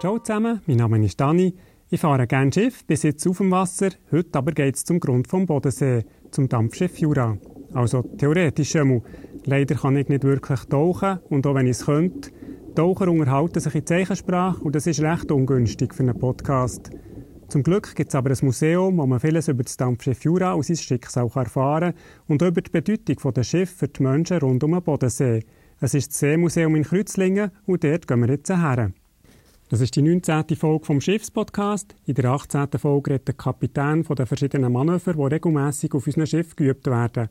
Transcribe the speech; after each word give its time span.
Ciao 0.00 0.18
zusammen, 0.18 0.62
mein 0.66 0.78
Name 0.78 1.04
ist 1.04 1.20
Dani. 1.20 1.54
Ich 1.90 2.00
fahre 2.00 2.26
gerne 2.26 2.50
Schiff, 2.50 2.86
bis 2.86 3.02
jetzt 3.02 3.26
auf 3.26 3.36
dem 3.36 3.50
Wasser. 3.50 3.90
Heute 4.10 4.38
aber 4.38 4.52
geht 4.52 4.76
es 4.76 4.84
zum 4.86 4.98
Grund 4.98 5.28
vom 5.28 5.44
Bodensee, 5.44 6.06
zum 6.30 6.48
Dampfschiff 6.48 6.96
Jura. 6.96 7.36
Also 7.74 8.00
theoretisch 8.16 8.76
einmal. 8.76 9.02
Leider 9.44 9.74
kann 9.74 9.98
ich 9.98 10.08
nicht 10.08 10.24
wirklich 10.24 10.60
tauchen 10.60 11.18
und 11.28 11.46
auch 11.46 11.54
wenn 11.54 11.66
ich 11.66 11.72
es 11.72 11.84
könnte, 11.84 12.30
Taucher 12.74 13.08
unterhalten 13.08 13.60
sich 13.60 13.74
in 13.74 13.84
Zeichensprache 13.84 14.64
und 14.64 14.74
das 14.74 14.86
ist 14.86 15.02
recht 15.02 15.30
ungünstig 15.30 15.94
für 15.94 16.02
einen 16.02 16.18
Podcast. 16.18 16.92
Zum 17.48 17.62
Glück 17.62 17.94
gibt 17.94 18.08
es 18.08 18.14
aber 18.14 18.30
ein 18.30 18.38
Museum, 18.40 18.96
wo 18.96 19.06
man 19.06 19.20
vieles 19.20 19.48
über 19.48 19.64
das 19.64 19.76
Dampfschiff 19.76 20.24
Jura 20.24 20.54
und 20.54 20.64
sein 20.64 20.76
Schicksal 20.76 21.30
erfahren 21.34 21.92
kann 21.92 22.02
und 22.26 22.40
über 22.40 22.62
die 22.62 22.70
Bedeutung 22.70 23.34
der 23.34 23.42
Schiffe 23.42 23.76
für 23.76 23.88
die 23.88 24.02
Menschen 24.02 24.38
rund 24.38 24.64
um 24.64 24.70
den 24.70 24.82
Bodensee. 24.82 25.44
Es 25.78 25.92
ist 25.92 26.12
das 26.12 26.20
Seemuseum 26.20 26.74
in 26.74 26.84
Kreuzlingen 26.84 27.50
und 27.66 27.84
dort 27.84 28.08
gehen 28.08 28.20
wir 28.20 28.30
jetzt 28.30 28.48
her. 28.48 28.92
Das 29.70 29.80
ist 29.80 29.94
die 29.94 30.02
19. 30.02 30.56
Folge 30.56 30.84
vom 30.84 31.00
Schiffspodcast. 31.00 31.94
In 32.04 32.14
der 32.14 32.24
18. 32.24 32.70
Folge 32.76 33.12
redet 33.12 33.28
der 33.28 33.36
Kapitän 33.36 34.02
von 34.02 34.16
den 34.16 34.26
verschiedenen 34.26 34.72
Manöver, 34.72 35.12
die 35.12 35.34
regelmäßig 35.34 35.94
auf 35.94 36.08
unserem 36.08 36.26
Schiff 36.26 36.56
geübt 36.56 36.88
werden. 36.88 37.28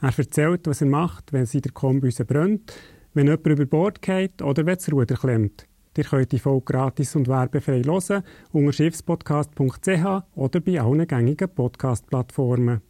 Er 0.00 0.18
erzählt, 0.18 0.66
was 0.66 0.80
er 0.80 0.86
macht, 0.86 1.34
wenn 1.34 1.44
sie 1.44 1.60
der 1.60 1.72
Kombüse 1.72 2.24
brennt, 2.24 2.72
wenn 3.12 3.26
jemand 3.26 3.46
über 3.46 3.66
Bord 3.66 4.00
geht 4.00 4.40
oder 4.40 4.64
wenn 4.64 4.76
das 4.76 4.90
Ruder 4.90 5.16
klemmt. 5.16 5.66
Ihr 5.94 6.04
könnt 6.04 6.32
die 6.32 6.38
Folge 6.38 6.72
gratis 6.72 7.14
und 7.14 7.28
werbefrei 7.28 7.82
hören 7.82 8.22
unter 8.52 8.72
schiffspodcast.ch 8.72 10.22
oder 10.34 10.60
bei 10.60 10.80
allen 10.80 11.06
gängigen 11.06 11.54
Podcast-Plattformen. 11.54 12.80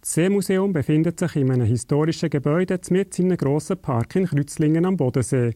Das 0.00 0.14
Seemuseum 0.14 0.72
befindet 0.72 1.18
sich 1.18 1.34
in 1.34 1.50
einem 1.50 1.66
historischen 1.66 2.30
Gebäude 2.30 2.78
mitten 2.90 3.22
in 3.22 3.28
einem 3.32 3.38
grossen 3.38 3.78
Park 3.78 4.14
in 4.14 4.26
Kreuzlingen 4.26 4.84
am 4.84 4.96
Bodensee. 4.96 5.50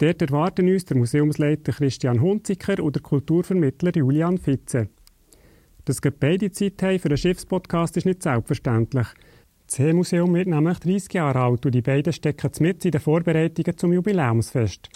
Dort 0.00 0.22
erwarten 0.22 0.66
uns 0.66 0.86
der 0.86 0.96
Museumsleiter 0.96 1.72
Christian 1.72 2.22
Hunziker 2.22 2.82
und 2.82 2.96
der 2.96 3.02
Kulturvermittler 3.02 3.92
Julian 3.94 4.38
Fitze. 4.38 4.88
Dass 5.84 6.02
wir 6.02 6.10
beide 6.10 6.50
Zeit 6.50 6.82
haben 6.82 6.98
für 6.98 7.08
einen 7.08 7.18
Schiffspodcast 7.18 7.98
ist 7.98 8.06
nicht 8.06 8.22
selbstverständlich. 8.22 9.06
Das 9.66 9.76
Seemuseum 9.76 10.32
wird 10.32 10.46
nämlich 10.46 10.78
30 10.78 11.12
Jahre 11.12 11.40
alt 11.40 11.66
und 11.66 11.74
die 11.74 11.82
beiden 11.82 12.14
stecken 12.14 12.50
mit 12.60 12.82
in 12.86 12.92
den 12.92 13.00
Vorbereitungen 13.02 13.76
zum 13.76 13.92
Jubiläumsfest. 13.92 14.88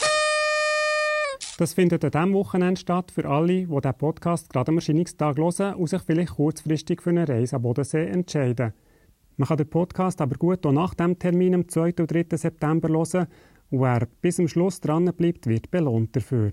Das 1.59 1.75
findet 1.75 2.03
an 2.03 2.11
diesem 2.11 2.33
Wochenende 2.33 2.81
statt 2.81 3.11
für 3.11 3.29
alle, 3.29 3.47
die 3.47 3.67
diesen 3.67 3.99
Podcast 3.99 4.49
gerade 4.49 4.71
am 4.71 4.77
Erscheinungstag 4.77 5.37
hören 5.37 5.75
und 5.75 5.87
sich 5.87 6.01
vielleicht 6.01 6.37
kurzfristig 6.37 7.03
für 7.03 7.11
eine 7.11 7.29
Reise 7.29 7.57
am 7.57 7.63
Bodensee 7.63 8.07
entscheiden. 8.07 8.73
Man 9.37 9.49
kann 9.49 9.59
den 9.59 9.69
Podcast 9.69 10.23
aber 10.23 10.37
gut 10.37 10.65
auch 10.65 10.73
nach 10.73 10.95
dem 10.95 11.19
Termin 11.19 11.57
am 11.57 11.69
2. 11.69 11.95
und 11.99 12.11
3. 12.11 12.37
September 12.39 12.89
hören 12.89 13.27
und 13.75 13.81
wer 13.81 14.07
bis 14.21 14.37
zum 14.37 14.49
Schluss 14.49 14.81
dran 14.81 15.07
bleibt, 15.17 15.47
wird 15.47 15.71
belohnt 15.71 16.15
dafür. 16.15 16.53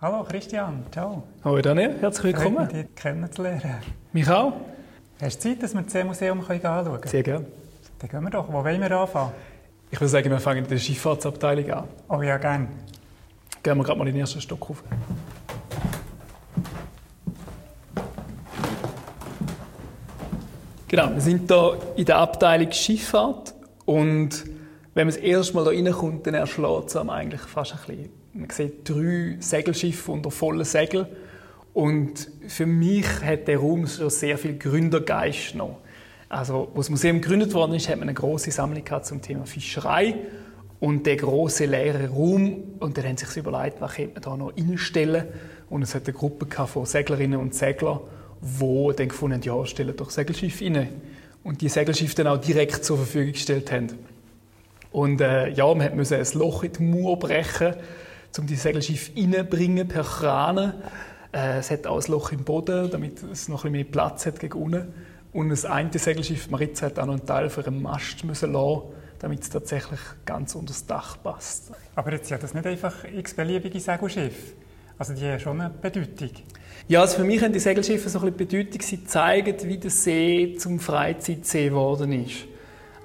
Hallo 0.00 0.24
Christian, 0.24 0.82
ciao. 0.90 1.22
Hallo 1.44 1.60
Daniel, 1.60 1.94
herzlich 2.00 2.34
willkommen. 2.34 2.56
Freut 2.56 2.72
mich, 2.72 2.86
dich 2.86 2.94
kennenzulernen. 2.96 3.74
Mich 4.12 4.28
auch. 4.28 4.52
Hast 5.20 5.44
du 5.44 5.50
Zeit, 5.50 5.62
dass 5.62 5.74
wir 5.74 5.82
das 5.82 5.92
Seemuseum 5.92 6.40
anschauen 6.40 6.60
können? 6.84 7.00
Sehr 7.06 7.22
gerne. 7.22 7.46
Dann 7.98 8.10
gehen 8.10 8.22
wir 8.22 8.30
doch. 8.30 8.48
Wo 8.48 8.64
wollen 8.64 8.80
wir 8.80 8.90
anfangen? 8.90 9.32
Ich 9.90 10.00
würde 10.00 10.08
sagen, 10.08 10.30
wir 10.30 10.40
fangen 10.40 10.64
in 10.64 10.70
der 10.70 10.78
Schifffahrtsabteilung 10.78 11.70
an. 11.70 11.84
Oh 12.08 12.22
ja, 12.22 12.38
gerne. 12.38 12.68
Gehen 13.62 13.76
wir 13.76 13.84
gerade 13.84 13.98
mal 13.98 14.08
in 14.08 14.14
den 14.14 14.20
ersten 14.22 14.40
Stock 14.40 14.68
rauf. 14.68 14.82
Genau, 20.88 21.10
wir 21.12 21.20
sind 21.20 21.48
hier 21.50 21.78
in 21.96 22.04
der 22.06 22.16
Abteilung 22.16 22.72
Schifffahrt 22.72 23.54
und 23.84 24.44
wenn 25.00 25.06
man 25.06 25.14
das 25.14 25.24
erste 25.24 25.54
Mal 25.54 25.72
hier 25.72 25.86
reinkommt, 25.86 26.26
dann 26.26 26.34
erschlägt 26.34 26.88
es 26.88 26.96
eigentlich 26.96 27.40
fast 27.40 27.72
ein 27.72 27.78
bisschen. 27.86 28.10
Man 28.34 28.50
sieht 28.50 28.86
drei 28.86 29.36
Segelschiffe 29.40 30.12
unter 30.12 30.30
vollen 30.30 30.62
Segeln 30.66 31.06
und 31.72 32.30
für 32.48 32.66
mich 32.66 33.06
hat 33.24 33.48
der 33.48 33.56
Raum 33.56 33.86
schon 33.86 34.10
sehr 34.10 34.36
viel 34.36 34.58
Gründergeist 34.58 35.54
noch. 35.54 35.78
Also, 36.28 36.68
als 36.74 36.74
das 36.74 36.90
Museum 36.90 37.22
gegründet 37.22 37.54
worden 37.54 37.76
ist, 37.76 37.88
hat 37.88 37.96
man 37.96 38.10
eine 38.10 38.14
große 38.14 38.50
Sammlung 38.50 38.84
zum 39.02 39.22
Thema 39.22 39.46
Fischerei 39.46 40.16
und 40.80 41.06
der 41.06 41.16
große 41.16 41.64
leere 41.64 42.10
Raum 42.10 42.62
und 42.78 42.98
dann 42.98 43.06
haben 43.06 43.16
sie 43.16 43.24
sich 43.24 43.38
überlegt, 43.38 43.80
was 43.80 43.94
könnte 43.94 44.12
man 44.12 44.22
da 44.22 44.36
noch 44.36 44.54
einstellen 44.54 45.28
und 45.70 45.80
es 45.80 45.94
hat 45.94 46.04
eine 46.04 46.12
Gruppe 46.12 46.46
von 46.66 46.84
Seglerinnen 46.84 47.40
und 47.40 47.54
Seglern, 47.54 48.00
die 48.42 48.92
dann 48.96 49.08
gefunden 49.08 49.36
haben, 49.36 49.42
ja, 49.42 49.64
stellen 49.64 49.96
doch 49.96 50.10
Segelschiffe 50.10 50.66
rein 50.66 50.88
und 51.42 51.62
die 51.62 51.70
Segelschiffe 51.70 52.16
dann 52.16 52.26
auch 52.26 52.38
direkt 52.38 52.84
zur 52.84 52.98
Verfügung 52.98 53.32
gestellt 53.32 53.72
haben. 53.72 54.09
Und 54.92 55.20
äh, 55.20 55.48
ja, 55.50 55.72
man 55.72 55.96
musste 55.96 56.16
ein 56.16 56.26
Loch 56.34 56.64
in 56.64 56.72
die 56.72 56.82
Mauer 56.82 57.18
brechen, 57.18 57.74
um 58.38 58.46
die 58.46 58.56
Segelschiffe 58.56 59.12
reinzubringen 59.16 59.86
per 59.86 60.02
Krane. 60.02 60.74
Äh, 61.32 61.58
es 61.58 61.70
hat 61.70 61.86
auch 61.86 62.04
ein 62.04 62.10
Loch 62.10 62.32
im 62.32 62.44
Boden, 62.44 62.90
damit 62.90 63.22
es 63.22 63.48
noch 63.48 63.64
ein 63.64 63.72
bisschen 63.72 63.84
mehr 63.84 63.84
Platz 63.84 64.26
hat 64.26 64.40
gegen 64.40 64.58
unten. 64.58 64.92
Und 65.32 65.50
das 65.50 65.64
eine 65.64 65.96
Segelschiff, 65.96 66.50
Maritza, 66.50 66.86
hat 66.86 66.98
auch 66.98 67.06
noch 67.06 67.14
einen 67.14 67.26
Teil 67.26 67.50
für 67.50 67.64
einen 67.64 67.80
Mast 67.80 68.24
müssen 68.24 68.52
lassen, 68.52 68.82
damit 69.20 69.42
es 69.42 69.50
tatsächlich 69.50 70.00
ganz 70.24 70.54
unter 70.56 70.72
das 70.72 70.86
Dach 70.86 71.16
passt. 71.22 71.70
Aber 71.94 72.12
jetzt 72.12 72.28
sind 72.28 72.42
das 72.42 72.52
nicht 72.52 72.66
einfach 72.66 73.04
x-beliebige 73.04 73.78
Segelschiffe. 73.78 74.54
Also 74.98 75.14
die 75.14 75.24
haben 75.24 75.38
schon 75.38 75.60
eine 75.60 75.70
Bedeutung. 75.70 76.30
Ja, 76.88 77.02
also 77.02 77.18
für 77.18 77.24
mich 77.24 77.40
haben 77.42 77.52
die 77.52 77.60
Segelschiffe 77.60 78.08
so 78.08 78.18
ein 78.18 78.32
bisschen 78.32 78.64
Bedeutung, 78.64 78.82
sie 78.82 79.04
zeigen, 79.04 79.56
wie 79.62 79.78
der 79.78 79.90
See 79.90 80.56
zum 80.58 80.80
Freizeitsee 80.80 81.68
geworden 81.68 82.12
ist. 82.24 82.49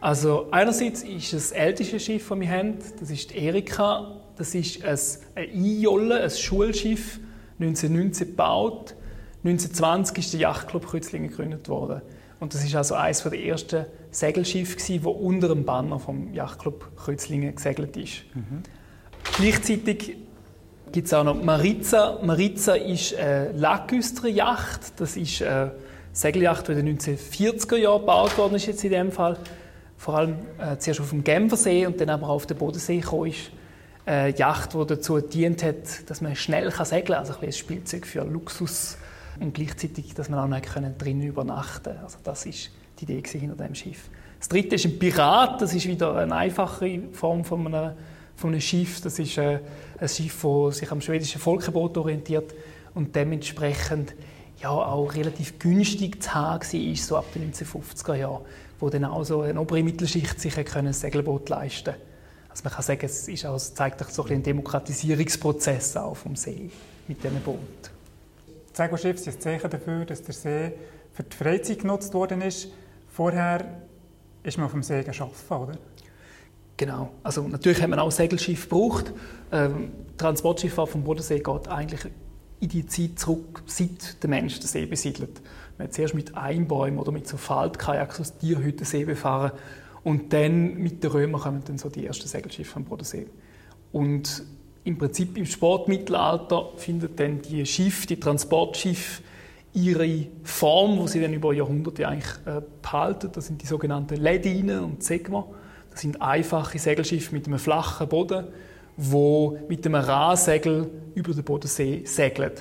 Also 0.05 0.49
einerseits 0.51 1.01
ist 1.01 1.33
das 1.33 1.51
älteste 1.51 1.99
Schiff, 1.99 2.29
das 2.29 2.39
wir 2.39 2.47
haben, 2.47 2.75
das 2.99 3.09
ist 3.09 3.31
die 3.31 3.39
Erika. 3.39 4.21
Das 4.37 4.53
ist 4.53 4.85
ein, 4.85 4.99
ein 5.33 5.49
Einjolle, 5.49 6.21
ein 6.21 6.29
Schulschiff, 6.29 7.19
1919 7.59 8.27
gebaut. 8.27 8.93
1920 9.43 10.17
ist 10.19 10.33
der 10.33 10.41
Yachtclub 10.41 10.85
Kreuzlingen 10.85 11.29
gegründet 11.29 11.69
worden. 11.69 12.03
Und 12.39 12.53
das 12.53 12.63
ist 12.63 12.75
also 12.75 12.93
eines 12.93 13.23
der 13.23 13.33
ersten 13.33 13.85
Segelschiffe, 14.11 14.75
das 14.77 15.05
unter 15.07 15.47
dem 15.47 15.65
Banner 15.65 15.97
vom 15.97 16.31
Yachtclub 16.35 16.95
Kreuzlingen 16.97 17.55
gesegelt 17.55 17.97
ist. 17.97 18.25
Mhm. 18.35 18.61
Gleichzeitig 19.37 20.17
gibt 20.91 21.07
es 21.07 21.13
auch 21.15 21.23
noch 21.23 21.41
Maritza. 21.41 22.19
Maritza 22.21 22.75
ist 22.75 23.15
eine 23.15 23.53
Lackküster-Yacht. 23.53 24.99
Das 24.99 25.17
ist 25.17 25.41
eine 25.41 25.71
Segelyacht, 26.13 26.67
die 26.67 26.73
in 26.73 26.85
den 26.85 26.99
1940er 26.99 27.77
Jahren 27.77 28.01
gebaut 28.01 28.37
worden 28.37 28.53
ist, 28.53 28.67
jetzt 28.67 28.83
in 28.83 28.91
dem 28.91 29.11
Fall. 29.11 29.39
Vor 30.05 30.17
allem 30.17 30.35
äh, 30.59 30.77
zuerst 30.77 31.01
auf 31.01 31.09
dem 31.09 31.23
Genfersee 31.23 31.87
und 31.87 31.99
dann 31.99 32.11
aber 32.11 32.29
auf 32.29 32.45
den 32.45 32.55
Bodensee 32.57 32.99
gekommen 32.99 33.31
ist. 33.31 33.49
Eine 34.05 34.37
Yacht, 34.37 34.75
die 34.75 34.85
dazu 34.85 35.19
dient 35.19 35.63
hat, 35.63 36.07
dass 36.07 36.21
man 36.21 36.35
schnell 36.35 36.69
segeln 36.69 37.05
kann. 37.05 37.15
Also 37.15 37.33
ein, 37.39 37.47
ein 37.47 37.51
Spielzeug 37.51 38.05
für 38.05 38.23
Luxus. 38.23 38.99
Und 39.39 39.55
gleichzeitig, 39.55 40.13
dass 40.13 40.29
man 40.29 40.39
auch 40.41 40.47
noch 40.47 40.61
drinnen 40.61 41.23
übernachten. 41.23 41.97
Also 42.03 42.19
das 42.23 42.45
ist 42.45 42.69
die 42.99 43.05
Idee 43.11 43.23
hinter 43.39 43.55
dem 43.55 43.73
Schiff. 43.73 44.11
Das 44.37 44.47
dritte 44.47 44.75
ist 44.75 44.85
ein 44.85 44.99
Pirat. 44.99 45.59
Das 45.59 45.73
ist 45.73 45.87
wieder 45.87 46.15
eine 46.17 46.35
einfache 46.35 47.01
Form 47.11 47.43
von 47.43 47.65
einem, 47.65 47.93
von 48.35 48.51
einem 48.51 48.61
Schiff. 48.61 49.01
Das 49.01 49.17
ist 49.17 49.39
äh, 49.39 49.57
ein 49.97 50.07
Schiff, 50.07 50.39
das 50.43 50.77
sich 50.77 50.91
am 50.91 51.01
schwedischen 51.01 51.41
Volksboot 51.41 51.97
orientiert 51.97 52.53
und 52.93 53.15
dementsprechend 53.15 54.13
ja 54.61 54.69
auch 54.69 55.15
relativ 55.15 55.57
günstig 55.57 56.21
zu 56.21 56.35
haben 56.35 56.61
war, 56.61 56.95
so 56.95 57.17
ab 57.17 57.25
den 57.33 57.51
1950er 57.51 58.15
Jahren, 58.15 58.41
wo 58.85 58.89
dann 58.91 59.03
auch 59.03 59.23
so 59.23 59.41
eine 59.41 59.59
obere 59.59 59.81
Mittelschicht 59.81 60.39
sich 60.39 60.55
ein 60.75 60.93
Segelboot 60.93 61.49
leisten 61.49 61.85
konnte. 61.85 62.01
Also 62.49 62.63
man 62.65 62.73
kann 62.73 62.83
sagen, 62.83 63.01
es, 63.03 63.27
ist 63.27 63.43
auch, 63.47 63.55
es 63.55 63.73
zeigt 63.73 63.99
auch 64.03 64.09
so 64.11 64.23
ein, 64.25 64.33
ein 64.33 64.43
Demokratisierungsprozess 64.43 65.97
auf 65.97 66.19
vom 66.19 66.35
See 66.35 66.69
mit 67.07 67.23
diesem 67.23 67.39
Boot. 67.39 67.57
Das 68.67 68.77
Segelschiff 68.77 69.15
ist 69.15 69.27
ein 69.27 69.41
Zeichen 69.41 69.71
dafür, 69.71 70.05
dass 70.05 70.21
der 70.21 70.35
See 70.35 70.71
für 71.13 71.23
die 71.23 71.35
Freizeit 71.35 71.79
genutzt 71.79 72.13
worden 72.13 72.43
ist. 72.43 72.67
Vorher 73.11 73.65
ist 74.43 74.59
man 74.59 74.67
auf 74.67 74.73
dem 74.73 74.83
See 74.83 75.01
geschaffen, 75.01 75.57
oder? 75.57 75.79
Genau. 76.77 77.09
Also 77.23 77.47
natürlich 77.47 77.81
hat 77.81 77.89
man 77.89 77.97
auch 77.97 78.11
Segelschiff 78.11 78.69
gebraucht. 78.69 79.13
Ähm, 79.51 79.93
Transportschifffahrt 80.15 80.89
vom 80.89 81.03
Bodensee 81.03 81.39
geht 81.39 81.67
eigentlich 81.69 82.01
in 82.59 82.69
die 82.69 82.85
Zeit 82.85 83.17
zurück, 83.17 83.63
seit 83.65 84.21
der 84.21 84.29
Mensch 84.29 84.59
den 84.59 84.67
See 84.67 84.85
besiedelt. 84.85 85.41
Man 85.77 85.87
hat 85.87 85.93
zuerst 85.93 86.13
mit 86.13 86.35
Einbäumen 86.35 86.99
oder 86.99 87.11
mit 87.11 87.27
so 87.27 87.37
Faltkajaks 87.37 88.19
aus 88.19 88.37
Tierhütten 88.37 88.85
See 88.85 89.05
befahren 89.05 89.51
und 90.03 90.31
dann 90.33 90.75
mit 90.75 91.03
den 91.03 91.11
Römern 91.11 91.41
kommen 91.41 91.63
dann 91.65 91.77
so 91.77 91.89
die 91.89 92.05
ersten 92.05 92.27
Segelschiffe 92.27 92.77
am 92.77 92.85
Bodensee. 92.85 93.27
Und 93.91 94.43
im 94.83 94.97
Prinzip 94.97 95.37
im 95.37 95.45
Sportmittelalter 95.45 96.69
findet 96.77 97.19
dann 97.19 97.41
die 97.41 97.65
Schiff, 97.65 98.05
die 98.05 98.19
Transportschiffe 98.19 99.23
ihre 99.73 100.27
Form, 100.43 100.99
wo 100.99 101.07
sie 101.07 101.19
dann 101.19 101.33
über 101.33 101.53
Jahrhunderte 101.53 102.07
eigentlich 102.07 102.31
äh, 102.45 102.61
behalten. 102.81 103.29
Das 103.33 103.47
sind 103.47 103.61
die 103.61 103.65
sogenannten 103.65 104.15
Ledinen 104.15 104.83
und 104.83 105.03
Segmer. 105.03 105.47
Das 105.91 106.01
sind 106.01 106.21
einfache 106.21 106.77
Segelschiffe 106.77 107.33
mit 107.33 107.47
einem 107.47 107.59
flachen 107.59 108.07
Boden, 108.07 108.47
wo 108.95 109.57
mit 109.67 109.85
einem 109.85 109.95
Rahsegel 109.95 110.89
über 111.15 111.33
den 111.33 111.43
Bodensee 111.43 112.03
segeln. 112.05 112.53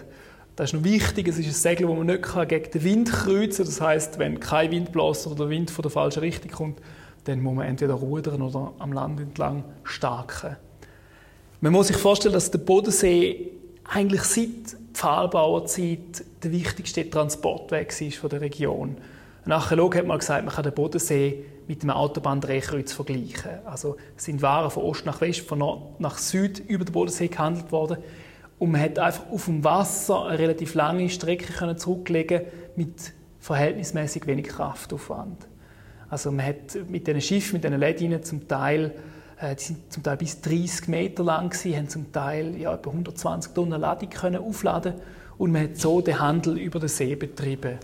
Das 0.56 0.73
ist 0.73 0.75
noch 0.75 0.85
wichtig, 0.85 1.27
es 1.27 1.39
ist 1.39 1.47
ein 1.47 1.53
Segel, 1.53 1.89
das 1.89 1.97
man 1.97 2.06
nicht 2.06 2.49
gegen 2.49 2.71
den 2.71 2.85
Wind 2.85 3.12
kreuzen 3.12 3.65
kann. 3.65 3.67
Das 3.67 3.81
heißt, 3.81 4.19
wenn 4.19 4.39
kein 4.39 4.71
Wind 4.71 4.93
bläst 4.93 5.27
oder 5.27 5.37
der 5.37 5.49
Wind 5.49 5.71
von 5.71 5.83
der 5.83 5.91
falschen 5.91 6.21
Richtung 6.21 6.51
kommt, 6.51 6.79
dann 7.25 7.41
muss 7.41 7.55
man 7.55 7.67
entweder 7.67 7.95
rudern 7.95 8.43
oder 8.43 8.73
am 8.79 8.93
Land 8.93 9.19
entlang 9.19 9.65
starken. 9.83 10.56
Man 11.61 11.73
muss 11.73 11.89
sich 11.89 11.97
vorstellen, 11.97 12.35
dass 12.35 12.51
der 12.51 12.59
Bodensee 12.59 13.51
eigentlich 13.85 14.23
seit 14.23 14.77
Pfahlbauerzeit 14.93 16.25
der 16.43 16.53
wichtigste 16.53 17.09
Transportweg 17.09 18.01
ist 18.01 18.19
von 18.19 18.31
der 18.31 18.41
Region. 18.41 18.97
Ein 19.45 19.53
Archäologe 19.53 19.99
hat 19.99 20.06
mal 20.06 20.19
gesagt, 20.19 20.45
man 20.45 20.55
kann 20.55 20.65
den 20.65 20.75
Bodensee 20.75 21.45
mit 21.67 21.83
einem 21.83 21.91
Autobahndrehkreuz 21.91 22.93
vergleichen. 22.93 23.59
Also 23.65 23.97
sind 24.17 24.41
Waren 24.41 24.71
von 24.71 24.85
Ost 24.85 25.05
nach 25.05 25.21
West, 25.21 25.41
von 25.41 25.59
Nord 25.59 26.01
nach 26.01 26.19
Süd 26.19 26.61
über 26.61 26.85
den 26.85 26.93
Bodensee 26.93 27.29
gehandelt 27.29 27.73
worden. 27.73 27.99
Und 28.64 28.70
man 28.70 28.81
hat 28.81 28.99
einfach 28.99 29.31
auf 29.31 29.44
dem 29.44 29.62
Wasser 29.62 30.25
eine 30.25 30.38
relativ 30.38 30.72
lange 30.72 31.11
Strecke 31.11 31.52
können 31.52 31.76
zurücklegen 31.76 32.40
mit 32.76 33.12
verhältnismäßig 33.38 34.26
wenig 34.26 34.46
Kraftaufwand. 34.46 35.46
Also 36.08 36.32
man 36.32 36.46
hat 36.46 36.75
mit 36.88 37.06
diesen 37.06 37.20
Schiffen, 37.20 37.56
mit 37.56 37.64
diesen 37.64 37.78
Ledinen 37.78 38.22
zum 38.22 38.49
Teil, 38.49 38.94
äh, 39.38 39.55
die 39.55 39.62
sind 39.62 39.93
zum 39.93 40.02
Teil 40.02 40.16
bis 40.16 40.40
30 40.40 40.88
Meter 40.88 41.25
lang 41.25 41.50
gewesen, 41.50 41.76
haben 41.76 41.88
zum 41.90 42.11
Teil 42.11 42.56
ja, 42.56 42.72
etwa 42.72 42.88
120 42.88 43.52
Tonnen 43.52 43.78
Ladung 43.78 44.08
können 44.08 44.40
aufladen 44.40 44.94
und 45.37 45.52
man 45.52 45.64
hat 45.64 45.76
so 45.76 46.00
den 46.00 46.19
Handel 46.19 46.56
über 46.56 46.81
den 46.81 46.88
See 46.88 47.17
betrieben. 47.17 47.78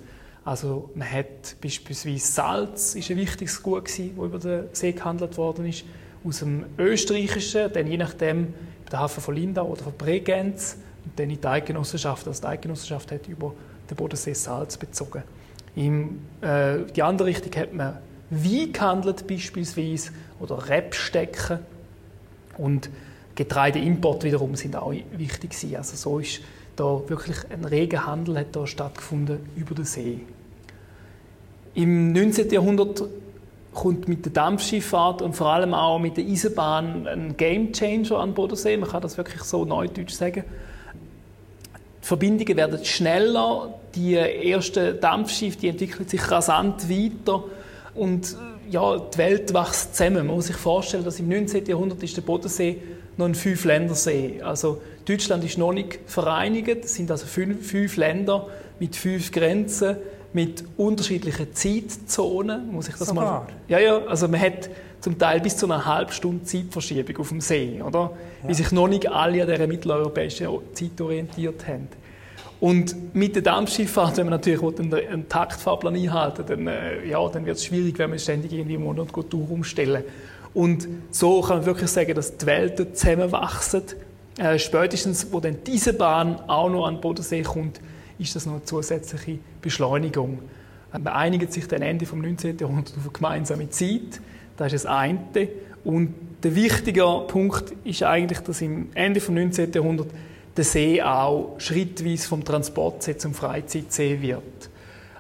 Also 0.47 0.88
man 0.94 1.12
hat 1.12 1.61
beispielsweise 1.61 2.26
Salz 2.26 2.94
ist 2.94 3.11
ein 3.11 3.19
wichtiges 3.19 3.62
Gut 3.62 3.85
gewesen, 3.85 4.15
das 4.17 4.25
über 4.25 4.38
den 4.38 4.65
See 4.73 4.93
gehandelt 4.93 5.37
worden 5.37 5.67
ist, 5.67 5.85
aus 6.25 6.38
dem 6.38 6.65
Österreichischen, 6.79 7.71
dann 7.71 7.87
je 7.87 7.99
nachdem 7.99 8.55
der 8.91 9.01
Hafen 9.01 9.23
von 9.23 9.35
Lindau 9.35 9.67
oder 9.67 9.83
von 9.83 9.93
Bregenz 9.93 10.77
und 11.05 11.19
dann 11.19 11.31
in 11.31 11.41
die 11.41 11.47
Eidgenossenschaft. 11.47 12.27
Also 12.27 12.41
die 12.41 12.49
Eidgenossenschaft 12.49 13.13
hat 13.13 13.29
über 13.29 13.53
den 13.89 13.97
Bodensee 13.97 14.35
Salz 14.35 14.77
bezogen. 14.77 15.23
In 15.75 16.21
äh, 16.41 16.79
die 16.95 17.03
andere 17.03 17.29
Richtung 17.29 17.55
hat 17.61 17.73
man 17.73 17.99
Wein 18.31 18.73
gehandelt 18.73 19.27
beispielsweise 19.27 20.11
oder 20.39 20.69
Rebstecken 20.69 21.59
und 22.59 22.89
Getreideimport 23.35 24.23
wiederum 24.23 24.55
sind 24.55 24.77
auch 24.77 24.93
wichtig 24.93 25.51
gewesen. 25.51 25.77
Also 25.77 25.97
so 25.97 26.19
ist 26.19 26.41
da 26.77 27.01
wirklich 27.09 27.39
ein 27.51 27.65
reger 27.65 28.07
Handel 28.07 28.39
hat 28.39 28.55
da 28.55 28.67
stattgefunden 28.67 29.39
über 29.57 29.75
den 29.75 29.85
See. 29.85 30.21
Im 31.75 32.13
19. 32.13 32.51
Jahrhundert 32.51 33.03
kommt 33.73 34.09
mit 34.09 34.25
der 34.25 34.33
Dampfschifffahrt 34.33 35.23
und 35.23 35.35
vor 35.35 35.49
allem 35.49 35.75
auch 35.75 35.99
mit 35.99 36.17
der 36.17 36.25
Eisenbahn 36.25 37.07
ein 37.07 37.37
Gamechanger 37.37 38.19
an 38.19 38.35
Bodensee. 38.35 38.77
Man 38.77 38.89
kann 38.89 39.03
das 39.03 39.17
wirklich 39.17 39.43
so 39.43 39.65
neudeutsch 39.65 40.13
sagen. 40.13 40.45
Die 42.03 42.07
Verbindungen 42.07 42.57
werden 42.57 42.85
schneller, 42.85 43.75
die 43.95 44.15
ersten 44.17 45.01
Dampfschiffe 45.01 45.59
die 45.59 45.69
entwickeln 45.69 46.09
sich 46.09 46.31
rasant 46.31 46.89
weiter 46.89 47.45
und 47.95 48.37
ja, 48.71 48.99
die 48.99 49.19
Welt 49.19 49.53
wächst 49.53 49.97
zusammen. 49.97 50.27
Man 50.27 50.37
muss 50.37 50.47
sich 50.47 50.57
vorstellen, 50.57 51.05
dass 51.05 51.19
im 51.19 51.29
19. 51.29 51.67
Jahrhundert 51.67 52.03
ist 52.03 52.17
der 52.17 52.23
Bodensee 52.23 52.79
noch 53.17 53.27
ein 53.27 53.35
Fünf-Länder-See. 53.35 54.41
Also 54.43 54.81
Deutschland 55.05 55.45
ist 55.45 55.59
noch 55.59 55.73
nicht 55.73 55.99
vereinigt. 56.07 56.85
Es 56.85 56.95
sind 56.95 57.11
also 57.11 57.27
fünf, 57.27 57.69
fünf 57.69 57.97
Länder 57.97 58.47
mit 58.79 58.95
fünf 58.97 59.33
Grenzen, 59.33 59.97
mit 60.32 60.65
unterschiedlichen 60.77 61.55
Zeitzonen. 61.55 62.73
Muss 62.73 62.88
ich 62.88 62.97
das 62.97 63.09
Sogar. 63.09 63.25
mal? 63.25 63.47
Ja, 63.69 63.79
ja. 63.79 63.99
Also 64.06 64.29
man 64.29 64.41
hat 64.41 64.71
zum 65.00 65.19
Teil 65.19 65.41
bis 65.41 65.56
zu 65.56 65.67
einer 65.67 65.85
halben 65.85 66.12
Stunde 66.12 66.44
Zeitverschiebung 66.44 67.17
auf 67.19 67.29
dem 67.29 67.41
See, 67.41 67.81
oder? 67.82 68.11
Ja. 68.43 68.49
Weil 68.49 68.55
sich 68.55 68.71
noch 68.73 68.88
nicht 68.88 69.11
alle 69.11 69.43
an 69.43 69.49
dieser 69.49 69.67
mitteleuropäischen 69.67 70.47
Zeit 70.75 71.00
orientiert 71.00 71.67
haben. 71.67 71.88
Und 72.61 73.15
mit 73.15 73.35
der 73.35 73.43
Dampfschifffahrt, 73.43 74.19
wenn 74.19 74.27
man 74.27 74.32
natürlich 74.32 74.62
einen 74.62 75.29
Taktfahrplan 75.29 75.97
einhalten 75.97 76.44
dann, 76.47 76.67
äh, 76.67 77.06
ja, 77.06 77.26
dann 77.29 77.47
wird 77.47 77.56
es 77.56 77.65
schwierig, 77.65 77.99
wenn 77.99 78.11
man 78.11 78.19
ständig 78.19 78.53
irgendwie 78.53 78.75
im 78.75 78.85
Monat 78.85 79.09
Tour 79.31 79.50
umstellen 79.50 80.05
Und 80.53 80.87
so 81.11 81.41
kann 81.41 81.59
man 81.59 81.67
wirklich 81.67 81.91
sagen, 81.91 82.15
dass 82.15 82.37
die 82.37 82.44
Welten 82.44 82.94
zusammenwachsen. 82.94 83.83
Äh, 84.38 84.59
spätestens, 84.59 85.33
wo 85.33 85.41
dann 85.41 85.56
diese 85.67 85.94
Bahn 85.94 86.38
auch 86.49 86.69
noch 86.69 86.87
an 86.87 86.97
den 86.97 87.00
Bodensee 87.00 87.43
kommt, 87.43 87.81
ist 88.21 88.37
das 88.37 88.47
noch 88.47 88.55
eine 88.55 88.65
zusätzliche 88.65 89.39
Beschleunigung. 89.63 90.39
Man 90.93 91.07
einigt 91.07 91.53
sich 91.53 91.67
dann 91.67 91.83
Ende 91.83 92.05
des 92.05 92.15
19. 92.15 92.59
Jahrhunderts 92.59 92.93
auf 92.97 93.05
eine 93.05 93.13
gemeinsame 93.13 93.71
Zeit. 93.71 94.21
Das 94.57 94.73
ist 94.73 94.85
das 94.85 94.93
eine. 94.93 95.21
Und 95.85 96.15
der 96.43 96.55
wichtige 96.55 97.05
Punkt 97.27 97.73
ist 97.85 98.03
eigentlich, 98.03 98.41
dass 98.41 98.61
im 98.61 98.89
Ende 98.95 99.21
des 99.21 99.29
19. 99.29 99.73
Jahrhunderts 99.73 100.11
der 100.57 100.65
See 100.65 101.01
auch 101.01 101.55
schrittweise 101.59 102.29
vom 102.29 102.45
Transportsee 102.45 103.17
zum 103.17 103.35
Freizeitsee 103.35 104.21
wird. 104.21 104.69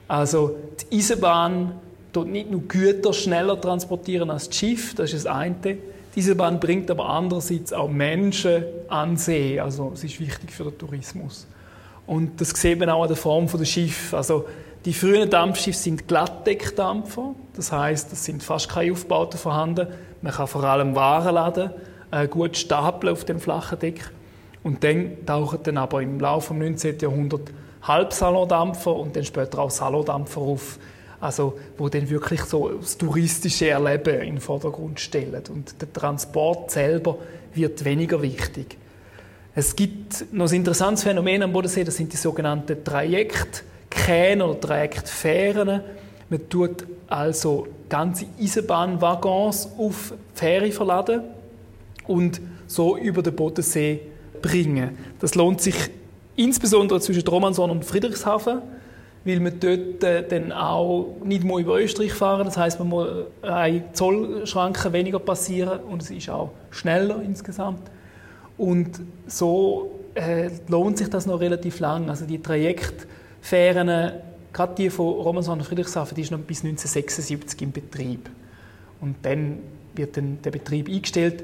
Also 0.08 0.56
die 0.90 0.98
Eisenbahn 0.98 1.72
dort 2.12 2.28
nicht 2.28 2.50
nur 2.50 2.62
Güter 2.62 3.12
schneller 3.12 3.60
transportieren 3.60 4.30
als 4.30 4.48
das 4.48 4.58
Schiff, 4.58 4.94
das 4.94 5.12
ist 5.12 5.24
das 5.24 5.32
eine. 5.32 5.54
Die 5.62 5.78
Eisenbahn 6.18 6.58
bringt 6.58 6.90
aber 6.90 7.08
andererseits 7.08 7.72
auch 7.72 7.88
Menschen 7.88 8.64
an 8.88 9.16
See, 9.16 9.60
also 9.60 9.92
es 9.94 10.02
ist 10.02 10.18
wichtig 10.18 10.50
für 10.50 10.64
den 10.64 10.76
Tourismus. 10.76 11.46
Und 12.10 12.40
das 12.40 12.50
sieht 12.50 12.80
man 12.80 12.90
auch 12.90 13.02
an 13.02 13.08
der 13.08 13.16
Form 13.16 13.46
der 13.46 13.64
Schiff. 13.64 14.12
Also 14.14 14.44
die 14.84 14.92
frühen 14.92 15.30
Dampfschiffe 15.30 15.78
sind 15.78 16.08
Glattdeckdampfer, 16.08 17.36
das 17.54 17.70
heißt, 17.70 18.12
es 18.12 18.24
sind 18.24 18.42
fast 18.42 18.68
keine 18.68 18.90
Aufbauten 18.90 19.38
vorhanden. 19.38 19.86
Man 20.20 20.32
kann 20.32 20.48
vor 20.48 20.64
allem 20.64 20.96
Waren 20.96 21.36
laden, 21.36 21.70
äh, 22.10 22.26
gut 22.26 22.56
stapeln 22.56 23.12
auf 23.12 23.24
dem 23.24 23.38
flachen 23.38 23.78
Deck. 23.78 24.10
Und 24.64 24.82
dann 24.82 25.24
tauchen 25.24 25.60
dann 25.62 25.76
aber 25.76 26.02
im 26.02 26.18
Laufe 26.18 26.52
des 26.52 26.82
19. 26.82 26.98
Jahrhunderts 26.98 27.52
Halbsalondampfer 27.82 28.96
und 28.96 29.14
dann 29.14 29.24
später 29.24 29.60
auch 29.60 29.70
Salondampfer 29.70 30.40
auf, 30.40 30.80
also 31.20 31.60
wo 31.78 31.88
dann 31.88 32.10
wirklich 32.10 32.42
so 32.42 32.70
das 32.70 32.98
touristische 32.98 33.68
Erleben 33.68 34.20
in 34.20 34.34
den 34.34 34.40
Vordergrund 34.40 34.98
stellen. 34.98 35.44
Und 35.48 35.80
der 35.80 35.92
Transport 35.92 36.72
selber 36.72 37.18
wird 37.54 37.84
weniger 37.84 38.20
wichtig. 38.20 38.79
Es 39.60 39.76
gibt 39.76 40.32
noch 40.32 40.48
ein 40.48 40.54
interessantes 40.54 41.04
Phänomen 41.04 41.42
am 41.42 41.52
Bodensee, 41.52 41.84
das 41.84 41.94
sind 41.94 42.10
die 42.10 42.16
sogenannten 42.16 42.82
Trajektkähne 42.82 44.42
oder 44.42 44.58
Trajektfähren. 44.58 45.82
Man 46.30 46.48
tut 46.48 46.86
also 47.08 47.66
ganze 47.90 48.24
Eisenbahnwaggons 48.40 49.68
auf 49.76 50.14
Fähre 50.32 50.72
verladen 50.72 51.24
und 52.06 52.40
so 52.66 52.96
über 52.96 53.20
den 53.20 53.36
Bodensee 53.36 54.00
bringen. 54.40 54.96
Das 55.18 55.34
lohnt 55.34 55.60
sich 55.60 55.76
insbesondere 56.36 56.98
zwischen 57.02 57.28
Romanson 57.28 57.70
und 57.70 57.84
Friedrichshafen, 57.84 58.62
weil 59.26 59.40
man 59.40 59.60
dort 59.60 60.02
äh, 60.02 60.26
dann 60.26 60.52
auch 60.52 61.16
nicht 61.22 61.44
mehr 61.44 61.58
über 61.58 61.78
Österreich 61.78 62.14
fahren 62.14 62.46
Das 62.46 62.56
heißt, 62.56 62.78
man 62.78 62.88
muss 62.88 63.08
eine 63.42 63.92
Zollschranke 63.92 64.90
weniger 64.94 65.18
passieren 65.18 65.80
und 65.80 66.00
es 66.00 66.10
ist 66.10 66.30
auch 66.30 66.52
schneller 66.70 67.20
insgesamt. 67.22 67.90
Und 68.60 69.00
so 69.26 69.90
äh, 70.14 70.50
lohnt 70.68 70.98
sich 70.98 71.08
das 71.08 71.26
noch 71.26 71.40
relativ 71.40 71.80
lang. 71.80 72.10
Also 72.10 72.26
die 72.26 72.40
Trajektfähren, 72.42 74.12
gerade 74.52 74.74
die 74.76 74.90
von 74.90 75.06
Romanson 75.06 75.58
und 75.58 75.64
Friedrichshafen, 75.64 76.14
die 76.14 76.22
ist 76.22 76.30
noch 76.30 76.38
bis 76.40 76.58
1976 76.58 77.62
im 77.62 77.72
Betrieb. 77.72 78.28
Und 79.00 79.16
dann 79.22 79.58
wird 79.94 80.16
dann 80.16 80.42
der 80.42 80.50
Betrieb 80.50 80.88
eingestellt 80.88 81.42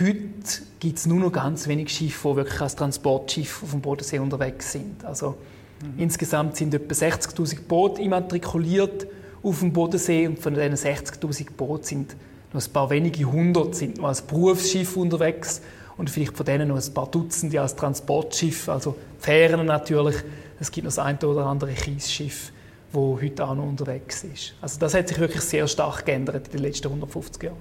Heute 0.00 0.62
gibt 0.80 0.98
es 0.98 1.06
nur 1.06 1.20
noch 1.20 1.30
ganz 1.30 1.68
wenig 1.68 1.90
Schiffe, 1.90 2.30
die 2.30 2.36
wirklich 2.36 2.60
als 2.60 2.74
Transportschiff 2.74 3.62
auf 3.62 3.70
dem 3.70 3.80
Bodensee 3.80 4.18
unterwegs 4.18 4.72
sind. 4.72 5.04
Also 5.04 5.36
mhm. 5.80 6.02
insgesamt 6.02 6.56
sind 6.56 6.74
etwa 6.74 6.92
60.000 6.92 7.60
Boote 7.68 8.02
immatrikuliert 8.02 9.06
auf 9.42 9.60
dem 9.60 9.72
Bodensee 9.72 10.26
und 10.26 10.40
von 10.40 10.54
diesen 10.54 10.74
60.000 10.74 11.52
Booten 11.56 11.84
sind 11.84 12.16
noch 12.52 12.64
ein 12.64 12.72
paar 12.72 12.90
wenige 12.90 13.24
hundert 13.24 13.76
sind 13.76 13.98
noch 13.98 14.08
als 14.08 14.22
Berufsschiff 14.22 14.96
unterwegs 14.96 15.60
und 15.96 16.10
vielleicht 16.10 16.36
von 16.36 16.46
denen 16.46 16.68
noch 16.68 16.76
ein 16.76 16.94
paar 16.94 17.10
Dutzende 17.10 17.60
als 17.60 17.76
Transportschiff, 17.76 18.68
also 18.68 18.96
Fähren 19.18 19.66
natürlich. 19.66 20.16
Es 20.58 20.70
gibt 20.70 20.84
noch 20.84 20.94
das 20.94 20.98
eine 20.98 21.18
oder 21.20 21.46
andere 21.46 21.72
Kiesschiff, 21.72 22.52
wo 22.92 23.18
heute 23.20 23.46
auch 23.46 23.54
noch 23.54 23.64
unterwegs 23.64 24.24
ist. 24.24 24.54
Also 24.60 24.78
das 24.80 24.94
hat 24.94 25.08
sich 25.08 25.18
wirklich 25.18 25.42
sehr 25.42 25.66
stark 25.68 26.04
geändert 26.04 26.46
in 26.46 26.52
den 26.52 26.62
letzten 26.62 26.88
150 26.88 27.42
Jahren. 27.42 27.56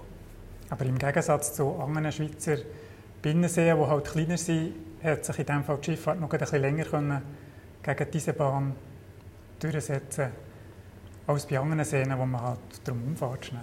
Aber 0.70 0.86
im 0.86 0.98
Gegensatz 0.98 1.54
zu 1.54 1.76
anderen 1.76 2.12
Schweizer 2.12 2.58
Binnenseen, 3.22 3.78
die 3.78 3.86
halt 3.86 4.06
kleiner 4.06 4.38
sind, 4.38 4.74
hat 5.04 5.26
sich 5.26 5.40
in 5.40 5.46
diesem 5.46 5.64
Fall 5.64 5.78
die 5.78 5.92
Schifffahrt 5.92 6.20
noch 6.20 6.32
ein 6.32 6.40
bisschen 6.40 6.62
länger 6.62 6.86
können 6.86 7.22
gegen 7.82 8.12
diese 8.12 8.34
Bahn 8.34 8.76
durchsetzen 9.60 10.28
als 11.28 11.46
bei 11.46 11.60
anderen 11.60 11.86
Seen, 11.86 12.14
wo 12.18 12.26
man 12.26 12.42
halt 12.42 12.60
drum 12.84 13.02
umfährt 13.08 13.46
schnell. 13.46 13.62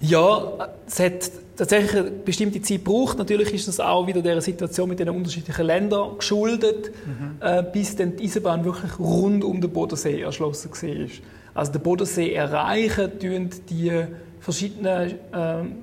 Ja, 0.00 0.68
es 0.86 1.00
hat 1.00 1.30
tatsächlich 1.56 1.96
eine 1.96 2.10
bestimmte 2.10 2.60
Zeit 2.60 2.84
gebraucht. 2.84 3.18
Natürlich 3.18 3.54
ist 3.54 3.68
das 3.68 3.80
auch 3.80 4.06
wieder 4.06 4.22
der 4.22 4.40
Situation 4.40 4.88
mit 4.88 4.98
den 4.98 5.08
unterschiedlichen 5.08 5.64
Ländern 5.66 6.18
geschuldet, 6.18 6.92
mhm. 7.06 7.36
äh, 7.40 7.62
bis 7.62 7.96
dann 7.96 8.16
die 8.16 8.24
Eisenbahn 8.24 8.64
wirklich 8.64 8.98
rund 8.98 9.42
um 9.42 9.60
den 9.60 9.72
Bodensee 9.72 10.20
erschlossen 10.20 10.70
war. 10.70 11.08
Also 11.54 11.72
den 11.72 11.82
Bodensee 11.82 12.34
erreichen 12.34 13.18
tun 13.18 13.50
die 13.68 14.04
verschiedenen 14.40 15.10
äh, 15.10 15.12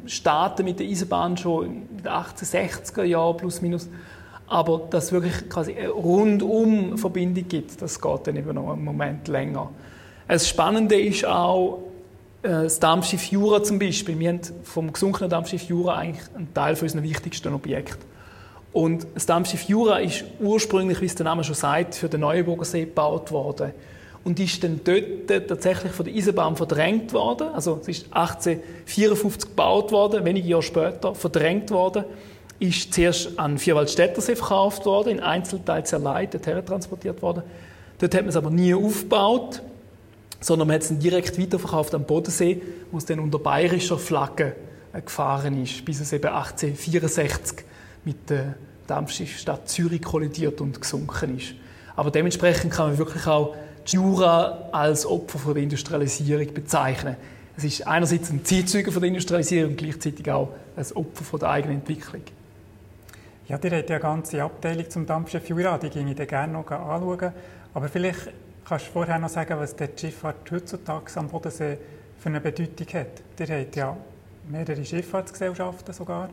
Staaten 0.05 0.63
mit 0.63 0.79
der 0.79 0.88
Eisenbahn 0.88 1.36
schon 1.36 1.65
in 1.65 1.98
den 1.98 2.08
1860er 2.08 3.03
Jahren 3.03 3.38
plus 3.38 3.62
minus. 3.62 3.89
Aber 4.48 4.82
dass 4.89 5.05
es 5.05 5.12
wirklich 5.12 5.50
quasi 5.50 5.74
eine 5.74 5.89
rundum 5.89 6.98
Verbindung 6.98 7.48
gibt, 7.48 7.82
das 7.82 8.00
geht 8.00 8.27
dann 8.27 8.36
eben 8.36 8.53
noch 8.53 8.72
einen 8.72 8.84
Moment 8.84 9.27
länger. 9.27 9.72
Das 10.27 10.48
Spannende 10.48 11.00
ist 11.00 11.25
auch 11.25 11.79
das 12.44 12.80
Dampfschiff 12.80 13.24
Jura 13.32 13.64
zum 13.64 13.80
Beispiel. 13.80 14.20
Wir 14.20 14.30
haben 14.30 14.42
vom 14.64 14.92
gesunkenen 14.92 15.30
Dampfschiff 15.30 15.64
Jura 15.64 15.96
eigentlich 15.96 16.26
einen 16.36 16.54
Teil 16.54 16.76
von 16.76 16.86
unseren 16.86 17.04
wichtigsten 17.04 17.54
Objekten. 17.54 18.04
Und 18.74 19.08
das 19.16 19.26
Dampfschiff 19.26 19.64
Jura 19.64 20.00
ist 20.00 20.26
ursprünglich, 20.40 21.00
wie 21.00 21.06
es 21.06 21.16
der 21.16 21.24
Name 21.24 21.44
schon 21.44 21.56
sagt, 21.56 21.96
für 21.96 22.10
den 22.10 22.20
Neuenburger 22.20 22.66
See 22.66 22.82
gebaut 22.82 23.32
worden. 23.32 23.72
Und 24.26 24.40
ist 24.40 24.64
dann 24.64 24.82
dort 24.84 25.48
tatsächlich 25.48 25.92
von 25.94 26.06
der 26.06 26.14
Eisenbahn 26.14 26.56
verdrängt 26.56 27.14
worden. 27.14 27.48
Also 27.54 27.80
es 27.82 27.88
ist 27.88 28.06
1854 28.12 29.50
gebaut 29.50 29.92
worden, 29.92 30.26
wenige 30.26 30.48
Jahre 30.48 30.64
später 30.64 31.16
verdrängt 31.16 31.72
worden. 31.72 32.04
Ist 32.60 32.94
zuerst 32.94 33.38
an 33.40 33.58
Vierwaldstättersee 33.58 34.36
verkauft 34.36 34.86
worden, 34.86 35.10
in 35.10 35.20
Einzelteil 35.20 35.86
zerlegt, 35.86 36.34
dorthin 36.34 36.66
transportiert 36.66 37.22
worden. 37.22 37.44
Dort 38.00 38.16
hat 38.16 38.22
man 38.22 38.30
es 38.30 38.36
aber 38.36 38.50
nie 38.50 38.74
aufgebaut, 38.74 39.62
sondern 40.44 40.68
man 40.68 40.76
hat 40.76 40.84
es 40.84 41.00
direkt 41.00 41.40
weiterverkauft 41.40 41.96
am 41.96 42.04
Bodensee, 42.04 42.62
wo 42.92 42.98
es 42.98 43.06
dann 43.06 43.20
unter 43.20 43.40
bayerischer 43.40 43.98
Flagge 43.98 44.56
äh, 44.92 45.02
gefahren 45.02 45.64
ist, 45.64 45.86
bis 45.86 46.02
es 46.02 46.12
eben 46.12 46.28
1864 46.28 47.66
mit 48.04 48.30
der 48.30 48.56
Dampfschiffstadt 48.88 49.70
Zürich 49.70 50.02
kollidiert 50.02 50.60
und 50.60 50.82
gesunken 50.82 51.38
ist. 51.38 51.56
Aber 51.96 52.12
dementsprechend 52.12 52.74
kann 52.74 52.90
man 52.90 52.98
wirklich 52.98 53.26
auch 53.26 53.56
die 53.88 53.96
Jura 53.96 54.70
als 54.72 55.06
Opfer 55.06 55.40
von 55.40 55.54
der 55.54 55.64
Industrialisierung 55.64 56.54
bezeichnen. 56.54 57.16
Es 57.56 57.64
ist 57.64 57.88
einerseits 57.88 58.30
ein 58.30 58.44
Zeitzeuge 58.44 58.92
von 58.92 59.02
der 59.02 59.10
Industrialisierung 59.10 59.72
und 59.72 59.78
gleichzeitig 59.78 60.30
auch 60.30 60.50
ein 60.76 60.86
Opfer 60.96 61.24
von 61.24 61.40
der 61.40 61.50
eigenen 61.52 61.78
Entwicklung. 61.78 62.24
Ja, 63.48 63.60
ihr 63.62 63.72
habt 63.72 63.90
ja 63.90 63.96
eine 63.96 64.02
ganze 64.02 64.44
Abteilung 64.44 64.90
zum 64.90 65.06
Dampfschiff 65.06 65.48
Jura, 65.48 65.78
die 65.78 65.90
ginge 65.90 66.12
ich 66.12 66.28
gerne 66.28 66.52
noch 66.52 66.70
anschauen. 66.70 67.32
Aber 67.74 67.88
vielleicht 67.88 68.30
kannst 68.74 68.88
du 68.88 68.92
vorher 68.92 69.20
noch 69.20 69.30
sagen, 69.30 69.56
was 69.60 69.75
die 69.75 69.86
Schifffahrt 69.96 70.50
heutzutage 70.50 71.06
am 71.18 71.27
Bodensee 71.27 71.77
für 72.18 72.30
eine 72.30 72.42
Bedeutung 72.42 72.88
hat. 72.88 73.22
Ihr 73.39 73.60
habt 73.60 73.75
ja 73.75 73.96
mehrere 74.50 74.84
Schifffahrtsgesellschaften 74.84 75.94
sogar. 75.94 76.30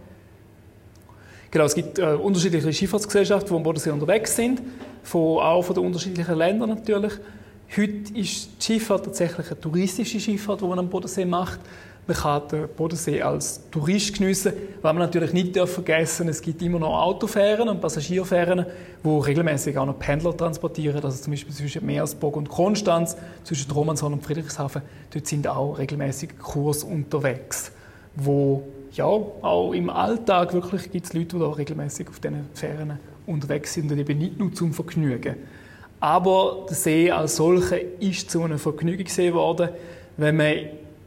Genau, 1.50 1.64
es 1.66 1.74
gibt 1.74 1.98
äh, 1.98 2.14
unterschiedliche 2.14 2.72
Schifffahrtsgesellschaften, 2.72 3.50
die 3.50 3.56
am 3.56 3.62
Bodensee 3.62 3.90
unterwegs 3.90 4.34
sind, 4.34 4.62
von, 5.02 5.38
auch 5.42 5.60
von 5.60 5.74
den 5.74 5.84
unterschiedlichen 5.84 6.34
Ländern 6.34 6.70
natürlich. 6.70 7.12
Heute 7.76 8.14
ist 8.14 8.48
die 8.58 8.64
Schifffahrt 8.64 9.04
tatsächlich 9.04 9.46
eine 9.50 9.60
touristische 9.60 10.18
Schifffahrt, 10.18 10.62
die 10.62 10.64
man 10.64 10.78
am 10.78 10.88
Bodensee 10.88 11.26
macht. 11.26 11.60
Man 12.10 12.16
kann 12.16 12.48
den 12.48 12.68
Bodensee 12.76 13.22
als 13.22 13.60
Tourist 13.70 14.18
geniessen, 14.18 14.52
weil 14.82 14.94
man 14.94 15.02
natürlich 15.02 15.32
nicht 15.32 15.56
vergessen 15.56 16.26
darf, 16.26 16.34
es 16.34 16.42
gibt 16.42 16.60
immer 16.60 16.80
noch 16.80 17.00
Autofähren 17.00 17.68
und 17.68 17.80
Passagierfähren, 17.80 18.66
die 19.04 19.08
regelmäßig 19.08 19.78
auch 19.78 19.86
noch 19.86 19.96
Pendler 19.96 20.36
transportieren. 20.36 21.04
Also 21.04 21.22
zum 21.22 21.32
Beispiel 21.32 21.54
zwischen 21.54 21.86
Meersburg 21.86 22.36
und 22.36 22.48
Konstanz, 22.48 23.16
zwischen 23.44 23.70
Romanshorn 23.70 24.14
und 24.14 24.24
Friedrichshafen, 24.24 24.82
dort 25.12 25.24
sind 25.28 25.46
auch 25.46 25.78
regelmäßig 25.78 26.36
Kurs 26.40 26.82
unterwegs, 26.82 27.70
wo 28.16 28.64
ja, 28.90 29.04
auch 29.04 29.72
im 29.72 29.88
Alltag 29.88 30.52
wirklich 30.52 30.90
gibt 30.90 31.06
es 31.06 31.12
Leute, 31.12 31.36
die 31.36 31.38
da 31.38 31.48
regelmäßig 31.48 32.08
auf 32.08 32.18
diesen 32.18 32.46
Fähren 32.54 32.98
unterwegs 33.24 33.74
sind 33.74 33.92
und 33.92 33.98
eben 33.98 34.18
nicht 34.18 34.36
nur 34.36 34.52
zum 34.52 34.72
Vergnügen. 34.72 35.36
Aber 36.00 36.66
der 36.68 36.74
See 36.74 37.08
als 37.12 37.36
solcher 37.36 37.76
ist 38.00 38.32
zu 38.32 38.42
einem 38.42 38.58
Vergnügungssee 38.58 39.28
geworden. 39.28 39.68
Wenn 40.16 40.36
man 40.36 40.54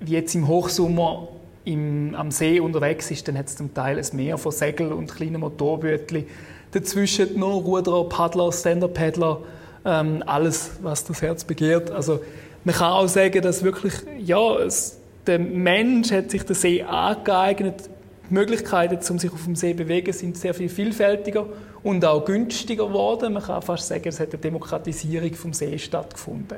jetzt 0.05 0.35
im 0.35 0.47
Hochsommer 0.47 1.27
im, 1.65 2.15
am 2.15 2.31
See 2.31 2.59
unterwegs 2.59 3.09
ist, 3.11 3.27
dann 3.27 3.37
hat 3.37 3.47
es 3.47 3.55
zum 3.55 3.73
Teil 3.73 3.97
ein 3.97 4.15
Meer 4.15 4.37
von 4.37 4.51
Segel 4.51 4.91
und 4.91 5.13
kleinen 5.13 5.39
Motorbötchen. 5.39 6.25
Dazwischen 6.71 7.39
noch 7.39 7.63
Ruderer, 7.63 8.09
Paddler, 8.09 8.51
Stand-Up-Paddler, 8.51 9.41
ähm, 9.85 10.23
alles, 10.25 10.71
was 10.81 11.05
das 11.05 11.21
Herz 11.21 11.43
begehrt. 11.43 11.91
Also 11.91 12.19
man 12.63 12.75
kann 12.75 12.91
auch 12.91 13.07
sagen, 13.07 13.41
dass 13.41 13.63
wirklich, 13.63 13.93
ja, 14.19 14.55
es, 14.57 14.97
der 15.27 15.39
Mensch 15.39 16.11
hat 16.11 16.31
sich 16.31 16.43
den 16.43 16.55
See 16.55 16.81
angeeignet. 16.81 17.89
Die 18.29 18.33
Möglichkeiten, 18.33 18.99
um 19.11 19.19
sich 19.19 19.31
auf 19.31 19.43
dem 19.43 19.55
See 19.55 19.71
zu 19.71 19.77
bewegen, 19.77 20.11
sind 20.13 20.37
sehr 20.37 20.53
viel 20.53 20.69
vielfältiger 20.69 21.45
und 21.83 22.03
auch 22.05 22.25
günstiger 22.25 22.87
geworden. 22.87 23.33
Man 23.33 23.43
kann 23.43 23.61
fast 23.61 23.87
sagen, 23.87 24.07
es 24.07 24.19
hat 24.19 24.29
eine 24.31 24.39
Demokratisierung 24.39 25.33
vom 25.33 25.53
See 25.53 25.77
stattgefunden. 25.77 26.57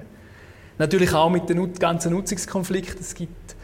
Natürlich 0.78 1.14
auch 1.14 1.30
mit 1.30 1.50
dem 1.50 1.74
ganzen 1.74 2.12
Nutzungskonflikt. 2.12 3.00
Es 3.00 3.16
gibt 3.16 3.56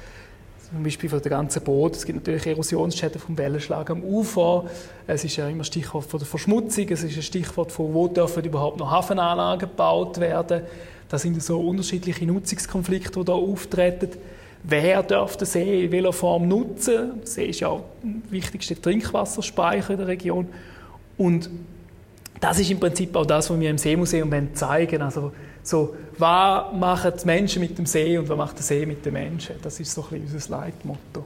zum 0.72 0.84
Beispiel 0.84 1.10
von 1.10 1.22
der 1.22 1.30
ganzen 1.30 1.62
Boot, 1.63 1.98
es 1.98 2.06
gibt 2.06 2.20
natürlich 2.20 2.48
Erosionsschäden 2.48 3.20
vom 3.20 3.38
Wellenschlag 3.38 3.89
am 3.89 4.01
Ufer. 4.03 4.65
Es 5.06 5.25
ist 5.25 5.36
ja 5.36 5.50
immer 5.50 5.65
Stichwort 5.65 6.06
von 6.06 6.20
der 6.20 6.27
Verschmutzung. 6.27 6.88
Es 6.88 7.03
ist 7.03 7.18
ein 7.18 7.24
Stichwort 7.24 7.74
von, 7.74 7.94
wo 7.94 8.08
dürfen 8.08 8.46
überhaupt 8.46 8.80
noch 8.80 8.89
Hafenanlagen 8.89 9.70
gebaut 9.70 10.22
werden. 10.22 10.62
Das 11.10 11.24
sind 11.24 11.44
so 11.44 11.60
unterschiedliche 11.60 12.25
Nutzungskonflikte, 12.25 13.20
die 13.20 13.25
da 13.25 13.34
auftreten. 13.34 14.12
Wer 14.63 15.03
darf 15.03 15.36
den 15.36 15.46
See 15.48 15.86
in 15.86 15.91
welcher 15.91 16.13
Form 16.13 16.48
nutzen? 16.48 17.20
Der 17.20 17.27
See 17.27 17.46
ist 17.48 17.60
ja 17.60 17.68
auch 17.68 17.84
der 18.01 18.32
wichtigste 18.32 18.80
Trinkwasserspeicher 18.80 19.91
in 19.91 19.98
der 19.98 20.08
Region. 20.08 20.48
Und 21.18 21.50
das 22.39 22.60
ist 22.60 22.72
im 22.72 22.80
Prinzip 22.80 23.13
auch 23.18 23.25
das, 23.25 23.50
was 23.50 23.60
wir 23.60 23.70
im 23.70 23.77
Seemuseum 23.77 24.32
zeigen 24.53 25.01
Also 25.01 25.34
so, 25.63 25.96
was 26.18 26.74
machen 26.74 27.13
die 27.20 27.25
Menschen 27.25 27.62
mit 27.62 27.77
dem 27.77 27.86
See 27.86 28.18
und 28.18 28.27
was 28.27 28.38
macht 28.38 28.58
der 28.58 28.63
See 28.63 28.86
mit 28.86 29.06
den 29.06 29.13
Menschen? 29.13 29.56
Das 29.62 29.80
ist 29.80 29.94
so 29.94 30.03
ein 30.03 30.22
bisschen 30.22 30.36
unser 30.36 30.50
Leitmotto. 30.50 31.25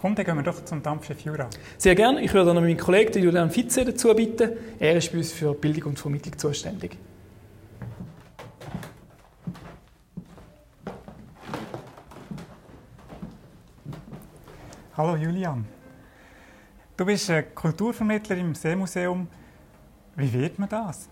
Komm, 0.00 0.14
dann 0.14 0.24
gehen 0.24 0.36
wir 0.36 0.42
doch 0.42 0.64
zum 0.64 0.82
Dampfschiff 0.82 1.20
Jura. 1.20 1.48
Sehr 1.76 1.94
gerne. 1.94 2.22
Ich 2.22 2.32
würde 2.32 2.54
noch 2.54 2.62
meinen 2.62 2.78
Kollegen 2.78 3.22
Julian 3.22 3.50
Fitze 3.50 3.84
dazu 3.84 4.14
bitten. 4.14 4.52
Er 4.78 4.96
ist 4.96 5.12
bei 5.12 5.18
uns 5.18 5.32
für 5.32 5.52
Bildung 5.52 5.90
und 5.90 5.98
Vermittlung 5.98 6.38
zuständig. 6.38 6.96
Hallo 14.96 15.16
Julian. 15.16 15.66
Du 16.96 17.04
bist 17.04 17.30
Kulturvermittler 17.54 18.36
im 18.36 18.54
Seemuseum. 18.54 19.28
Wie 20.16 20.32
wird 20.32 20.58
man 20.58 20.68
das? 20.68 21.08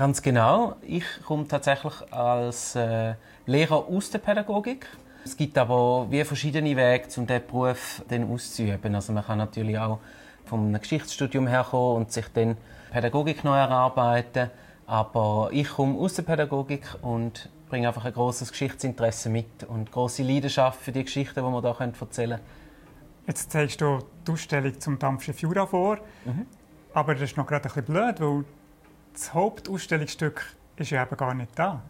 Ganz 0.00 0.22
genau. 0.22 0.76
Ich 0.80 1.04
komme 1.26 1.46
tatsächlich 1.46 1.92
als 2.10 2.74
äh, 2.74 3.16
Lehrer 3.44 3.86
aus 3.86 4.08
der 4.08 4.18
Pädagogik. 4.18 4.86
Es 5.26 5.36
gibt 5.36 5.58
aber 5.58 6.06
wie 6.08 6.24
verschiedene 6.24 6.74
Wege, 6.74 7.04
um 7.18 7.26
diesen 7.26 7.46
Beruf 7.46 8.02
dann 8.08 8.32
auszuüben. 8.32 8.94
Also 8.94 9.12
man 9.12 9.26
kann 9.26 9.36
natürlich 9.36 9.78
auch 9.78 9.98
vom 10.46 10.72
Geschichtsstudium 10.72 11.46
herkommen 11.46 11.96
und 11.98 12.12
sich 12.12 12.24
dann 12.32 12.56
Pädagogik 12.90 13.44
neu 13.44 13.58
erarbeiten. 13.58 14.48
Aber 14.86 15.50
ich 15.52 15.68
komme 15.68 15.98
aus 15.98 16.14
der 16.14 16.22
Pädagogik 16.22 16.86
und 17.02 17.50
bringe 17.68 17.88
einfach 17.88 18.06
ein 18.06 18.14
großes 18.14 18.52
Geschichtsinteresse 18.52 19.28
mit 19.28 19.64
und 19.68 19.92
große 19.92 20.22
Leidenschaft 20.22 20.80
für 20.80 20.92
die 20.92 21.04
Geschichten, 21.04 21.44
die 21.44 21.52
wir 21.52 21.76
hier 21.76 21.92
erzählen 22.00 22.30
können. 22.30 22.40
Jetzt 23.26 23.52
zeigst 23.52 23.82
du 23.82 23.98
die 24.26 24.32
Ausstellung 24.32 24.80
zum 24.80 24.98
Dampfschiff 24.98 25.40
Jura 25.40 25.66
vor. 25.66 25.98
Mhm. 26.24 26.46
Aber 26.94 27.12
das 27.12 27.24
ist 27.24 27.36
noch 27.36 27.46
gerade 27.46 27.68
ein 27.68 27.74
bisschen 27.74 27.84
blöd, 27.84 28.18
weil 28.18 28.44
das 29.12 29.34
Hauptausstellungsstück 29.34 30.44
ist 30.76 30.90
ja 30.90 31.02
eben 31.02 31.16
gar 31.16 31.34
nicht 31.34 31.50
da. 31.58 31.82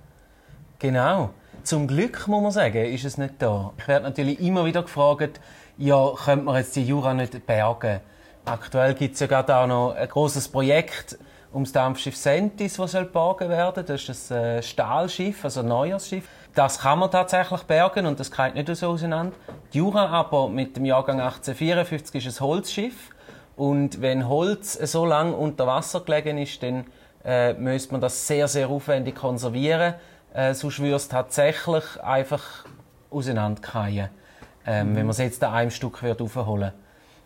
Genau. 0.79 1.31
Zum 1.62 1.87
Glück, 1.87 2.27
muss 2.27 2.43
man 2.43 2.53
sagen, 2.53 2.85
ist 2.87 3.05
es 3.05 3.19
nicht 3.19 3.35
da. 3.39 3.73
Ich 3.79 3.87
werde 3.87 4.05
natürlich 4.05 4.41
immer 4.41 4.65
wieder 4.65 4.83
gefragt, 4.83 5.41
ja, 5.77 6.12
könnte 6.25 6.45
man 6.45 6.57
jetzt 6.57 6.75
die 6.75 6.85
Jura 6.85 7.15
nicht 7.15 7.47
bergen? 7.47 8.00
Aktuell 8.45 8.95
gibt 8.95 9.15
es 9.15 9.21
ja 9.21 9.27
gerade 9.27 9.55
auch 9.57 9.67
noch 9.67 9.95
ein 9.95 10.09
großes 10.09 10.49
Projekt 10.49 11.19
ums 11.53 11.73
Dampfschiff 11.73 12.17
Sentis, 12.17 12.77
das 12.77 12.93
soll 12.93 13.05
bergen 13.05 13.49
werden. 13.49 13.85
Das 13.85 14.09
ist 14.09 14.33
ein 14.33 14.45
äh, 14.45 14.62
Stahlschiff, 14.62 15.45
also 15.45 15.61
ein 15.61 15.69
neues 15.69 16.09
Schiff. 16.09 16.27
Das 16.55 16.81
kann 16.81 16.99
man 16.99 17.11
tatsächlich 17.11 17.62
bergen 17.62 18.07
und 18.07 18.19
das 18.19 18.31
geht 18.31 18.55
nicht 18.55 18.75
so 18.75 18.89
auseinander. 18.89 19.37
Die 19.73 19.79
Jura 19.79 20.07
aber 20.07 20.49
mit 20.49 20.77
dem 20.77 20.85
Jahrgang 20.85 21.21
1854 21.21 22.27
ist 22.27 22.41
ein 22.41 22.47
Holzschiff. 22.47 23.11
Und 23.57 24.00
wenn 24.00 24.27
Holz 24.27 24.73
so 24.73 25.05
lange 25.05 25.37
unter 25.37 25.67
Wasser 25.67 26.00
gelegen 26.00 26.39
ist, 26.39 26.62
dann 26.62 26.87
äh, 27.25 27.53
müsste 27.55 27.93
man 27.93 28.00
das 28.00 28.27
sehr, 28.27 28.49
sehr 28.49 28.69
aufwendig 28.69 29.17
konservieren. 29.17 29.95
Äh, 30.33 30.55
sonst 30.55 30.79
würde 30.79 30.95
es 30.95 31.09
tatsächlich 31.09 31.85
einfach 32.03 32.65
auseinanderfallen, 33.11 34.09
ähm, 34.67 34.93
mhm. 34.93 34.97
wenn 34.97 35.07
man 35.07 35.11
es 35.11 35.19
jetzt 35.19 35.43
an 35.43 35.53
einem 35.53 35.71
Stück 35.71 36.03
aufholen 36.03 36.73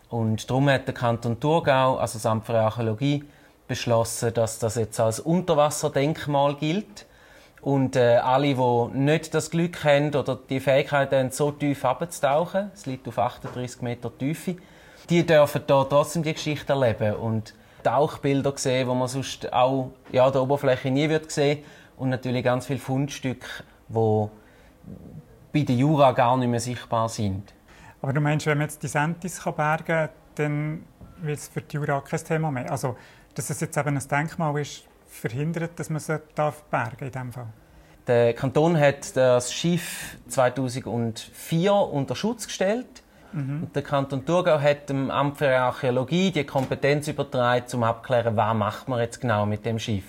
Und 0.09 0.49
darum 0.49 0.69
hat 0.69 0.87
der 0.87 0.93
Kanton 0.93 1.39
Thurgau, 1.39 1.97
also 1.97 2.17
das 2.17 2.25
Amt 2.25 2.45
für 2.45 2.59
Archäologie, 2.59 3.23
beschlossen, 3.67 4.33
dass 4.33 4.59
das 4.59 4.75
jetzt 4.75 4.99
als 4.99 5.19
Unterwasserdenkmal 5.19 6.55
gilt. 6.55 7.05
Und 7.61 7.95
äh, 7.95 8.17
alle, 8.17 8.53
die 8.53 8.97
nicht 8.97 9.33
das 9.33 9.49
Glück 9.49 9.83
haben 9.83 10.13
oder 10.13 10.35
die 10.35 10.59
Fähigkeit 10.59 11.11
haben, 11.11 11.31
so 11.31 11.49
tief 11.49 11.83
abzutauchen, 11.83 12.69
es 12.75 12.85
liegt 12.85 13.07
auf 13.07 13.17
38 13.17 13.81
Meter 13.81 14.15
Tiefe, 14.15 14.57
die 15.09 15.25
dürfen 15.25 15.63
da 15.65 15.83
trotzdem 15.83 16.21
die 16.21 16.33
Geschichte 16.33 16.73
erleben 16.73 17.15
und 17.15 17.55
Tauchbilder 17.85 18.53
sehen, 18.55 18.89
die 18.89 18.95
man 18.95 19.07
sonst 19.07 19.51
auch 19.53 19.91
ja, 20.11 20.29
der 20.31 20.41
Oberfläche 20.41 20.89
nie 20.89 21.07
wird 21.07 21.31
sehen 21.31 21.63
und 21.97 22.09
natürlich 22.09 22.43
ganz 22.43 22.65
viele 22.65 22.79
Fundstücke, 22.79 23.47
die 23.87 24.27
bei 25.53 25.61
der 25.61 25.75
Jura 25.75 26.11
gar 26.11 26.35
nicht 26.37 26.49
mehr 26.49 26.59
sichtbar 26.59 27.07
sind. 27.09 27.53
Aber 28.01 28.11
du 28.11 28.21
meinst, 28.21 28.45
wenn 28.45 28.57
man 28.57 28.67
jetzt 28.67 28.83
die 28.83 28.87
Sentis 28.87 29.41
bergen 29.43 29.85
kann, 29.85 30.09
dann 30.35 30.83
wird 31.21 31.39
es 31.39 31.47
für 31.47 31.61
die 31.61 31.75
Jura 31.75 32.01
kein 32.01 32.23
Thema 32.23 32.51
mehr? 32.51 32.71
Also, 32.71 32.97
dass 33.35 33.49
es 33.49 33.61
jetzt 33.61 33.77
eben 33.77 33.97
ein 33.97 34.07
Denkmal 34.07 34.59
ist, 34.59 34.83
verhindert, 35.07 35.79
dass 35.79 35.89
man 35.89 35.97
es 35.97 36.11
darf 36.35 36.63
bergen 36.63 37.05
in 37.05 37.11
diesem 37.11 37.31
Fall? 37.31 37.47
Der 38.07 38.33
Kanton 38.33 38.77
hat 38.79 39.15
das 39.15 39.53
Schiff 39.53 40.17
2004 40.27 41.73
unter 41.73 42.15
Schutz 42.15 42.47
gestellt 42.47 43.03
Mhm. 43.35 43.63
Und 43.63 43.75
der 43.75 43.83
Kanton 43.83 44.25
Thurgau 44.25 44.59
hat 44.59 44.89
dem 44.89 45.11
Amt 45.11 45.37
für 45.37 45.55
Archäologie 45.55 46.31
die 46.31 46.45
Kompetenz 46.45 47.07
übertragen, 47.09 47.65
um 47.73 47.83
abzuklären, 47.83 48.37
was 48.37 48.55
macht 48.55 48.87
man 48.87 48.99
jetzt 48.99 49.19
genau 49.19 49.45
mit 49.45 49.65
dem 49.65 49.77
Schiff. 49.77 50.05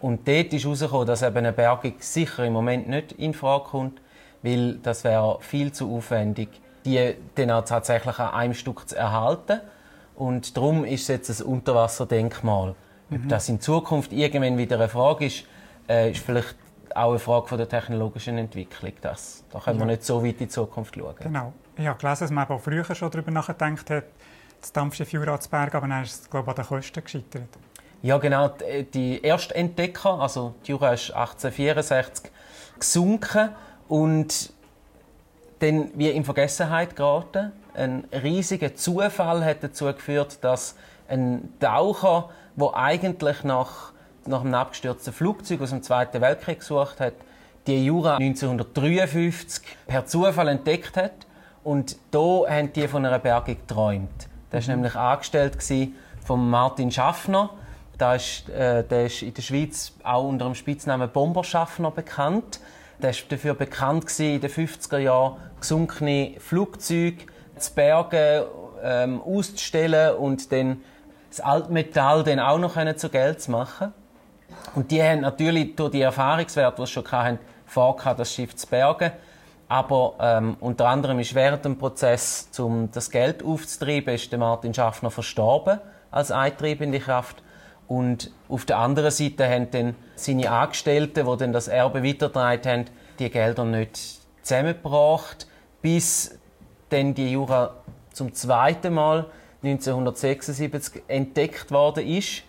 Und 0.00 0.26
dort 0.26 0.52
ist 0.52 0.64
herausgekommen, 0.64 1.06
dass 1.06 1.22
eben 1.22 1.38
eine 1.38 1.52
Bergung 1.52 1.94
sicher 1.98 2.44
im 2.44 2.52
Moment 2.52 2.88
nicht 2.88 3.12
in 3.12 3.32
Frage 3.32 3.64
kommt, 3.64 4.00
weil 4.42 4.74
das 4.82 5.04
wäre 5.04 5.38
viel 5.40 5.72
zu 5.72 5.94
aufwendig, 5.94 6.48
die 6.84 7.14
dann 7.36 7.50
auch 7.52 7.64
tatsächlich 7.64 8.18
an 8.18 8.34
einem 8.34 8.54
Stück 8.54 8.88
zu 8.88 8.96
erhalten. 8.96 9.60
Und 10.16 10.56
darum 10.56 10.84
ist 10.84 11.02
es 11.02 11.08
jetzt 11.08 11.40
ein 11.40 11.46
Unterwasserdenkmal. 11.46 12.74
Mhm. 13.08 13.16
Ob 13.16 13.28
das 13.28 13.48
in 13.48 13.60
Zukunft 13.60 14.12
irgendwann 14.12 14.58
wieder 14.58 14.76
eine 14.76 14.88
Frage 14.88 15.26
ist, 15.26 15.44
äh, 15.88 16.10
ist 16.10 16.24
vielleicht 16.24 16.56
auch 16.94 17.10
eine 17.10 17.18
Frage 17.18 17.46
von 17.46 17.58
der 17.58 17.68
technologischen 17.68 18.38
Entwicklung. 18.38 18.92
Das, 19.00 19.44
da 19.50 19.60
können 19.60 19.78
wir 19.78 19.86
nicht 19.86 20.04
so 20.04 20.24
weit 20.24 20.32
in 20.32 20.38
die 20.38 20.48
Zukunft 20.48 20.96
schauen. 20.96 21.14
Genau. 21.20 21.52
Ich 21.78 21.86
habe 21.86 21.96
gelesen, 21.96 22.24
dass 22.24 22.30
man 22.32 22.48
auch 22.48 22.60
früher 22.60 22.84
schon 22.84 23.08
darüber 23.08 23.30
nachgedacht 23.30 23.88
hat, 23.88 24.04
das 24.60 24.72
Dampfschiff 24.72 25.12
Jura 25.12 25.38
zu 25.38 25.48
bergen, 25.48 25.76
aber 25.76 25.86
dann 25.86 26.02
ist 26.02 26.22
es, 26.22 26.30
glaube 26.30 26.50
ich, 26.50 26.58
an 26.58 26.64
den 26.64 26.68
Kosten 26.68 27.04
gescheitert. 27.04 27.48
Ja, 28.02 28.18
genau. 28.18 28.52
Die 28.92 29.22
ersten 29.22 29.54
Entdecker, 29.54 30.20
also 30.20 30.54
die 30.66 30.72
Jura 30.72 30.92
ist 30.92 31.12
1864 31.12 32.32
gesunken 32.80 33.50
und 33.86 34.52
dann 35.60 35.90
wie 35.94 36.10
in 36.10 36.24
Vergessenheit 36.24 36.96
geraten. 36.96 37.52
Ein 37.74 38.04
riesiger 38.12 38.74
Zufall 38.74 39.44
hat 39.44 39.62
dazu 39.62 39.86
geführt, 39.86 40.38
dass 40.42 40.74
ein 41.06 41.54
Taucher, 41.60 42.30
der 42.56 42.74
eigentlich 42.74 43.44
nach, 43.44 43.92
nach 44.26 44.40
einem 44.40 44.54
abgestürzten 44.54 45.12
Flugzeug 45.12 45.60
aus 45.60 45.70
dem 45.70 45.84
Zweiten 45.84 46.20
Weltkrieg 46.20 46.58
gesucht 46.58 46.98
hat, 46.98 47.14
die 47.68 47.84
Jura 47.84 48.16
1953 48.16 49.62
per 49.86 50.06
Zufall 50.06 50.48
entdeckt 50.48 50.96
hat. 50.96 51.27
Und 51.64 51.96
da 52.10 52.44
haben 52.48 52.72
die 52.72 52.88
von 52.88 53.04
einer 53.04 53.18
Bergung 53.18 53.56
geträumt. 53.56 54.28
Der 54.52 54.60
war 54.60 54.68
mhm. 54.68 54.82
nämlich 54.82 54.96
angestellt 54.96 55.58
von 56.24 56.48
Martin 56.48 56.90
Schaffner. 56.90 57.50
Der 57.98 58.14
ist, 58.14 58.48
äh, 58.48 58.84
der 58.84 59.06
ist 59.06 59.22
in 59.22 59.34
der 59.34 59.42
Schweiz 59.42 59.92
auch 60.04 60.28
unter 60.28 60.44
dem 60.44 60.54
Spitznamen 60.54 61.08
Bomberschaffner 61.10 61.90
bekannt. 61.90 62.60
Der 63.02 63.10
war 63.10 63.20
dafür 63.28 63.54
bekannt 63.54 64.06
gewesen, 64.06 64.34
in 64.34 64.40
den 64.40 64.50
50er 64.50 64.98
Jahren 64.98 65.36
gesunkene 65.60 66.34
Flugzeuge 66.38 67.26
zu 67.56 67.74
bergen, 67.74 68.44
ähm, 68.82 69.20
auszustellen 69.22 70.16
und 70.16 70.52
dann 70.52 70.80
das 71.30 71.40
Altmetall 71.40 72.24
dann 72.24 72.40
auch 72.40 72.58
noch 72.58 72.76
zu 72.96 73.08
Geld 73.08 73.42
zu 73.42 73.50
machen. 73.50 73.92
Und 74.74 74.90
die 74.90 75.02
haben 75.02 75.20
natürlich 75.20 75.76
durch 75.76 75.90
die 75.90 76.02
Erfahrungswerte, 76.02 76.80
die 76.80 76.86
sie 76.86 76.92
schon 76.92 77.10
hatten, 77.10 77.38
vorgehabt, 77.66 78.20
das 78.20 78.32
Schiff 78.32 78.54
zu 78.56 78.66
bergen. 78.66 79.12
Aber 79.68 80.14
ähm, 80.18 80.56
unter 80.60 80.88
anderem 80.88 81.18
ist 81.18 81.34
während 81.34 81.64
dem 81.64 81.78
Prozess, 81.78 82.48
um 82.58 82.90
das 82.90 83.10
Geld 83.10 83.44
aufzutreiben, 83.44 84.14
ist 84.14 84.32
der 84.32 84.38
Martin 84.38 84.72
Schaffner 84.72 85.10
verstorben 85.10 85.78
als 86.10 86.30
eintreibende 86.30 87.00
Kraft. 87.00 87.42
Und 87.86 88.30
auf 88.48 88.64
der 88.64 88.78
anderen 88.78 89.10
Seite 89.10 89.48
haben 89.48 89.70
dann 89.70 89.94
seine 90.14 90.50
Angestellten, 90.50 91.26
die 91.26 91.36
dann 91.36 91.52
das 91.52 91.68
Erbe 91.68 92.02
weitergetragen 92.02 92.70
haben, 92.70 92.84
die 93.18 93.30
Gelder 93.30 93.64
nicht 93.64 93.98
zusammengebracht, 94.42 95.46
bis 95.82 96.38
dann 96.88 97.14
die 97.14 97.32
Jura 97.32 97.74
zum 98.12 98.32
zweiten 98.34 98.94
Mal 98.94 99.26
1976 99.62 101.02
entdeckt 101.08 101.70
worden 101.70 102.06
ist 102.06 102.42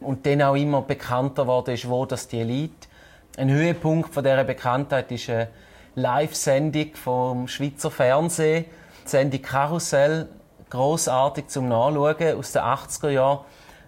und 0.00 0.26
dann 0.26 0.42
auch 0.42 0.54
immer 0.54 0.82
bekannter 0.82 1.46
worden 1.46 1.74
ist, 1.74 1.88
wo 1.88 2.04
das 2.06 2.28
die 2.28 2.42
liegt. 2.42 2.88
Ein 3.36 3.50
Höhepunkt 3.50 4.14
von 4.14 4.24
dieser 4.24 4.44
Bekanntheit 4.44 5.10
ist 5.12 5.28
eine 5.28 5.48
Live-Sendung 5.94 6.94
vom 6.94 7.48
Schweizer 7.48 7.90
Fernsehen, 7.90 8.64
die 9.04 9.08
Sendung 9.08 9.42
Karussell, 9.42 10.28
großartig 10.70 11.48
zum 11.48 11.68
Nachschauen 11.68 12.36
aus 12.38 12.52
den 12.52 12.62
80er 12.62 13.10
Jahren 13.10 13.44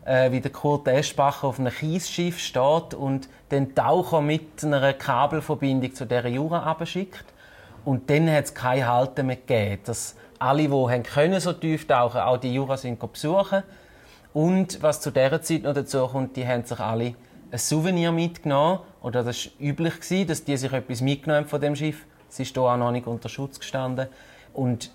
äh, 0.07 0.31
wie 0.31 0.41
der 0.41 0.53
Kurt 0.53 0.87
Eschbacher 0.89 1.49
auf 1.49 1.59
einem 1.59 1.73
Kiesschiff 1.73 2.39
steht 2.39 2.95
und 2.95 3.29
den 3.51 3.75
Taucher 3.75 4.21
mit 4.21 4.65
einer 4.65 4.93
Kabelverbindung 4.93 5.95
zu 5.95 6.07
der 6.07 6.27
Jura 6.29 6.63
abschickt. 6.63 7.25
Und 7.85 8.09
dann 8.09 8.31
hat 8.31 8.45
es 8.47 8.55
kein 8.55 8.87
Halten 8.87 9.27
mehr 9.27 9.37
gegeben. 9.37 9.83
Dass 9.85 10.17
alle, 10.39 10.69
die 10.69 11.03
können, 11.03 11.41
so 11.41 11.53
tief 11.53 11.87
tauchen, 11.87 12.21
auch 12.21 12.37
die 12.37 12.55
Jura 12.55 12.77
sind 12.77 13.01
besuchen. 13.01 13.63
Und 14.33 14.83
was 14.83 15.01
zu 15.01 15.11
dieser 15.11 15.41
Zeit 15.43 15.63
noch 15.63 15.75
dazu 15.75 16.07
kommt, 16.07 16.37
die 16.37 16.47
haben 16.47 16.65
sich 16.65 16.79
alle 16.79 17.15
ein 17.51 17.59
Souvenir 17.59 18.13
mitgenommen. 18.13 18.81
Oder 19.07 19.23
das 19.23 19.47
war 19.47 19.53
üblich, 19.61 20.01
gewesen, 20.01 20.27
dass 20.27 20.43
die 20.43 20.57
sich 20.57 20.73
etwas 20.73 21.01
mitgenommen 21.01 21.47
von 21.47 21.61
dem 21.61 21.77
Schiff. 21.77 22.05
Sie 22.29 22.43
ist 22.43 22.55
hier 22.55 22.63
auch 22.65 22.77
noch 22.77 22.91
nicht 22.91 23.07
unter 23.07 23.29
Schutz 23.29 23.61
gestanden. 23.61 24.09
Und 24.53 24.91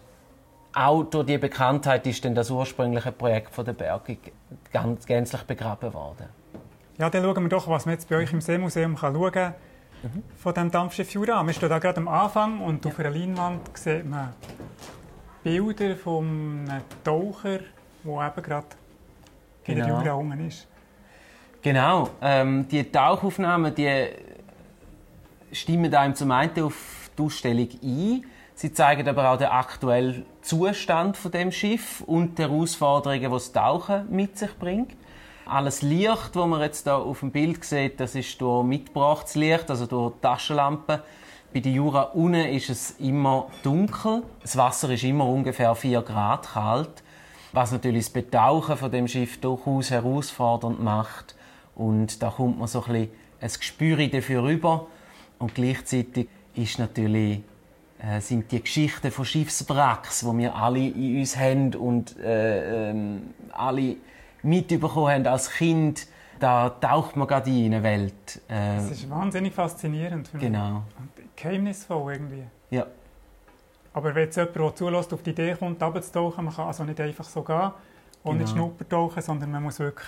auch 0.73 1.03
durch 1.03 1.27
die 1.27 1.37
Bekanntheit 1.37 2.05
ist 2.05 2.25
dann 2.25 2.35
das 2.35 2.51
ursprüngliche 2.51 3.13
Projekt 3.13 3.55
von 3.55 3.63
der 3.63 3.71
Bergung 3.71 4.17
ganz 4.73 5.05
gänzlich 5.05 5.43
begraben 5.43 5.93
worden. 5.93 6.25
Ja, 6.97 7.09
dann 7.09 7.23
schauen 7.23 7.41
wir 7.41 7.47
doch, 7.47 7.69
was 7.69 7.85
man 7.85 7.93
jetzt 7.93 8.09
bei 8.09 8.17
euch 8.17 8.33
im 8.33 8.41
Seemuseum 8.41 8.97
kann 8.97 9.13
schauen 9.13 9.31
kann. 9.31 9.53
Mhm. 10.03 10.23
Von 10.35 10.53
dem 10.55 10.69
Dampfschiff 10.69 11.09
Jura. 11.11 11.41
Wir 11.41 11.53
stehen 11.53 11.69
da 11.69 11.79
gerade 11.79 12.01
am 12.01 12.09
Anfang 12.09 12.59
und 12.59 12.83
ja. 12.83 12.91
auf 12.91 12.99
einer 12.99 13.11
Leinwand 13.11 13.77
sieht 13.77 14.05
man 14.05 14.33
Bilder 15.41 15.95
von 15.95 16.65
einem 16.67 16.81
Taucher, 17.05 17.59
der 18.03 18.27
eben 18.27 18.43
gerade 18.43 18.67
in 19.63 19.75
der 19.77 19.85
genau. 19.85 19.99
Jura 19.99 20.13
unten 20.15 20.47
ist. 20.49 20.67
Genau. 21.61 22.09
Ähm, 22.21 22.67
die 22.67 22.91
Tauchaufnahmen 22.91 23.75
die 23.75 24.07
stimmen 25.51 25.93
einem 25.93 26.15
zum 26.15 26.31
einen 26.31 26.63
auf 26.63 27.11
die 27.17 27.21
Ausstellung 27.21 27.69
ein. 27.83 28.25
Sie 28.55 28.73
zeigen 28.73 29.07
aber 29.07 29.31
auch 29.31 29.37
den 29.37 29.47
aktuellen 29.47 30.25
Zustand 30.41 31.17
von 31.17 31.31
dem 31.31 31.51
Schiff 31.51 32.01
und 32.01 32.37
die 32.37 32.43
Herausforderungen, 32.43 33.21
die 33.21 33.29
das 33.29 33.51
Tauchen 33.51 34.07
mit 34.09 34.37
sich 34.37 34.57
bringt. 34.57 34.95
Alles 35.45 35.81
Licht, 35.81 36.35
das 36.35 36.47
man 36.47 36.61
jetzt 36.61 36.83
hier 36.83 36.95
auf 36.95 37.19
dem 37.19 37.31
Bild 37.31 37.63
sieht, 37.63 37.99
das 37.99 38.15
ist 38.15 38.39
durch 38.41 38.63
mitgebrachtes 38.63 39.35
Licht, 39.35 39.69
also 39.69 39.85
durch 39.85 40.13
Taschenlampen. 40.21 40.99
Bei 41.53 41.59
der 41.59 41.71
Jura 41.71 42.03
unten 42.13 42.45
ist 42.47 42.69
es 42.69 42.91
immer 42.99 43.47
dunkel. 43.61 44.23
Das 44.41 44.55
Wasser 44.57 44.89
ist 44.91 45.03
immer 45.03 45.27
ungefähr 45.27 45.75
4 45.75 46.01
Grad 46.01 46.53
kalt, 46.53 47.03
was 47.51 47.71
natürlich 47.71 48.05
das 48.05 48.13
Betauchen 48.13 48.77
von 48.77 48.91
dem 48.91 49.07
Schiff 49.07 49.39
durchaus 49.41 49.91
herausfordernd 49.91 50.81
macht. 50.81 51.35
Und 51.75 52.21
da 52.21 52.29
kommt 52.29 52.59
man 52.59 52.67
so 52.67 52.83
ein 52.83 52.91
bisschen 52.91 53.09
ein 53.41 53.49
Gespür 53.49 54.07
dafür 54.07 54.43
rüber. 54.43 54.87
Und 55.39 55.55
gleichzeitig 55.55 56.27
ist 56.55 56.79
natürlich 56.79 57.41
äh, 58.03 58.19
sind 58.19 58.51
die 58.51 58.61
Geschichten 58.61 59.11
von 59.11 59.25
Schiffswracks, 59.25 60.21
die 60.21 60.37
wir 60.37 60.55
alle 60.55 60.79
in 60.79 61.19
uns 61.19 61.37
haben 61.37 61.75
und 61.75 62.17
äh, 62.17 62.89
ähm, 62.89 63.33
alle 63.51 63.97
mitbekommen 64.41 65.09
haben 65.11 65.27
als 65.27 65.51
Kind. 65.51 66.07
Da 66.39 66.69
taucht 66.69 67.15
man 67.15 67.27
gerade 67.27 67.51
in 67.51 67.73
eine 67.73 67.83
Welt. 67.83 68.41
Äh, 68.47 68.77
das 68.77 68.91
ist 68.91 69.09
wahnsinnig 69.09 69.53
faszinierend. 69.53 70.27
Für 70.27 70.39
genau. 70.39 70.83
Und 70.97 71.35
geheimnisvoll 71.35 72.13
irgendwie. 72.13 72.43
Ja. 72.71 72.87
Aber 73.93 74.15
wenn 74.15 74.23
jetzt 74.23 74.37
jemand, 74.37 74.55
der 74.55 74.75
zulässt, 74.75 75.13
auf 75.13 75.21
die 75.21 75.29
Idee 75.29 75.53
kommt, 75.53 75.81
runterzutauchen, 75.83 76.45
man 76.45 76.55
kann 76.55 76.67
also 76.67 76.83
nicht 76.83 76.99
einfach 76.99 77.25
so 77.25 77.43
gehen 77.43 77.71
und 78.23 78.31
genau. 78.31 78.33
nicht 78.33 78.49
Schnuppertauchen, 78.49 79.21
sondern 79.21 79.51
man 79.51 79.61
muss 79.61 79.77
wirklich 79.79 80.07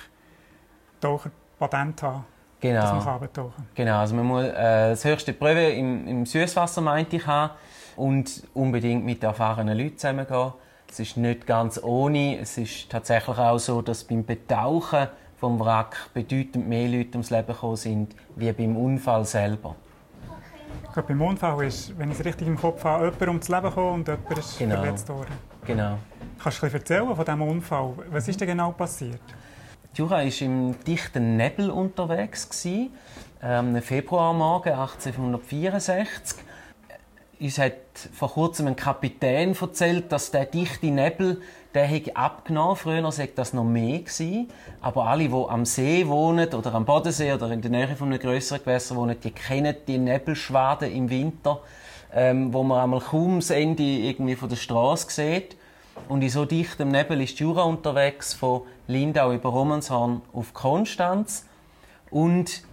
Taucherpatent 1.63 2.03
haben. 2.03 2.25
Genau. 2.59 2.81
Dass 2.81 3.05
man 3.05 3.19
kann 3.19 3.53
Genau, 3.75 3.99
also 3.99 4.15
man 4.15 4.25
muss 4.25 4.45
äh, 4.45 4.89
das 4.91 5.03
höchste 5.03 5.33
Prüfe 5.33 5.59
im, 5.59 6.07
im 6.07 6.25
Süßwasser, 6.25 6.81
meinte 6.81 7.17
ich, 7.17 7.27
haben 7.27 7.53
und 7.97 8.43
unbedingt 8.53 9.03
mit 9.03 9.21
erfahrenen 9.23 9.77
Leuten 9.77 9.97
zusammengehen. 9.97 10.53
Es 10.89 10.99
ist 10.99 11.17
nicht 11.17 11.45
ganz 11.45 11.81
ohne. 11.83 12.39
Es 12.39 12.57
ist 12.57 12.89
tatsächlich 12.89 13.37
auch 13.37 13.57
so, 13.57 13.81
dass 13.81 14.03
beim 14.03 14.23
Betauchen 14.25 15.07
vom 15.37 15.59
Wrack 15.59 16.09
bedeutend 16.13 16.69
mehr 16.69 16.87
Leute 16.87 17.13
ums 17.13 17.31
Leben 17.31 17.47
gekommen 17.47 17.75
sind, 17.75 18.15
wie 18.35 18.51
beim 18.53 18.77
Unfall 18.77 19.25
selber. 19.25 19.75
Glaube, 20.93 21.07
beim 21.09 21.21
Unfall 21.21 21.65
ist, 21.65 21.97
wenn 21.97 22.11
ich 22.11 22.19
es 22.19 22.25
richtig 22.25 22.47
im 22.47 22.57
Kopf 22.57 22.83
habe, 22.85 23.05
jemand 23.05 23.21
ums 23.23 23.49
Leben 23.49 23.63
gekommen 23.63 23.93
und 23.95 24.07
jemand 24.07 24.37
ist 24.37 24.57
genau. 24.57 24.75
verletzt 24.75 25.09
worden. 25.09 25.33
Genau. 25.65 25.97
Kannst 26.41 26.61
du 26.61 26.65
etwas 26.67 26.79
erzählen 26.79 27.15
von 27.15 27.25
diesem 27.25 27.41
Unfall? 27.41 27.93
Was 28.09 28.27
ist 28.27 28.39
denn 28.39 28.47
genau 28.47 28.71
passiert? 28.71 29.21
Jura 29.95 30.17
war 30.17 30.41
im 30.41 30.75
dichten 30.85 31.37
Nebel 31.37 31.69
unterwegs. 31.69 32.65
Ähm, 33.43 33.81
Februarmorgen 33.81 34.73
1864 34.73 36.39
uns 37.43 37.57
hat 37.57 37.73
vor 38.13 38.31
kurzem 38.31 38.67
ein 38.67 38.75
Kapitän 38.75 39.55
erzählt, 39.59 40.11
dass 40.11 40.31
der 40.31 40.45
dichte 40.45 40.87
Nebel, 40.87 41.41
der 41.73 41.85
hätte 41.85 42.15
abgenommen. 42.15 42.77
Früher 42.77 43.11
sei 43.11 43.29
das 43.35 43.53
noch 43.53 43.65
mehr 43.65 43.99
gewesen. 43.99 44.49
Aber 44.81 45.07
alle, 45.07 45.27
die 45.27 45.33
am 45.33 45.65
See 45.65 46.07
wohnen 46.07 46.53
oder 46.53 46.73
am 46.73 46.85
Bodensee 46.85 47.33
oder 47.33 47.51
in 47.51 47.61
der 47.61 47.71
Nähe 47.71 47.95
von 47.95 48.07
einem 48.07 48.19
größeren 48.19 48.61
Gewässer 48.63 48.95
wohnen, 48.95 49.19
die 49.19 49.31
kennen 49.31 49.75
die 49.87 49.97
Nebelschwaden 49.97 50.89
im 50.91 51.09
Winter, 51.09 51.59
ähm, 52.13 52.53
wo 52.53 52.63
man 52.63 52.81
einmal 52.81 53.01
kaum 53.01 53.39
das 53.39 53.49
Ende 53.49 53.83
irgendwie 53.83 54.35
von 54.35 54.47
der 54.47 54.55
Straße 54.55 55.09
sieht. 55.09 55.57
Und 56.07 56.21
in 56.21 56.29
so 56.29 56.45
dichtem 56.45 56.89
Nebel 56.89 57.21
ist 57.21 57.39
die 57.39 57.43
Jura 57.43 57.63
unterwegs 57.63 58.33
von 58.33 58.61
Lindau 58.87 59.33
über 59.33 59.49
Romanshorn 59.49 60.21
auf 60.33 60.53
Konstanz. 60.53 61.45
Und 62.09 62.63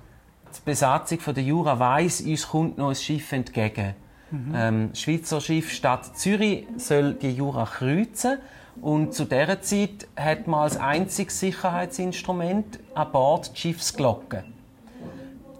die 0.56 0.60
Besatzung 0.64 1.20
von 1.20 1.34
der 1.34 1.44
Jura 1.44 1.78
weiss, 1.78 2.20
uns 2.20 2.48
kommt 2.48 2.78
noch 2.78 2.88
ein 2.88 2.94
Schiff 2.94 3.32
entgegen. 3.32 3.94
Mhm. 4.30 4.52
Ähm, 4.54 4.90
Schweizer 4.94 5.40
Schiff 5.40 5.72
Stadt 5.72 6.16
Zürich 6.16 6.66
soll 6.76 7.14
die 7.14 7.30
Jura 7.30 7.64
kreuzen 7.64 8.38
und 8.80 9.12
zu 9.12 9.24
dieser 9.24 9.60
Zeit 9.60 10.06
hat 10.16 10.46
man 10.46 10.60
als 10.60 10.76
einziges 10.76 11.40
Sicherheitsinstrument 11.40 12.78
an 12.94 13.12
Bord 13.12 13.52
die 13.54 13.60
Schiffsglocke. 13.60 14.44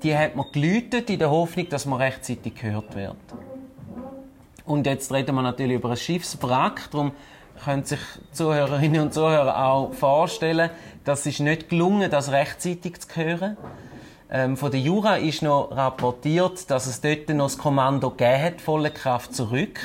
Die 0.02 0.16
hat 0.16 0.36
man 0.36 0.46
geläutet 0.52 1.10
in 1.10 1.18
der 1.18 1.30
Hoffnung, 1.30 1.68
dass 1.68 1.84
man 1.84 2.00
rechtzeitig 2.00 2.54
gehört 2.54 2.94
wird. 2.94 3.16
Und 4.64 4.86
jetzt 4.86 5.12
reden 5.12 5.34
wir 5.34 5.42
natürlich 5.42 5.76
über 5.76 5.90
ein 5.90 5.96
Schiffswrack, 5.96 6.90
darum 6.90 7.12
können 7.64 7.84
sich 7.84 8.00
Zuhörerinnen 8.32 9.00
und 9.02 9.14
Zuhörer 9.14 9.66
auch 9.66 9.92
vorstellen, 9.92 10.70
dass 11.04 11.26
es 11.26 11.38
nicht 11.40 11.68
gelungen, 11.68 12.10
das 12.10 12.30
rechtzeitig 12.30 13.00
zu 13.00 13.16
hören. 13.16 13.56
Ähm, 14.30 14.56
von 14.56 14.70
der 14.70 14.80
Jura 14.80 15.16
ist 15.16 15.42
noch 15.42 15.70
rapportiert, 15.72 16.70
dass 16.70 16.86
es 16.86 17.00
dort 17.00 17.28
noch 17.30 17.46
das 17.46 17.58
Kommando 17.58 18.10
gegeben 18.10 18.42
hat, 18.42 18.60
volle 18.60 18.90
Kraft 18.90 19.34
zurück. 19.34 19.80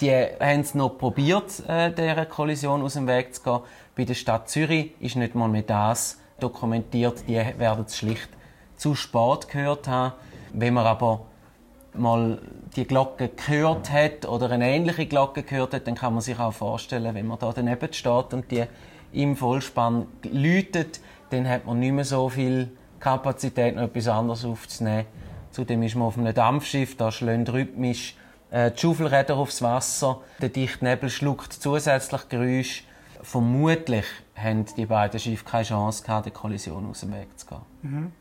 Die 0.00 0.10
haben 0.12 0.60
es 0.60 0.74
noch 0.74 0.90
probiert, 0.90 1.62
äh, 1.68 1.92
dieser 1.92 2.24
Kollision 2.24 2.82
aus 2.82 2.94
dem 2.94 3.06
Weg 3.06 3.34
zu 3.34 3.42
gehen. 3.42 3.60
Bei 3.96 4.04
der 4.04 4.14
Stadt 4.14 4.48
Zürich 4.48 4.92
ist 5.00 5.16
nicht 5.16 5.34
mal 5.34 5.48
mehr 5.48 5.62
das 5.62 6.18
dokumentiert. 6.40 7.24
Die 7.26 7.34
werden 7.34 7.84
es 7.86 7.96
schlicht 7.96 8.28
zu 8.76 8.94
spät 8.94 9.48
gehört 9.48 9.88
haben. 9.88 10.12
Wenn 10.52 10.74
man 10.74 10.86
aber 10.86 11.26
mal 11.98 12.38
die 12.76 12.86
Glocke 12.86 13.28
gehört 13.28 13.90
hat 13.90 14.26
oder 14.26 14.50
eine 14.50 14.68
ähnliche 14.70 15.06
Glocke 15.06 15.42
gehört 15.42 15.74
hat, 15.74 15.86
dann 15.86 15.94
kann 15.94 16.12
man 16.12 16.22
sich 16.22 16.38
auch 16.38 16.52
vorstellen, 16.52 17.14
wenn 17.14 17.26
man 17.26 17.38
da 17.38 17.52
daneben 17.52 17.92
steht 17.92 18.32
und 18.32 18.50
die 18.50 18.64
im 19.12 19.36
Vollspann 19.36 20.06
läutet, 20.30 21.00
dann 21.30 21.48
hat 21.48 21.66
man 21.66 21.78
nicht 21.80 21.92
mehr 21.92 22.04
so 22.04 22.28
viel 22.28 22.70
Kapazität, 23.00 23.76
noch 23.76 23.82
etwas 23.82 24.08
anderes 24.08 24.44
aufzunehmen. 24.44 25.06
Zudem 25.50 25.82
ist 25.82 25.94
man 25.94 26.08
auf 26.08 26.18
einem 26.18 26.34
Dampfschiff, 26.34 26.96
da 26.96 27.10
schlönt 27.10 27.52
rhythmisch 27.52 28.16
äh, 28.50 28.70
die 28.70 28.78
Schaufelräder 28.78 29.36
aufs 29.36 29.62
Wasser. 29.62 30.20
Der 30.40 30.48
dichte 30.50 30.84
Nebel 30.84 31.10
schluckt 31.10 31.52
zusätzlich 31.52 32.28
Geräusche. 32.28 32.84
Vermutlich 33.22 34.04
haben 34.36 34.64
die 34.76 34.86
beiden 34.86 35.18
Schiffe 35.18 35.44
keine 35.44 35.64
Chance 35.64 36.04
gehabt, 36.04 36.26
die 36.26 36.30
Kollision 36.30 36.88
aus 36.90 37.00
dem 37.00 37.12
Weg 37.12 37.36
zu 37.36 37.46
gehen. 37.46 37.58
Mhm. 37.82 38.12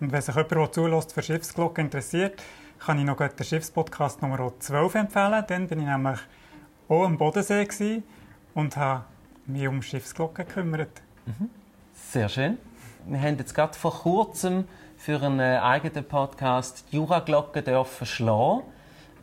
Und 0.00 0.12
wenn 0.12 0.22
sich 0.22 0.34
jemand, 0.34 0.52
der 0.52 0.72
zulässt, 0.72 1.12
für 1.12 1.22
Schiffsglocke 1.22 1.80
interessiert, 1.80 2.42
kann 2.84 2.98
ich 2.98 3.04
noch 3.04 3.16
den 3.16 3.44
Schiffspodcast 3.44 4.22
Nummer 4.22 4.52
12 4.58 4.94
empfehlen. 4.94 5.44
Dann 5.46 5.70
war 5.70 5.76
ich 5.76 5.84
nämlich 5.84 6.20
auch 6.88 7.04
am 7.04 7.18
Bodensee 7.18 8.02
und 8.54 8.76
habe 8.76 9.04
mich 9.46 9.68
um 9.68 9.82
Schiffsglocken 9.82 10.46
gekümmert. 10.46 11.02
Mhm. 11.26 11.50
Sehr 11.92 12.28
schön. 12.28 12.58
Wir 13.06 13.20
haben 13.20 13.36
jetzt 13.38 13.54
gerade 13.54 13.74
vor 13.74 13.92
kurzem 13.92 14.64
für 14.96 15.22
einen 15.22 15.40
äh, 15.40 15.58
eigenen 15.58 16.04
Podcast 16.04 16.84
die 16.90 16.96
Juraglocke 16.96 17.62
dürfen 17.62 18.06
schlagen. 18.06 18.62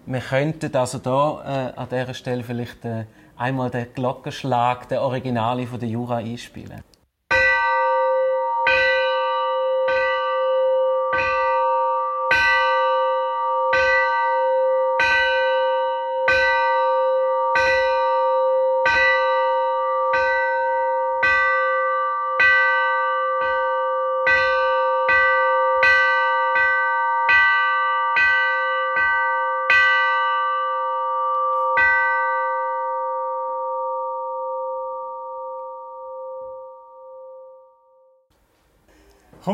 Wir 0.06 0.22
könnten 0.22 0.76
also 0.76 1.00
da 1.00 1.74
äh, 1.74 1.80
an 1.80 1.90
dieser 1.90 2.14
Stelle 2.14 2.44
vielleicht 2.44 2.86
äh, 2.86 3.06
einmal 3.36 3.70
den 3.70 3.94
Glockenschlag, 3.94 4.88
der 4.88 5.02
Originale 5.02 5.68
von 5.68 5.80
der 5.80 5.90
Jura 5.90 6.18
einspielen. 6.18 6.82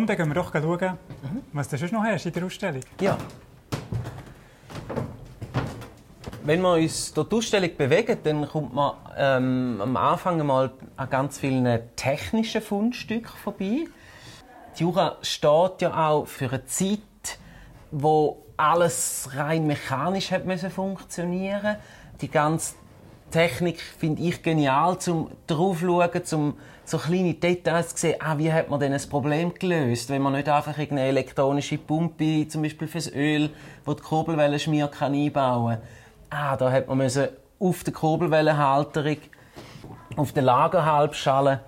Komm, 0.03 0.07
dann 0.07 0.17
gehen 0.17 0.27
wir 0.27 0.33
doch 0.33 0.51
schauen, 0.51 0.97
was 1.53 1.69
du 1.69 1.77
sonst 1.77 1.93
noch 1.93 2.03
hast 2.03 2.25
in 2.25 2.33
der 2.33 2.43
Ausstellung. 2.43 2.81
Ja. 2.99 3.17
Wenn 6.43 6.59
wir 6.59 6.73
uns 6.73 7.13
durch 7.13 7.29
die 7.29 7.35
Ausstellung 7.37 7.69
bewegen, 7.77 8.17
dann 8.21 8.45
kommt 8.45 8.73
man 8.73 8.95
ähm, 9.15 9.79
am 9.79 9.95
Anfang 9.95 10.45
mal 10.45 10.73
an 10.97 11.09
ganz 11.09 11.39
vielen 11.39 11.95
technischen 11.95 12.61
Fundstücken 12.61 13.31
vorbei. 13.41 13.85
Die 14.77 14.83
Jura 14.83 15.19
steht 15.21 15.81
ja 15.81 16.09
auch 16.09 16.27
für 16.27 16.49
eine 16.49 16.65
Zeit, 16.65 16.99
wo 17.89 18.43
alles 18.57 19.29
rein 19.35 19.65
mechanisch 19.67 20.31
hat 20.31 20.43
funktionieren. 20.69 21.77
Die 22.19 22.29
ganze 22.29 22.75
Technik 23.33 23.81
finde 23.81 24.21
ich 24.21 24.43
genial, 24.43 24.99
zum 24.99 25.31
draufschauen, 25.47 26.23
zum 26.23 26.53
so 26.85 26.99
kleine 26.99 27.33
Details 27.33 27.95
zu 27.95 28.01
sehen, 28.01 28.17
ah, 28.19 28.37
wie 28.37 28.53
hat 28.53 28.69
man 28.69 28.79
denn 28.79 28.93
ein 28.93 29.01
Problem 29.09 29.55
gelöst, 29.55 30.11
wenn 30.11 30.21
man 30.21 30.33
nicht 30.33 30.47
einfach 30.47 30.77
eine 30.77 31.01
elektronische 31.01 31.79
Pumpe, 31.79 32.47
zum 32.47 32.61
Beispiel 32.61 32.87
fürs 32.87 33.11
Öl, 33.11 33.49
wo 33.85 33.95
die 33.95 34.03
Kurbelwelle 34.03 34.59
schmiert, 34.59 34.91
kann 34.91 35.15
einbauen. 35.15 35.79
Ah, 36.29 36.55
da 36.55 36.71
hat 36.71 36.87
man 36.87 36.99
müssen 36.99 37.29
auf 37.59 37.83
der 37.83 37.93
Kurbelwellenhalterung, 37.93 39.17
auf 40.15 40.31
der 40.31 40.43
Lagerhalbschale, 40.43 41.61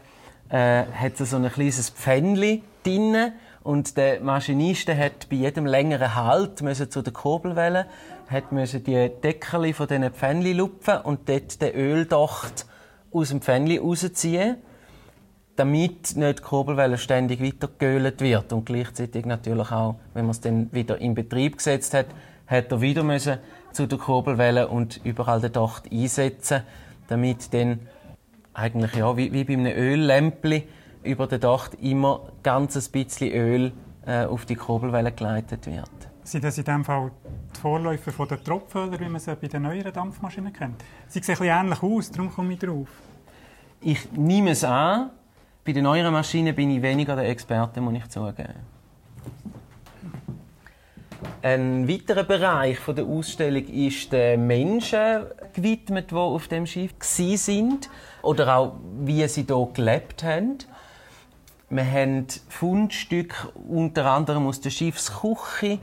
äh, 0.50 0.84
hat 0.84 1.18
so 1.18 1.36
ein 1.36 1.52
kleines 1.52 1.90
Pfännchen 1.90 2.62
drin 2.84 3.32
und 3.64 3.98
der 3.98 4.20
Maschinist 4.20 4.88
hat 4.90 5.30
bei 5.32 5.38
jedem 5.38 5.66
längeren 5.66 6.14
Halt 6.14 6.62
müssen 6.62 6.92
zu 6.92 7.02
der 7.02 7.14
Kurbelwelle 7.14 7.88
hat 8.28 8.52
müssen 8.52 8.84
die 8.84 9.10
Deckel 9.24 9.74
von 9.74 9.88
diesen 9.88 10.12
Pfännchen 10.12 10.58
lupfen 10.58 10.98
und 11.04 11.30
dort 11.30 11.62
den 11.62 11.76
Öldocht 11.76 12.66
aus 13.12 13.30
dem 13.30 13.42
Pfännchen 13.42 13.80
rausziehen 13.80 14.58
damit 15.56 16.16
nicht 16.16 16.40
die 16.40 16.44
Kurbelwelle 16.44 16.98
ständig 16.98 17.42
weiter 17.42 17.70
geölt 17.78 18.22
wird 18.22 18.52
und 18.54 18.66
gleichzeitig 18.66 19.26
natürlich 19.26 19.72
auch, 19.72 19.96
wenn 20.14 20.26
man 20.26 20.32
es 20.32 20.42
dann 20.42 20.72
wieder 20.74 21.00
in 21.00 21.16
Betrieb 21.16 21.58
gesetzt 21.58 21.94
hat, 21.94 22.08
hat 22.48 22.72
er 22.72 22.82
wieder 22.82 23.04
müssen 23.04 23.38
zu 23.72 23.88
der 23.88 23.98
Kurbelwelle 23.98 24.68
und 24.68 25.02
überall 25.04 25.42
den 25.42 25.54
Docht 25.54 25.92
einsetzen, 25.92 26.62
damit 27.08 27.54
dann 27.54 27.80
eigentlich 28.54 28.96
ja 28.96 29.18
wie, 29.18 29.32
wie 29.32 29.44
bei 29.44 29.54
einem 29.54 29.74
Öllämpli 29.78 30.68
über 31.04 31.28
den 31.28 31.40
Docht 31.40 31.76
immer 31.76 32.30
ganz 32.44 32.76
ein 32.76 32.92
bisschen 32.92 33.32
Öl 33.32 33.72
äh, 34.06 34.26
auf 34.26 34.46
die 34.46 34.56
Kurbelwelle 34.56 35.12
geleitet 35.12 35.68
wird. 35.68 35.90
Sind 36.24 36.44
das 36.44 36.58
in 36.58 36.66
diesem 36.66 36.84
Fall 36.84 37.12
die 37.56 37.62
Vorläufer 37.62 38.12
von 38.12 38.28
der 38.28 38.44
Tropföler, 38.44 39.00
wie 39.00 39.10
man 39.10 39.20
sie 39.20 39.36
bei 39.36 39.48
den 39.48 39.64
neueren 39.64 39.94
Dampfmaschinen 39.94 40.54
kennt? 40.54 40.84
Sie 41.08 41.22
sehen 41.22 41.38
ein 41.42 41.66
ähnlich 41.66 41.82
aus, 41.82 42.12
darum 42.12 42.34
komme 42.34 42.54
ich 42.54 42.60
drauf. 42.60 42.90
Ich 43.82 44.12
nehme 44.12 44.52
es 44.52 44.64
an, 44.64 45.12
bei 45.64 45.72
den 45.72 45.84
neueren 45.84 46.14
Maschinen 46.14 46.56
bin 46.56 46.72
ich 46.72 46.82
weniger 46.82 47.16
der 47.16 47.30
Experte, 47.30 47.82
muss 47.82 47.96
ich 47.96 48.08
zugeben. 48.10 48.76
Ein 51.42 51.88
weiterer 51.88 52.24
Bereich 52.24 52.80
der 52.88 53.06
Ausstellung 53.06 53.66
ist 53.68 54.12
den 54.12 54.48
Menschen 54.48 55.26
gewidmet, 55.54 56.12
die 56.12 56.16
auf 56.16 56.48
dem 56.48 56.66
Schiff 56.66 56.94
sind 57.00 57.90
oder 58.22 58.58
auch 58.58 58.74
wie 59.00 59.28
sie 59.28 59.44
hier 59.44 59.68
gelebt 59.74 60.24
haben. 60.24 60.58
Wir 61.70 61.86
haben 61.86 62.28
Fundstücke 62.50 63.50
unter 63.68 64.06
anderem 64.06 64.48
aus 64.48 64.62
der 64.62 64.70
Schiffsküche, 64.70 65.80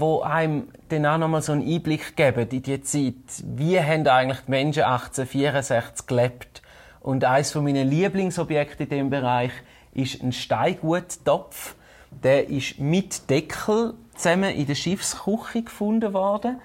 wo 0.00 0.20
einem 0.20 0.68
dann 0.88 1.06
auch 1.06 1.18
noch 1.18 1.28
mal 1.28 1.42
so 1.42 1.52
einen 1.52 1.66
Einblick 1.66 2.16
geben 2.16 2.48
in 2.50 2.62
die 2.62 2.82
Zeit. 2.82 3.14
Wie 3.44 3.80
haben 3.80 4.06
eigentlich 4.06 4.40
die 4.46 4.50
Menschen 4.50 4.82
1864 4.84 6.06
gelebt? 6.06 6.62
Und 7.00 7.24
eines 7.24 7.52
von 7.52 7.64
meinen 7.64 7.88
Lieblingsobjekte 7.88 8.84
in 8.84 8.88
diesem 8.88 9.10
Bereich 9.10 9.52
ist 9.94 10.22
ein 10.22 10.32
Steinguttopf. 10.32 11.74
Der 12.22 12.48
ist 12.48 12.78
mit 12.78 13.28
Deckel 13.30 13.94
zusammen 14.14 14.54
in 14.54 14.66
der 14.66 14.74
Schiffsküche 14.74 15.62
gefunden 15.62 16.12
worden. 16.12 16.60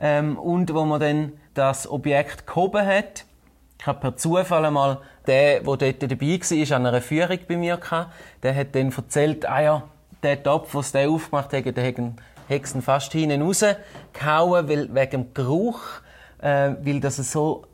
Ähm, 0.00 0.38
und 0.38 0.72
wo 0.74 0.84
man 0.84 1.00
dann 1.00 1.32
das 1.54 1.88
Objekt 1.90 2.46
gehoben 2.46 2.84
hat, 2.84 3.24
ich 3.78 3.86
habe 3.86 4.00
per 4.00 4.16
Zufall 4.16 4.64
einmal 4.64 5.00
der, 5.26 5.60
der 5.60 5.76
dort 5.76 6.02
dabei 6.02 6.40
war, 6.40 6.76
an 6.76 6.86
einer 6.86 7.00
Führung 7.00 7.38
bei 7.48 7.56
mir 7.56 7.76
gehabt, 7.76 8.12
der 8.42 8.54
hat 8.54 8.74
dann 8.74 8.92
erzählt, 8.92 9.46
ah 9.46 9.60
ja, 9.60 9.82
der 10.22 10.42
Topf, 10.42 10.72
den 10.72 10.84
der 10.92 11.10
aufgemacht 11.10 11.52
hat, 11.52 11.76
der 11.76 11.86
hat 11.86 11.98
ihn 12.48 12.82
fast 12.82 13.12
hinten 13.12 13.42
rausgehauen, 13.42 14.68
weil, 14.68 14.94
wegen 14.94 15.10
dem 15.10 15.34
Geruch, 15.34 15.80
äh, 16.38 16.74
weil 16.80 17.00
das 17.00 17.16
so 17.16 17.64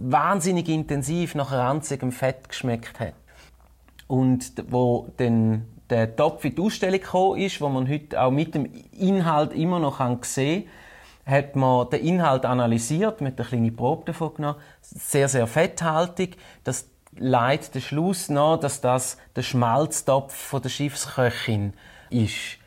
wahnsinnig 0.00 0.68
intensiv 0.68 1.34
nach 1.34 1.52
ranzigem 1.52 2.12
Fett 2.12 2.48
geschmeckt 2.48 3.00
hat. 3.00 3.14
Und 4.06 4.52
wo 4.68 5.08
dann 5.16 5.66
der 5.90 6.14
Topf 6.16 6.44
in 6.44 6.54
die 6.54 6.62
Ausstellung 6.62 7.00
gekommen 7.00 7.40
ist, 7.40 7.60
wo 7.60 7.68
man 7.68 7.88
heute 7.88 8.20
auch 8.20 8.30
mit 8.30 8.54
dem 8.54 8.70
Inhalt 8.92 9.52
immer 9.52 9.78
noch 9.78 9.98
sehen 10.24 10.64
kann, 10.64 10.70
hat 11.26 11.56
man 11.56 11.88
den 11.90 12.04
Inhalt 12.04 12.44
analysiert, 12.44 13.20
mit 13.20 13.38
einer 13.38 13.48
kleinen 13.48 13.74
Probe 13.74 14.04
davon 14.06 14.34
genommen. 14.34 14.58
Sehr, 14.82 15.28
sehr 15.28 15.46
fetthaltig. 15.46 16.36
Das 16.64 16.88
leitet 17.16 17.76
den 17.76 17.82
Schluss 17.82 18.28
nach, 18.28 18.58
dass 18.58 18.80
das 18.80 19.16
der 19.36 19.42
Schmalztopf 19.42 20.34
von 20.34 20.60
der 20.60 20.68
Schiffsköchin 20.68 21.72
ist. 22.10 22.58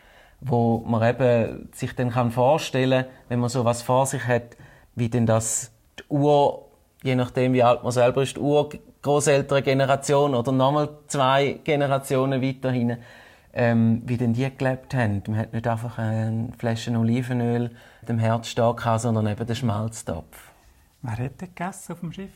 Wo 0.42 0.84
man 0.86 1.08
eben 1.08 1.70
sich 1.74 1.96
dann 1.96 2.12
kann 2.12 2.32
vorstellen, 2.32 3.06
wenn 3.30 3.40
man 3.40 3.50
so 3.50 3.66
was 3.66 3.82
vor 3.82 4.06
sich 4.06 4.26
hat, 4.28 4.56
wie 4.96 5.10
denn 5.10 5.26
das 5.26 5.72
die 6.00 6.04
Uhr, 6.10 6.66
je 7.04 7.16
nachdem 7.16 7.54
wie 7.54 7.64
alt 7.64 7.84
man 7.84 7.92
selber 7.92 8.24
ist, 8.24 8.36
die 8.38 8.42
Uhr 8.42 8.70
großeltere 9.02 9.62
Generation 9.62 10.36
oder 10.36 10.52
nochmal 10.52 10.90
zwei 11.08 11.60
Generationen 11.64 12.42
weiterhin, 12.42 12.98
ähm, 13.54 14.02
wie 14.06 14.18
denn 14.18 14.34
die 14.34 14.50
gelebt 14.56 14.94
haben. 14.94 15.24
Man 15.28 15.38
hat 15.38 15.54
nicht 15.54 15.68
einfach 15.68 15.98
eine 15.98 16.50
Flasche 16.58 16.92
Olivenöl 16.92 17.72
dem 18.08 18.20
Herz 18.20 18.54
gehabt, 18.54 19.02
sondern 19.02 19.28
eben 19.28 19.46
den 19.46 19.56
Schmalztopf. 19.56 20.52
Wer 21.02 21.12
hat 21.12 21.42
denn 21.42 21.50
gegessen 21.50 21.94
auf 21.94 22.00
dem 22.00 22.12
Schiff? 22.12 22.32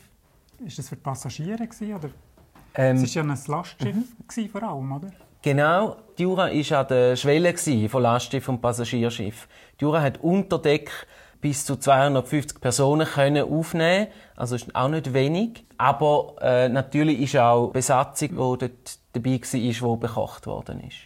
Ist 0.64 0.78
das 0.78 0.88
für 0.88 0.96
die 0.96 1.02
Passagiere 1.02 1.66
gewesen, 1.66 1.94
oder? 1.94 2.10
Ähm, 2.74 2.96
es 2.96 3.16
war 3.16 3.24
ja 3.24 3.30
ein 3.30 3.38
Lastschiff 3.46 3.94
mhm. 3.94 4.48
vor 4.48 4.62
allem, 4.62 4.92
oder? 4.92 5.10
Genau, 5.42 5.96
die 6.22 6.24
Jura 6.24 6.52
war 6.52 6.78
an 6.78 6.86
der 6.86 7.16
Schwelle 7.16 7.88
von 7.88 8.00
Lastschiff 8.00 8.48
und 8.48 8.60
Passagierschiff. 8.60 9.48
Die 9.80 9.82
Jura 9.82 10.00
hat 10.00 10.20
unter 10.22 10.60
Deck 10.60 10.88
bis 11.40 11.66
zu 11.66 11.74
250 11.74 12.60
Personen 12.60 13.08
können 13.08 13.42
aufnehmen, 13.42 14.06
also 14.36 14.54
ist 14.54 14.72
auch 14.72 14.86
nicht 14.86 15.12
wenig. 15.12 15.64
Aber 15.78 16.36
äh, 16.40 16.68
natürlich 16.68 17.22
ist 17.22 17.36
auch 17.36 17.72
Besatzung, 17.72 18.28
die 18.28 18.36
dort 18.36 18.98
dabei 19.14 19.40
war, 19.40 19.96
die 19.96 20.00
bekocht 20.00 20.46
worden 20.46 20.84
ist. 20.86 20.98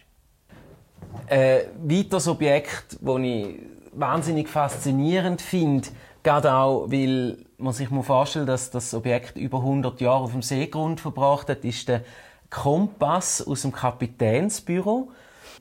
Äh, 1.25 1.63
weiteres 1.81 2.27
Objekt, 2.27 2.99
das 3.01 3.17
ich 3.19 3.59
wahnsinnig 3.93 4.47
faszinierend 4.47 5.41
finde, 5.41 5.87
gerade 6.21 6.53
auch, 6.53 6.91
weil 6.91 7.39
man 7.57 7.73
sich 7.73 7.89
vorstellen 7.89 8.45
muss, 8.45 8.69
dass 8.69 8.69
das 8.69 8.93
Objekt 8.93 9.35
über 9.35 9.57
100 9.57 9.99
Jahre 9.99 10.25
auf 10.25 10.31
dem 10.31 10.43
Seegrund 10.43 10.99
verbracht 10.99 11.49
hat, 11.49 11.65
ist 11.65 11.87
der 11.87 12.03
Kompass 12.49 13.45
aus 13.45 13.63
dem 13.63 13.71
Kapitänsbüro. 13.71 15.11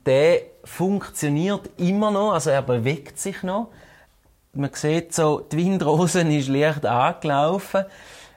Der 0.05 0.40
funktioniert 0.64 1.70
immer 1.79 2.11
noch, 2.11 2.33
also 2.33 2.51
er 2.51 2.62
bewegt 2.62 3.18
sich 3.18 3.42
noch. 3.42 3.68
Man 4.53 4.70
sieht 4.72 5.12
so, 5.12 5.40
die 5.40 5.59
Windrose 5.59 6.22
ist 6.22 6.49
leicht 6.49 6.87
angelaufen. 6.87 7.85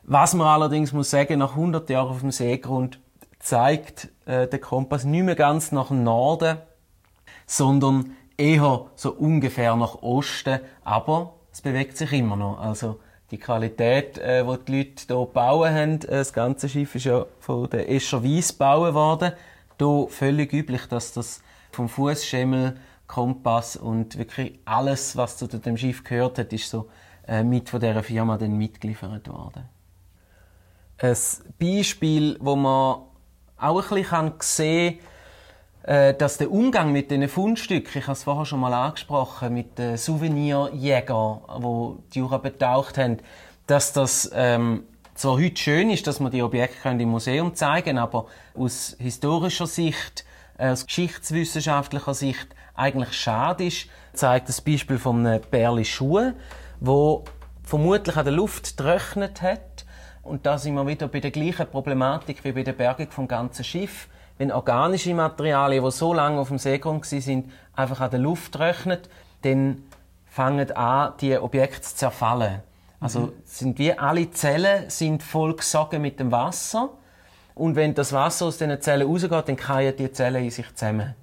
Was 0.04 0.34
man 0.34 0.48
allerdings 0.48 0.92
muss 0.92 1.12
sagen, 1.12 1.40
nach 1.40 1.52
100 1.52 1.90
Jahren 1.90 2.10
auf 2.10 2.22
dem 2.22 2.32
Seegrund 2.32 3.00
zeigt 3.40 4.10
äh, 4.26 4.48
der 4.48 4.60
Kompass 4.60 5.04
nicht 5.06 5.24
mehr 5.24 5.36
ganz 5.36 5.72
nach 5.72 5.92
Norden, 5.92 6.58
sondern 7.46 8.16
eher 8.38 8.86
so 8.96 9.12
ungefähr 9.12 9.76
nach 9.76 10.02
Osten, 10.02 10.60
aber 10.84 11.34
es 11.52 11.62
bewegt 11.62 11.98
sich 11.98 12.12
immer 12.14 12.36
noch. 12.36 12.60
Also 12.60 13.00
die 13.32 13.38
Qualität, 13.38 14.18
äh, 14.18 14.44
die 14.44 14.65
die 14.65 14.78
Leute 14.78 15.04
hier 15.08 15.26
bauen 15.26 15.74
haben, 15.74 16.02
äh, 16.02 16.18
das 16.18 16.34
ganze 16.34 16.68
Schiff 16.68 16.96
ist 16.96 17.06
ja 17.06 17.26
von 17.39 17.70
der 17.70 17.89
Escher 17.89 18.24
Weiss 18.24 18.50
gebaut 18.50 18.94
worden. 18.94 19.34
Hier 19.78 20.08
völlig 20.10 20.54
üblich, 20.54 20.86
dass 20.88 21.13
das 21.13 21.42
vom 21.72 21.88
Fußschemmel, 21.88 22.78
Kompass 23.08 23.76
und 23.76 24.18
wirklich 24.18 24.60
alles, 24.65 25.18
was 25.18 25.38
zu 25.38 25.48
dem 25.48 25.78
Schiff 25.78 26.04
gehört 26.04 26.38
hat, 26.38 26.54
ist 26.54 26.70
so 26.70 26.89
äh, 27.28 27.44
mit 27.44 27.70
von 27.70 27.80
dieser 27.80 28.04
Firma 28.04 28.38
dann 28.38 28.58
mitgeliefert 28.58 29.28
worden. 29.28 29.68
Ein 30.98 31.15
Beispiel, 31.58 32.38
wo 32.39 32.56
man 32.56 33.02
auch 33.58 33.92
ein 33.92 34.04
bisschen 34.04 34.34
sehen 34.39 35.00
kann, 35.00 35.06
dass 35.84 36.38
der 36.38 36.52
Umgang 36.52 36.92
mit 36.92 37.10
diesen 37.10 37.28
Fundstücken, 37.30 38.00
ich 38.00 38.04
habe 38.04 38.12
es 38.12 38.24
vorher 38.24 38.46
schon 38.46 38.60
mal 38.60 38.74
angesprochen, 38.74 39.54
mit 39.54 39.78
den 39.78 39.98
Souvenirjägern, 39.98 41.39
die 41.58 42.13
die 42.13 42.20
Jura 42.20 42.38
betaucht 42.38 42.98
haben, 42.98 43.18
dass 43.65 43.94
das 43.94 44.30
ähm, 44.34 44.84
zwar 45.20 45.34
heute 45.34 45.58
schön 45.58 45.89
ist, 45.89 46.08
dass 46.08 46.20
man 46.20 46.32
die 46.32 46.42
Objekte 46.42 46.89
im 46.89 47.10
Museum 47.10 47.54
zeigen 47.54 47.98
aber 47.98 48.28
aus 48.56 48.96
historischer 49.00 49.68
Sicht, 49.68 50.26
äh, 50.58 50.70
aus 50.70 50.86
geschichtswissenschaftlicher 50.86 52.13
Sicht 52.13 52.48
eigentlich 52.74 53.13
schade 53.13 53.65
ist, 53.65 53.89
zeigt 54.13 54.48
das 54.48 54.62
Beispiel 54.62 54.98
von 54.98 55.26
einem 55.26 55.42
Perli 55.42 55.84
Schuhe, 55.84 56.36
wo 56.80 57.26
vermutlich 57.63 58.15
an 58.15 58.26
der 58.26 58.34
Luft 58.34 58.78
getrocknet 58.78 59.42
hat. 59.42 59.86
Und 60.24 60.46
da 60.46 60.58
sind 60.58 60.76
wir 60.76 60.88
wieder 60.88 61.08
bei 61.08 61.20
der 61.20 61.32
gleichen 61.32 61.68
Problematik 61.68 62.44
wie 62.44 62.54
bei 62.54 62.63
der 62.63 62.74
Bergung 62.74 63.12
vom 63.12 63.28
ganzen 63.28 63.65
Schiff 63.65 64.08
wenn 64.39 64.54
organische 64.54 65.13
Materialien, 65.13 65.84
die 65.84 65.91
so 65.91 66.13
lange 66.13 66.39
auf 66.39 66.47
dem 66.47 66.58
Seegrund 66.58 67.06
sind, 67.06 67.52
einfach 67.75 67.99
an 67.99 68.10
der 68.10 68.19
Luft 68.19 68.54
trocknet, 68.54 69.10
dann 69.41 69.84
fangen 70.25 70.71
an, 70.71 71.13
die 71.19 71.38
Objekte 71.38 71.82
zu 71.82 71.95
zerfallen. 71.95 72.62
Also 73.02 73.19
mhm. 73.19 73.32
sind 73.43 73.80
wie 73.80 73.93
alle 73.93 74.32
Zellen 74.32 74.89
sind 74.89 75.23
voll 75.23 75.58
gesogen 75.58 76.02
mit 76.02 76.21
dem 76.21 76.32
Wasser. 76.32 76.89
Und 77.54 77.75
wenn 77.75 77.93
das 77.93 78.13
Wasser 78.13 78.45
aus 78.45 78.58
diesen 78.58 78.80
Zellen 78.82 79.08
rausgeht, 79.08 79.49
dann 79.49 79.58
fallen 79.58 79.95
die 79.97 80.12
Zellen 80.13 80.45
in 80.45 80.52
sich 80.52 80.73
zusammen. 80.73 81.15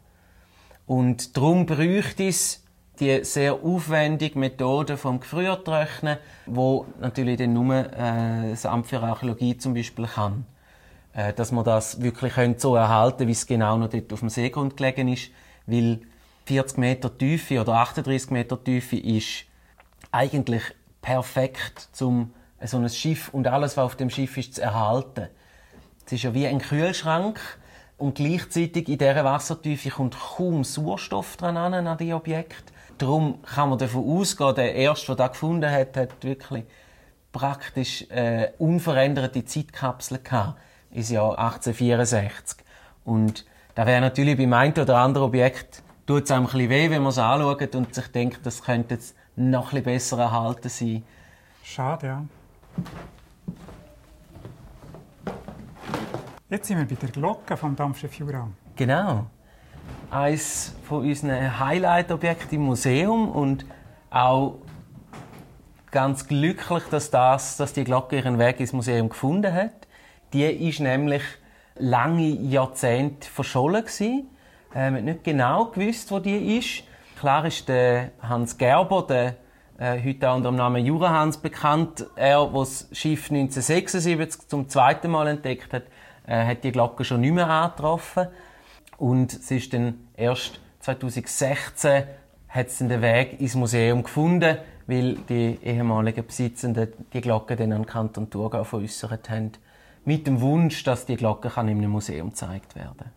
Und 0.87 1.39
darum 1.39 1.65
bräuchte 1.65 2.29
es 2.29 2.63
die 3.01 3.25
sehr 3.25 3.55
aufwendige 3.55 4.39
Methode 4.39 4.99
vom 4.99 5.21
Gefriertrocknen, 5.21 6.19
wo 6.45 6.85
natürlich 7.01 7.39
dann 7.39 7.55
nur 7.55 7.75
äh, 7.75 8.51
das 8.51 8.67
Amt 8.67 8.89
für 8.89 9.01
Archäologie 9.01 9.57
zum 9.57 9.73
Beispiel 9.73 10.07
kann. 10.07 10.45
Äh, 11.17 11.33
dass 11.33 11.51
man 11.51 11.65
das 11.65 12.03
wirklich 12.03 12.35
so 12.59 12.77
erhalten 12.77 13.27
wie 13.27 13.33
es 13.33 13.47
genau 13.47 13.79
noch 13.79 13.89
dort 13.89 14.13
auf 14.13 14.21
dem 14.21 14.29
Seegrund 14.29 14.77
gelegen 14.77 15.09
ist, 15.09 15.31
weil 15.67 16.01
40 16.45 16.77
Meter 16.77 17.17
Tiefe 17.17 17.59
oder 17.59 17.73
38 17.77 18.31
Meter 18.31 18.63
Tiefe 18.63 18.99
ist 18.99 19.45
eigentlich 20.13 20.63
perfekt, 21.01 21.89
um 22.01 22.35
so 22.63 22.77
ein 22.77 22.89
Schiff 22.91 23.31
und 23.33 23.49
alles, 23.49 23.79
was 23.79 23.85
auf 23.85 23.97
dem 23.97 24.11
Schiff 24.11 24.37
ist, 24.37 24.57
zu 24.57 24.63
erhalten. 24.63 25.29
Es 26.05 26.13
ist 26.13 26.23
ja 26.23 26.35
wie 26.35 26.47
ein 26.47 26.59
Kühlschrank 26.59 27.41
und 27.97 28.17
gleichzeitig 28.17 28.87
in 28.87 28.99
dieser 28.99 29.25
Wassertiefe 29.25 29.89
kommt 29.89 30.19
kaum 30.19 30.65
Sauerstoff 30.65 31.39
dran 31.39 31.57
an, 31.57 31.87
an 31.87 31.97
die 31.97 32.13
Objekte. 32.13 32.75
Darum 32.99 33.43
kann 33.43 33.71
man 33.71 33.79
davon 33.79 34.05
ausgehen, 34.07 34.55
der 34.55 34.75
Erste, 34.75 35.07
der 35.07 35.17
das 35.17 35.33
gefunden 35.33 35.71
hat, 35.71 35.97
hat 35.97 36.23
wirklich 36.23 36.65
praktisch 37.33 38.03
äh, 38.11 38.53
unveränderte 38.59 39.47
Zeitkapsel 39.47 40.19
gehabt 40.19 40.59
ins 40.91 41.11
Jahr 41.11 41.39
1864. 41.39 42.65
Und 43.05 43.47
da 43.75 43.87
wäre 43.87 44.01
natürlich 44.01 44.37
beim 44.37 44.53
einen 44.53 44.73
oder 44.73 44.99
anderen 44.99 45.27
Objekt 45.27 45.83
tut 46.07 46.25
es 46.25 46.31
einem 46.31 46.47
ein 46.47 46.53
bisschen 46.53 46.71
weh, 46.71 46.91
wenn 46.91 47.03
man 47.03 47.11
es 47.11 47.19
anschaut 47.19 47.75
und 47.75 47.95
sich 47.95 48.07
denkt, 48.09 48.41
das 48.45 48.63
könnte 48.63 48.95
jetzt 48.95 49.17
noch 49.35 49.73
ein 49.73 49.83
bisschen 49.83 49.85
besser 49.85 50.19
erhalten 50.19 50.69
sein. 50.69 51.03
Schade, 51.63 52.07
ja. 52.07 52.25
Jetzt 56.49 56.69
sind 56.69 56.79
wir 56.79 56.87
bei 56.87 56.95
der 56.95 57.11
Glocke 57.11 57.57
vom 57.57 57.75
Dampfschiff 57.75 58.15
Jura. 58.15 58.49
Genau. 58.77 59.27
Eines 60.11 60.75
von 60.85 61.01
unseren 61.01 61.59
Highlight-Objekten 61.59 62.59
im 62.59 62.67
Museum 62.67 63.29
und 63.29 63.67
auch 64.11 64.59
ganz 65.91 66.29
glücklich, 66.29 66.85
dass, 66.91 67.11
das, 67.11 67.57
dass 67.57 67.73
die 67.73 67.83
Glocke 67.83 68.17
ihren 68.17 68.39
Weg 68.39 68.61
ins 68.61 68.73
Museum 68.73 69.09
gefunden 69.09 69.53
hat. 69.53 69.86
Die 70.37 70.69
ist 70.69 70.81
nämlich 70.81 71.23
lange 71.77 72.27
Jahrzehnte 72.27 73.27
verschollen 73.27 73.81
gewesen. 73.81 74.29
Äh, 74.75 74.91
man 74.91 74.97
hat 74.97 75.05
nicht 75.05 75.25
genau 75.25 75.65
gewusst, 75.65 76.11
wo 76.11 76.19
die 76.19 76.59
ist. 76.59 76.83
Klar 77.19 77.47
ist 77.47 77.67
der 77.71 78.11
Hans 78.21 78.59
Gerber, 78.59 79.07
der 79.09 79.37
äh, 79.79 79.99
heute 80.05 80.29
auch 80.29 80.37
unter 80.37 80.51
dem 80.51 80.57
Namen 80.57 80.85
Jura 80.85 81.09
Hans 81.09 81.39
bekannt. 81.39 82.05
Er, 82.17 82.45
der 82.45 82.53
das 82.53 82.87
Schiff 82.93 83.31
1976 83.31 84.47
zum 84.47 84.69
zweiten 84.69 85.11
Mal 85.11 85.29
entdeckt 85.29 85.73
hat, 85.73 85.85
äh, 86.27 86.45
hat 86.45 86.65
die 86.65 86.73
Glocke 86.73 87.03
schon 87.03 87.23
nicht 87.23 87.33
mehr 87.33 87.49
angetroffen. 87.49 88.27
Und 88.99 89.33
es 89.33 89.51
ist 89.51 89.73
dann 89.73 90.07
erst 90.19 90.61
2016 90.81 92.03
hat 92.51 92.67
es 92.67 92.77
den 92.77 93.01
Weg 93.01 93.41
ins 93.41 93.55
Museum 93.55 94.03
gefunden, 94.03 94.59
weil 94.87 95.15
die 95.31 95.59
ehemaligen 95.63 96.27
Besitzenden 96.27 96.93
die 97.15 97.23
Glocke 97.23 97.57
dann 97.57 97.73
an 97.73 97.87
Kanton 97.87 98.29
Thurgau 98.29 98.65
veräussert 98.65 99.31
haben 99.31 99.53
mit 100.07 100.27
dem 100.27 100.41
Wunsch, 100.41 100.85
dass 100.85 101.05
die 101.05 101.17
Glocke 101.17 101.51
kann 101.51 101.69
in 101.69 101.79
einem 101.79 101.91
Museum 101.91 102.31
gezeigt 102.31 102.77
werden 102.77 102.97
kann. 102.97 103.11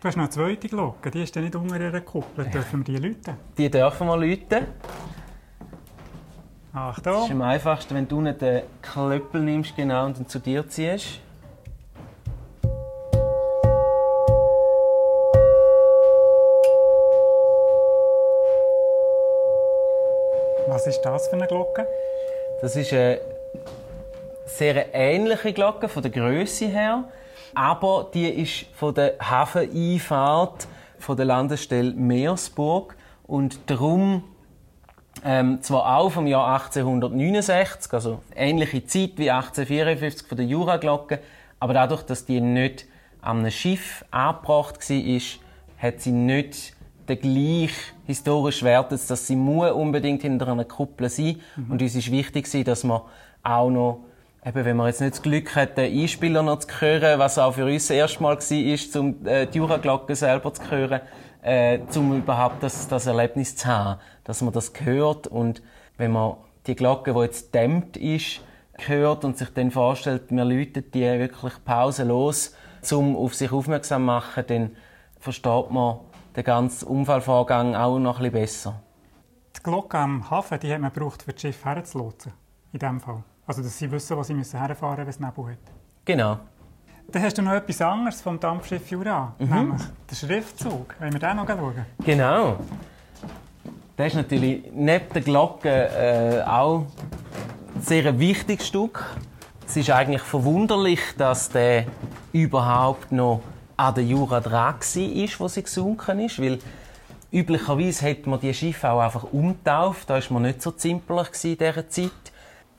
Du 0.00 0.08
hast 0.08 0.16
noch 0.16 0.24
eine 0.24 0.30
zweite 0.30 0.66
Glocke, 0.66 1.10
die 1.10 1.22
ist 1.22 1.36
dann 1.36 1.44
nicht 1.44 1.54
unter 1.54 1.78
ihrer 1.78 2.00
Kuppel. 2.00 2.46
Dürfen 2.46 2.80
wir 2.80 2.98
die 2.98 3.06
läuten? 3.06 3.36
Die 3.56 3.70
dürfen 3.70 4.06
wir 4.06 4.16
läuten. 4.16 4.66
Achtung! 6.72 7.18
Es 7.18 7.24
ist 7.26 7.30
am 7.32 7.42
einfachsten, 7.42 7.94
wenn 7.94 8.08
du 8.08 8.18
unten 8.18 8.36
den 8.38 8.62
Klöppel 8.80 9.42
nimmst 9.42 9.76
genau, 9.76 10.06
und 10.06 10.18
dann 10.18 10.26
zu 10.26 10.40
dir 10.40 10.66
ziehst. 10.66 11.20
Was 20.66 20.86
ist 20.86 21.02
das 21.02 21.28
für 21.28 21.36
eine 21.36 21.46
Glocke? 21.46 21.86
Das 22.62 22.74
ist 22.74 22.92
eine 22.94 23.20
sehr 24.46 24.94
ähnliche 24.94 25.52
Glocke 25.52 25.88
von 25.88 26.02
der 26.02 26.10
Größe 26.10 26.66
her, 26.66 27.04
aber 27.54 28.10
die 28.12 28.28
ist 28.28 28.66
von 28.74 28.94
der 28.94 29.14
Hafeneinfahrt 29.20 30.66
von 30.98 31.16
der 31.16 31.26
Landesstelle 31.26 31.92
Meersburg 31.92 32.96
und 33.26 33.58
darum 33.66 34.24
ähm, 35.24 35.60
zwar 35.62 35.98
auch 35.98 36.10
vom 36.10 36.26
Jahr 36.26 36.54
1869, 36.54 37.92
also 37.92 38.20
ähnliche 38.34 38.86
Zeit 38.86 39.12
wie 39.16 39.30
1854 39.30 40.26
von 40.26 40.36
der 40.36 40.46
Juraglocke, 40.46 41.20
aber 41.60 41.74
dadurch, 41.74 42.02
dass 42.02 42.24
die 42.24 42.40
nicht 42.40 42.86
an 43.20 43.40
einem 43.40 43.50
Schiff 43.50 44.04
angebracht 44.10 44.78
war, 44.88 45.18
hat 45.78 46.00
sie 46.00 46.12
nicht 46.12 46.74
den 47.08 47.20
gleichen 47.20 47.96
historischen 48.06 48.66
Wert, 48.66 48.92
dass 48.92 49.26
sie 49.26 49.36
muss 49.36 49.72
unbedingt 49.72 50.22
hinter 50.22 50.48
einer 50.48 50.64
Kuppel 50.64 51.08
sein 51.08 51.40
mhm. 51.56 51.72
und 51.72 51.82
uns 51.82 51.94
ist 51.94 52.10
wichtig 52.10 52.48
dass 52.64 52.84
man 52.84 53.02
auch 53.42 53.70
noch 53.70 54.04
Eben, 54.44 54.64
wenn 54.64 54.76
man 54.76 54.88
jetzt 54.88 55.00
nicht 55.00 55.12
das 55.12 55.22
Glück 55.22 55.54
hat, 55.54 55.78
den 55.78 56.00
Einspieler 56.00 56.42
noch 56.42 56.58
zu 56.58 56.80
hören, 56.80 57.20
was 57.20 57.38
auch 57.38 57.54
für 57.54 57.64
uns 57.64 57.86
das 57.86 57.96
erste 57.96 58.20
Mal 58.24 58.36
war, 58.36 59.00
um 59.00 59.26
äh, 59.26 59.46
die 59.46 59.58
Jura-Glocke 59.58 60.16
selber 60.16 60.52
zu 60.52 60.68
hören, 60.68 61.00
äh, 61.42 61.78
um 61.94 62.18
überhaupt 62.18 62.60
das, 62.60 62.88
das 62.88 63.06
Erlebnis 63.06 63.54
zu 63.54 63.68
haben, 63.68 64.00
dass 64.24 64.42
man 64.42 64.52
das 64.52 64.72
hört 64.80 65.28
und 65.28 65.62
wenn 65.96 66.10
man 66.10 66.38
die 66.66 66.74
Glocke, 66.74 67.14
die 67.14 67.20
jetzt 67.20 67.54
dämmt 67.54 67.96
ist, 67.96 68.40
hört 68.78 69.24
und 69.24 69.38
sich 69.38 69.48
dann 69.50 69.70
vorstellt, 69.70 70.24
wir 70.30 70.44
läuten 70.44 70.90
die 70.90 71.02
wirklich 71.02 71.64
pausenlos, 71.64 72.56
um 72.90 73.16
auf 73.16 73.36
sich 73.36 73.52
aufmerksam 73.52 74.02
zu 74.02 74.06
machen, 74.06 74.44
dann 74.48 74.70
versteht 75.20 75.70
man 75.70 76.00
den 76.34 76.42
ganzen 76.42 76.88
Unfallvorgang 76.88 77.76
auch 77.76 78.00
noch 78.00 78.18
ein 78.18 78.32
bisschen 78.32 78.42
besser. 78.42 78.82
Die 79.56 79.62
Glocke 79.62 79.98
am 79.98 80.28
Hafen, 80.30 80.58
die 80.58 80.72
hat 80.72 80.80
man 80.80 80.92
gebraucht, 80.92 81.22
für 81.22 81.32
das 81.32 81.40
Schiff 81.42 81.64
herzulotsen, 81.64 82.32
in 82.72 82.80
diesem 82.80 83.00
Fall. 83.00 83.22
Also, 83.52 83.62
dass 83.64 83.76
sie 83.76 83.92
wissen, 83.92 84.16
wo 84.16 84.22
sie 84.22 84.32
müssen 84.32 84.58
herfahren 84.58 85.04
müssen, 85.04 85.20
wenn 85.20 85.28
es 85.28 85.36
Nebel 85.36 85.52
hat. 85.52 85.58
Genau. 86.06 86.38
Dann 87.06 87.22
hast 87.22 87.36
du 87.36 87.42
noch 87.42 87.52
etwas 87.52 87.82
anderes 87.82 88.22
vom 88.22 88.40
Dampfschiff 88.40 88.90
Jura, 88.90 89.34
mhm. 89.38 89.46
nämlich 89.50 89.82
den 90.10 90.16
Schriftzug. 90.16 90.94
Wollen 90.98 91.12
wir 91.12 91.20
den 91.20 91.36
noch 91.36 91.46
schauen? 91.46 91.84
Genau. 92.02 92.56
Das 93.94 94.06
ist 94.06 94.14
natürlich 94.14 94.72
neben 94.72 95.04
der 95.12 95.20
Glocke 95.20 95.68
äh, 95.68 96.42
auch 96.44 96.86
ein 97.74 97.82
sehr 97.82 98.18
wichtiges 98.18 98.68
Stück. 98.68 99.04
Es 99.66 99.76
ist 99.76 99.90
eigentlich 99.90 100.22
verwunderlich, 100.22 101.00
dass 101.18 101.50
der 101.50 101.84
überhaupt 102.32 103.12
noch 103.12 103.42
an 103.76 103.94
der 103.94 104.04
Jura 104.04 104.40
dran 104.40 104.76
war, 104.76 105.28
wo 105.40 105.48
sie 105.48 105.62
gesunken 105.62 106.20
ist, 106.20 106.40
weil 106.40 106.58
üblicherweise 107.30 108.06
hätte 108.06 108.30
man 108.30 108.40
die 108.40 108.54
Schiffe 108.54 108.90
auch 108.90 109.00
einfach 109.00 109.24
umtauft. 109.30 110.08
Da 110.08 110.14
war 110.14 110.22
man 110.30 110.44
nicht 110.44 110.62
so 110.62 110.70
zimperlich 110.70 111.28
in 111.44 111.58
dieser 111.58 111.86
Zeit. 111.90 112.31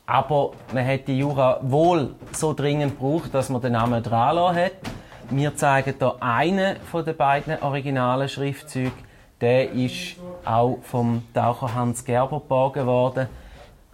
Aber 0.06 0.52
man 0.74 0.86
hat 0.86 1.08
die 1.08 1.18
Jura 1.18 1.60
wohl 1.62 2.16
so 2.34 2.54
dringend 2.54 3.00
gebraucht, 3.00 3.34
dass 3.34 3.50
man 3.50 3.62
den 3.62 3.74
Namen 3.74 4.04
dran 4.04 4.56
hat. 4.56 4.74
Wir 5.30 5.56
zeigen 5.56 5.96
hier 5.98 6.16
einen 6.20 6.78
von 6.82 7.06
den 7.06 7.16
beiden 7.16 7.62
originalen 7.62 8.28
Schriftzügen. 8.28 8.92
Der 9.39 9.72
ist 9.72 10.18
auch 10.46 10.80
vom 10.82 11.24
Taucher 11.34 11.74
Hans 11.74 12.04
Gerber 12.04 12.39
geborgen 12.39 12.86
worden. 12.86 13.28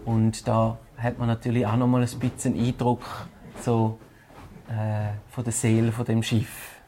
Und 0.06 0.48
da 0.48 0.78
hat 0.98 1.20
man 1.20 1.28
natürlich 1.28 1.66
auch 1.66 1.76
noch 1.76 1.88
mal 1.88 2.02
ein 2.02 2.20
bisschen 2.20 2.60
Eindruck 2.60 3.04
so, 3.62 4.00
äh, 4.68 5.14
von 5.30 5.44
der 5.44 5.54
Seele 5.54 5.92
von 5.92 6.06
dem 6.06 6.24
Schiff. 6.24 6.80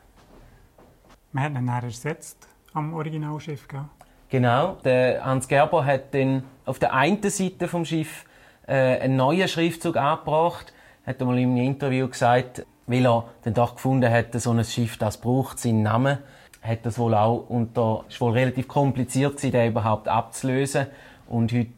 Man 1.31 1.43
hat 1.43 1.51
ihn 1.51 1.65
dann 1.65 1.83
ersetzt 1.83 2.47
am 2.73 2.93
Originalschiff, 2.93 3.67
gell? 3.67 3.85
Genau. 4.29 4.77
Der 4.83 5.23
Hans 5.23 5.47
Gerber 5.47 5.85
hat 5.85 6.13
dann 6.13 6.43
auf 6.65 6.79
der 6.79 6.93
einen 6.93 7.21
Seite 7.21 7.67
vom 7.67 7.85
Schiff 7.85 8.25
äh, 8.71 8.99
einen 9.01 9.17
neuen 9.17 9.47
Schriftzug 9.47 9.97
angebracht. 9.97 10.73
Hat 11.05 11.19
er 11.19 11.25
mal 11.25 11.37
in 11.37 11.49
einem 11.49 11.57
Interview 11.57 12.07
gesagt, 12.07 12.65
weil 12.87 13.05
er 13.05 13.25
dann 13.43 13.53
doch 13.53 13.75
gefunden 13.75 14.09
hat, 14.09 14.39
so 14.39 14.51
ein 14.51 14.63
Schiff, 14.63 14.97
das 14.97 15.17
braucht 15.17 15.59
seinen 15.59 15.83
Namen, 15.83 16.19
hat 16.61 16.85
das 16.85 16.97
wohl 16.97 17.13
auch 17.13 17.49
unter, 17.49 18.05
ist 18.07 18.21
wohl 18.21 18.33
relativ 18.33 18.67
kompliziert 18.67 19.37
gewesen, 19.37 19.51
den 19.51 19.71
überhaupt 19.71 20.07
abzulösen. 20.07 20.87
Und 21.27 21.51
heute, 21.51 21.69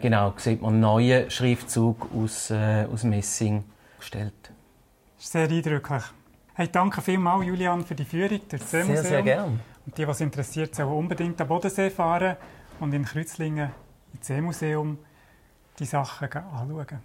genau, 0.00 0.32
sieht 0.36 0.62
man 0.62 0.72
einen 0.72 0.80
neuen 0.80 1.30
Schriftzug 1.30 2.08
aus, 2.14 2.50
äh, 2.50 2.86
aus 2.92 3.04
Messing 3.04 3.64
gestellt. 3.98 4.50
Sehr 5.18 5.48
eindrücklich. 5.48 6.02
Hey, 6.54 6.68
danke 6.70 7.00
vielmals, 7.02 7.46
Julian, 7.46 7.84
für 7.84 7.94
die 7.94 8.04
Führung 8.04 8.40
durch 8.48 8.62
das 8.62 8.70
Seemuseum. 8.70 8.96
Sehr, 8.96 9.04
sehr 9.04 9.22
gerne. 9.22 9.60
Und 9.86 9.96
die, 9.96 10.06
was 10.06 10.20
interessiert, 10.20 10.74
sollen 10.74 10.90
unbedingt 10.90 11.40
am 11.40 11.48
Bodensee 11.48 11.90
fahren 11.90 12.36
und 12.80 12.92
in 12.92 13.04
Kreuzlingen 13.04 13.70
ins 14.12 14.26
Seemuseum 14.26 14.98
die 15.78 15.84
Sachen 15.84 16.32
anschauen. 16.32 17.00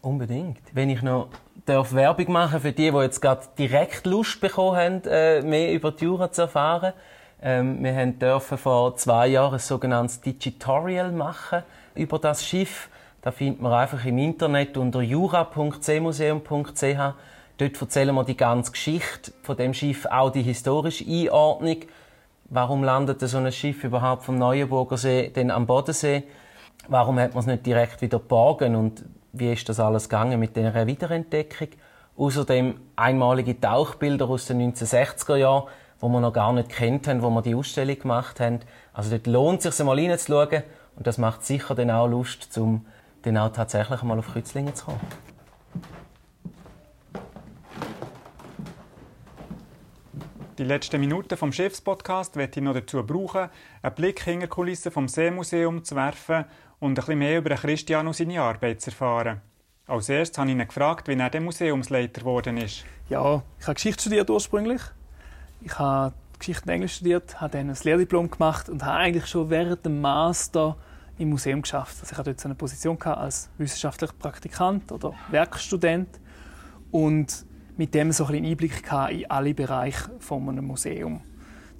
Unbedingt. 0.00 0.60
Wenn 0.72 0.90
ich 0.90 1.02
noch 1.02 1.28
darf 1.64 1.92
Werbung 1.92 2.32
machen 2.32 2.60
für 2.60 2.72
die, 2.72 2.90
die 2.90 2.96
jetzt 2.98 3.20
gerade 3.20 3.46
direkt 3.58 4.06
Lust 4.06 4.40
bekommen 4.40 4.76
haben, 4.76 5.02
äh, 5.04 5.42
mehr 5.42 5.72
über 5.72 5.92
die 5.92 6.04
Jura 6.04 6.32
zu 6.32 6.42
erfahren. 6.42 6.92
Ähm, 7.40 7.82
wir 7.82 8.06
dürfen 8.06 8.58
vor 8.58 8.96
zwei 8.96 9.28
Jahren 9.28 9.54
ein 9.54 9.60
sogenanntes 9.60 10.20
Digitorial 10.20 11.12
machen 11.12 11.62
über 11.94 12.18
das 12.18 12.44
Schiff. 12.44 12.90
Da 13.20 13.30
findet 13.30 13.62
man 13.62 13.72
einfach 13.72 14.04
im 14.04 14.18
Internet 14.18 14.76
unter 14.76 15.00
jura.cmuseum.ch. 15.02 17.14
Dort 17.58 17.80
erzählen 17.80 18.14
wir 18.14 18.24
die 18.24 18.36
ganze 18.36 18.72
Geschichte 18.72 19.32
von 19.42 19.56
dem 19.56 19.72
Schiff, 19.74 20.06
auch 20.06 20.30
die 20.30 20.42
historische 20.42 21.04
Einordnung. 21.04 21.76
Warum 22.46 22.82
landet 22.82 23.20
so 23.20 23.38
ein 23.38 23.52
Schiff 23.52 23.84
überhaupt 23.84 24.24
vom 24.24 24.38
Neuenburger 24.38 24.96
See 24.96 25.28
denn 25.28 25.50
am 25.50 25.66
Bodensee? 25.66 26.24
Warum 26.88 27.18
hat 27.18 27.34
man 27.34 27.40
es 27.40 27.46
nicht 27.46 27.64
direkt 27.64 28.02
wieder 28.02 28.18
geborgen 28.18 28.74
und 28.74 29.04
wie 29.32 29.52
ist 29.52 29.68
das 29.68 29.78
alles 29.80 30.08
gegangen 30.08 30.38
mit 30.40 30.56
der 30.56 30.86
Wiederentdeckung? 30.86 31.68
Außerdem 32.16 32.78
einmalige 32.96 33.58
Tauchbilder 33.58 34.28
aus 34.28 34.46
den 34.46 34.72
1960er 34.72 35.36
Jahren, 35.36 35.68
wo 36.00 36.08
wir 36.08 36.20
noch 36.20 36.32
gar 36.32 36.52
nicht 36.52 36.68
kennt 36.68 37.06
haben, 37.06 37.22
wo 37.22 37.30
wir 37.30 37.40
die 37.40 37.54
Ausstellung 37.54 37.98
gemacht 37.98 38.40
haben. 38.40 38.60
Also 38.92 39.10
dort 39.10 39.26
lohnt 39.26 39.64
es 39.64 39.76
sich, 39.76 39.86
mal 39.86 39.98
reinzuschauen 39.98 40.64
und 40.96 41.06
das 41.06 41.18
macht 41.18 41.44
sicher 41.44 41.74
dann 41.74 41.90
auch 41.90 42.08
Lust, 42.08 42.58
um 42.58 42.84
dann 43.22 43.38
auch 43.38 43.52
tatsächlich 43.52 44.02
mal 44.02 44.18
auf 44.18 44.32
Kreuzlingen 44.32 44.74
zu 44.74 44.86
kommen. 44.86 45.00
Die 50.58 50.64
letzten 50.64 51.00
Minuten 51.00 51.36
vom 51.38 51.50
Schiffspodcast 51.50 52.36
werde 52.36 52.60
ich 52.60 52.62
noch 52.62 52.74
dazu 52.74 53.02
brauchen, 53.04 53.48
einen 53.80 53.94
Blick 53.94 54.22
hinter 54.22 54.48
Kulissen 54.48 54.92
vom 54.92 55.08
Seemuseum 55.08 55.82
zu 55.82 55.96
werfen 55.96 56.44
und 56.82 56.90
ein 56.90 56.94
bisschen 56.94 57.18
mehr 57.20 57.38
über 57.38 57.54
Christian 57.54 58.08
und 58.08 58.16
seine 58.16 58.40
Arbeit 58.42 58.80
zu 58.80 58.90
erfahren. 58.90 59.40
Als 59.86 60.08
erstes 60.08 60.36
habe 60.36 60.50
ich 60.50 60.56
ihn 60.56 60.66
gefragt, 60.66 61.06
wie 61.06 61.14
er 61.14 61.30
der 61.30 61.40
Museumsleiter 61.40 62.22
geworden 62.22 62.56
ist. 62.56 62.84
Ja, 63.08 63.42
ich 63.60 63.66
habe 63.66 63.74
Geschichte 63.74 64.02
studiert 64.02 64.28
ursprünglich. 64.28 64.82
Ich 65.60 65.78
habe 65.78 66.12
Geschichte 66.40 66.64
und 66.64 66.70
Englisch 66.70 66.96
studiert, 66.96 67.40
habe 67.40 67.52
dann 67.52 67.70
ein 67.70 67.76
Lehrdiplom 67.80 68.28
gemacht 68.32 68.68
und 68.68 68.84
habe 68.84 68.98
eigentlich 68.98 69.26
schon 69.26 69.48
während 69.48 69.86
dem 69.86 70.00
Master 70.00 70.76
im 71.18 71.30
Museum 71.30 71.62
geschafft. 71.62 71.98
Also 72.00 72.14
ich 72.14 72.18
hatte 72.18 72.34
dort 72.34 72.44
eine 72.44 72.56
Position 72.56 73.00
als 73.02 73.48
wissenschaftlicher 73.58 74.14
Praktikant 74.18 74.90
oder 74.90 75.14
Werkstudent 75.30 76.08
und 76.90 77.46
mit 77.76 77.94
dem 77.94 78.10
so 78.10 78.26
ein 78.26 78.44
Einblick 78.44 78.82
in 79.10 79.30
alle 79.30 79.54
Bereiche 79.54 80.10
von 80.18 80.48
einem 80.48 80.66
Museum. 80.66 81.20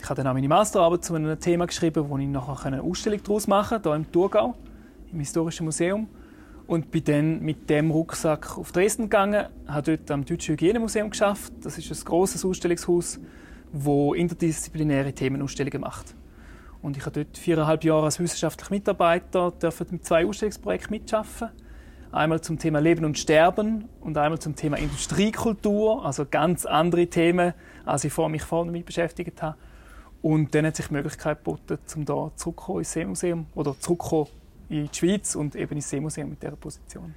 Ich 0.01 0.09
habe 0.09 0.23
dann 0.23 0.29
auch 0.29 0.35
meine 0.35 0.49
Masterarbeit 0.49 1.05
zu 1.05 1.17
einem 1.17 1.41
Thema 1.41 1.67
geschrieben, 1.67 2.09
wo 2.09 2.17
ich 2.19 2.29
nachher 2.29 2.67
eine 2.67 2.83
Ausstellung 2.83 3.21
daraus 3.25 3.49
machen 3.49 3.83
konnte, 3.83 3.89
hier 3.89 3.97
im 3.97 4.13
Thurgau, 4.13 4.55
im 5.13 5.21
Historischen 5.21 5.65
Museum. 5.65 6.09
Und 6.67 6.91
bin 6.91 7.05
dann 7.05 7.41
mit 7.41 7.69
dem 7.69 7.91
Rucksack 7.91 8.57
auf 8.57 8.73
Dresden 8.73 9.05
gegangen, 9.05 9.47
habe 9.67 9.97
dort 9.97 10.11
am 10.11 10.25
Deutschen 10.25 10.53
Hygienemuseum 10.53 11.11
geschafft. 11.11 11.53
Das 11.63 11.77
ist 11.77 11.91
ein 11.91 12.05
grosses 12.05 12.45
Ausstellungshaus, 12.45 13.21
wo 13.73 14.15
interdisziplinäre 14.15 15.13
Themenausstellungen 15.13 15.81
macht. 15.81 16.15
Und 16.81 16.97
ich 16.97 17.05
habe 17.05 17.25
dort 17.25 17.37
viereinhalb 17.37 17.85
Jahre 17.85 18.05
als 18.05 18.21
wissenschaftlicher 18.21 18.73
Mitarbeiter 18.73 19.53
mit 19.91 20.05
zwei 20.05 20.25
Ausstellungsprojekten 20.25 20.91
mitarbeiten 20.91 21.51
Einmal 22.13 22.43
zum 22.43 22.59
Thema 22.59 22.79
Leben 22.79 23.07
und 23.07 23.17
Sterben 23.17 23.89
und 24.01 24.19
einmal 24.19 24.39
zum 24.39 24.55
Thema 24.55 24.77
Industriekultur, 24.77 26.05
also 26.05 26.27
ganz 26.31 26.67
andere 26.67 27.07
Themen, 27.07 27.55
als 27.87 28.05
ich 28.05 28.13
vor 28.13 28.29
mich 28.29 28.43
vorne 28.43 28.71
damit 28.71 28.85
beschäftigt 28.85 29.41
habe. 29.41 29.57
Und 30.21 30.55
dann 30.55 30.67
hat 30.67 30.77
sich 30.77 30.89
die 30.89 30.93
Möglichkeit 30.93 31.39
geboten, 31.39 31.79
um 31.97 32.05
da 32.05 32.31
zurückzukommen 32.37 32.81
ins 32.81 32.93
Seemuseum 32.93 33.47
oder 33.55 33.75
zurückzukommen 33.81 34.29
in 34.73 34.89
die 34.89 34.99
Schweiz 34.99 35.35
und 35.35 35.55
eben 35.57 35.75
ins 35.75 35.91
Seemuseum 35.91 36.31
mit 36.31 36.43
dieser 36.43 36.57
Position. 36.57 37.15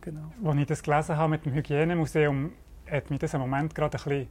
Genau. 0.00 0.32
Als 0.44 0.58
ich 0.58 0.66
das 0.66 0.82
gelesen 0.82 1.16
habe 1.16 1.30
mit 1.30 1.44
dem 1.44 1.52
Hygienemuseum, 1.54 2.52
hat 2.90 3.10
mich 3.10 3.18
das 3.18 3.34
im 3.34 3.40
Moment 3.40 3.74
gerade 3.74 3.98
ein 3.98 4.04
bisschen, 4.04 4.28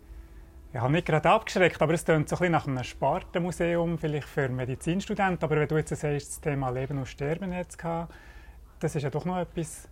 ja, 0.74 0.88
nicht 0.90 1.06
gerade 1.06 1.30
abgeschreckt, 1.30 1.82
aber 1.82 1.94
es 1.94 2.06
klingt 2.06 2.30
so 2.30 2.36
ein 2.36 2.40
bisschen 2.40 2.52
nach 2.52 2.68
einem 2.68 2.84
Spartenmuseum, 2.84 3.98
vielleicht 3.98 4.28
für 4.28 4.50
Medizinstudenten. 4.50 5.44
Aber 5.44 5.60
wenn 5.60 5.68
du 5.68 5.78
jetzt 5.78 5.90
sagst, 5.90 6.04
das 6.04 6.42
Thema 6.42 6.70
Leben 6.70 6.98
und 6.98 7.08
Sterben 7.08 7.52
jetzt 7.54 7.78
das 8.80 8.96
ist 8.96 9.02
ja 9.02 9.10
doch 9.10 9.26
noch 9.26 9.38
etwas 9.38 9.90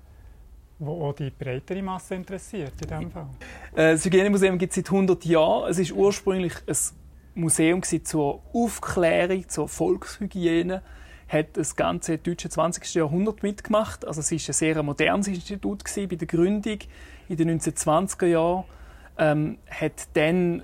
wo 0.80 1.08
auch 1.08 1.14
die 1.14 1.30
breitere 1.30 1.82
Masse 1.82 2.16
interessiert 2.16 2.74
in 2.82 2.88
diesem 2.88 3.12
Fall. 3.12 3.30
Äh, 3.74 3.94
das 3.94 4.06
Hygienemuseum 4.06 4.58
gibt 4.58 4.72
es 4.72 4.76
seit 4.76 4.88
100 4.88 5.24
Jahren. 5.26 5.72
Es 5.72 5.90
war 5.90 5.98
ursprünglich 5.98 6.54
ein 6.68 6.78
Museum 7.36 7.82
zur 7.84 8.42
Aufklärung, 8.54 9.48
zur 9.48 9.68
Volkshygiene. 9.68 10.82
Hat 11.28 11.58
das 11.58 11.76
ganze 11.76 12.18
deutsche 12.18 12.50
20. 12.50 12.94
Jahrhundert 12.96 13.42
mitgemacht. 13.44 14.06
Also 14.06 14.22
es 14.22 14.32
war 14.32 14.38
ein 14.38 14.54
sehr 14.54 14.84
modernes 14.84 15.28
Institut 15.28 15.84
bei 15.96 16.06
der 16.06 16.28
Gründung 16.28 16.80
in 17.30 17.38
den 17.38 17.60
1920er 17.60 18.26
Jahren. 18.28 18.64
Ähm, 19.18 19.58
hat 19.70 20.08
dann 20.14 20.62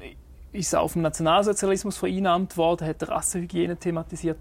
ist 0.51 0.67
es 0.67 0.73
auf 0.75 0.93
dem 0.93 1.01
Nationalsozialismus 1.01 1.97
vereinnahmt 1.97 2.57
worden, 2.57 2.87
hat 2.87 3.07
Rassenhygiene 3.07 3.77
thematisiert. 3.77 4.37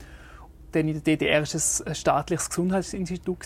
Dann 0.72 0.88
in 0.88 0.94
der 0.94 1.02
DDR 1.02 1.36
war 1.36 1.42
es 1.42 1.82
ein 1.82 1.94
staatliches 1.94 2.48
Gesundheitsinstitut 2.50 3.38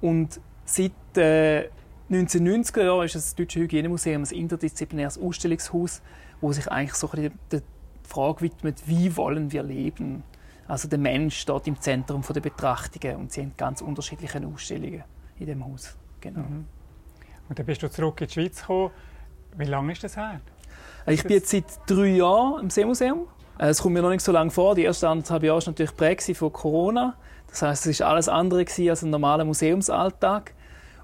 und 0.00 0.40
Seit 0.64 0.92
äh, 1.16 1.68
1990er 2.10 2.84
Jahren 2.84 3.04
ist 3.04 3.14
das 3.14 3.34
Deutsche 3.34 3.60
Hygienemuseum 3.60 4.22
ein 4.22 4.30
interdisziplinäres 4.30 5.18
Ausstellungshaus, 5.18 6.02
wo 6.40 6.52
sich 6.52 6.70
eigentlich 6.70 6.94
so 6.94 7.10
ein 7.10 7.32
der 7.50 7.62
Frage 8.04 8.42
widmet, 8.42 8.82
wie 8.86 9.16
wollen 9.16 9.52
wir 9.52 9.62
leben? 9.62 10.22
Also 10.68 10.88
der 10.88 10.98
Mensch 10.98 11.38
steht 11.38 11.66
im 11.66 11.80
Zentrum 11.80 12.22
der 12.22 12.40
Betrachtungen 12.40 13.16
und 13.16 13.32
sie 13.32 13.42
haben 13.42 13.52
ganz 13.56 13.80
unterschiedliche 13.80 14.40
Ausstellungen 14.46 15.04
in 15.38 15.46
dem 15.46 15.64
Haus. 15.64 15.96
Genau. 16.20 16.40
Mhm. 16.40 16.66
Und 17.48 17.58
dann 17.58 17.66
bist 17.66 17.82
du 17.82 17.90
zurück 17.90 18.20
in 18.20 18.26
die 18.28 18.32
Schweiz 18.32 18.60
gekommen. 18.60 18.90
Wie 19.56 19.64
lange 19.64 19.92
ist 19.92 20.04
das 20.04 20.16
her? 20.16 20.40
Ich 21.06 21.22
bin 21.22 21.32
jetzt 21.32 21.50
seit 21.50 21.64
drei 21.86 22.06
Jahren 22.06 22.62
im 22.62 22.70
Seemuseum. 22.70 23.26
Äh, 23.58 23.68
es 23.68 23.82
kommt 23.82 23.94
mir 23.94 24.02
noch 24.02 24.10
nicht 24.10 24.24
so 24.24 24.32
lange 24.32 24.50
vor. 24.50 24.74
Die 24.74 24.84
ersten 24.84 25.06
anderthalb 25.06 25.42
Jahre 25.42 25.60
war 25.60 25.66
natürlich 25.66 25.90
geprägt 25.90 26.36
von 26.36 26.52
Corona. 26.52 27.16
Das 27.48 27.62
heißt, 27.62 27.86
es 27.86 28.00
war 28.00 28.08
alles 28.08 28.28
andere 28.28 28.64
als 28.88 29.02
ein 29.02 29.10
normaler 29.10 29.44
Museumsalltag. 29.44 30.54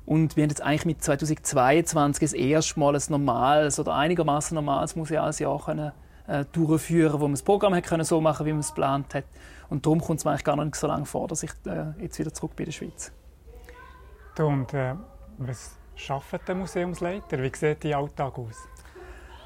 Und 0.07 0.37
wir 0.37 0.45
haben 0.45 0.51
jetzt 0.51 0.63
eigentlich 0.63 0.87
mit 0.87 1.05
2022 1.05 2.21
das 2.21 2.33
erste 2.33 2.81
Mal 2.81 2.95
ein 2.95 3.03
normales 3.11 3.79
oder 3.79 3.95
einigermaßen 3.95 4.55
normales 4.55 4.97
Museumsjahr 4.97 5.63
können, 5.63 5.93
äh, 6.29 6.45
durchführen, 6.53 7.15
wo 7.15 7.25
man 7.25 7.33
das 7.33 7.43
Programm 7.43 7.75
hat 7.75 7.85
können 7.85 8.05
so 8.05 8.21
machen, 8.21 8.47
wie 8.47 8.53
man 8.53 8.61
es 8.61 8.69
geplant 8.69 9.15
hat. 9.15 9.25
Und 9.71 9.85
darum 9.85 10.01
kommt 10.01 10.21
es 10.21 10.25
mir 10.25 10.33
eigentlich 10.33 10.45
gar 10.45 10.63
nicht 10.63 10.77
so 10.77 10.87
lange 10.87 11.07
vor, 11.07 11.27
dass 11.29 11.43
ich 11.43 11.51
äh, 11.67 12.03
jetzt 12.03 12.19
wieder 12.19 12.33
zurück 12.33 12.55
bin 12.55 12.67
in 12.67 12.71
der 12.71 12.77
Schweiz. 12.77 13.13
Und 14.39 14.73
äh, 14.73 14.95
was 15.39 15.73
arbeitet 16.09 16.49
der 16.49 16.55
Museumsleiter? 16.55 17.43
Wie 17.43 17.51
sieht 17.55 17.85
dein 17.85 17.95
Alltag 17.95 18.39
aus? 18.39 18.69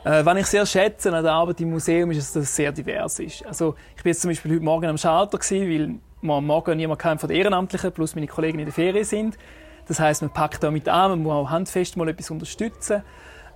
Äh, 0.04 0.24
was 0.24 0.38
ich 0.38 0.46
sehr 0.46 0.66
schätze 0.66 1.14
an 1.14 1.22
der 1.22 1.32
Arbeit 1.32 1.60
im 1.60 1.70
Museum 1.70 2.10
ist, 2.10 2.34
dass 2.36 2.42
es 2.42 2.56
sehr 2.56 2.72
divers 2.72 3.18
ist. 3.20 3.46
Also 3.46 3.74
ich 3.96 4.02
bin 4.02 4.10
jetzt 4.10 4.20
zum 4.20 4.30
Beispiel 4.30 4.52
heute 4.52 4.64
Morgen 4.64 4.86
am 4.86 4.98
Schalter 4.98 5.38
gewesen, 5.38 5.68
weil 5.68 6.00
wir 6.22 6.34
am 6.34 6.46
Morgen 6.46 6.76
niemand 6.76 7.00
von 7.00 7.28
den 7.28 7.30
Ehrenamtlichen 7.30 7.92
plus 7.92 8.14
meine 8.14 8.26
Kollegen 8.26 8.58
in 8.58 8.66
der 8.66 8.74
Ferien 8.74 9.04
sind. 9.04 9.38
Das 9.86 9.98
heißt, 9.98 10.22
man 10.22 10.32
packt 10.32 10.62
da 10.62 10.70
mit 10.70 10.88
an, 10.88 11.10
man 11.10 11.22
muss 11.22 11.32
auch 11.32 11.50
handfest 11.50 11.96
mal 11.96 12.08
etwas 12.08 12.30
unterstützen. 12.30 13.02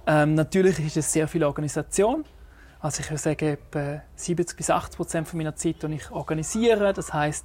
Ähm, 0.06 0.34
natürlich 0.34 0.78
ist 0.80 0.96
es 0.96 1.12
sehr 1.12 1.26
viel 1.28 1.44
Organisation. 1.44 2.24
Also 2.86 3.00
ich 3.00 3.10
würde 3.10 3.18
sagen, 3.20 3.48
etwa 3.48 4.00
70 4.14 4.56
bis 4.56 4.70
80 4.70 4.96
Prozent 4.96 5.34
meiner 5.34 5.56
Zeit 5.56 5.82
ich 5.82 6.08
organisiere. 6.12 6.92
Das 6.92 7.12
heißt, 7.12 7.44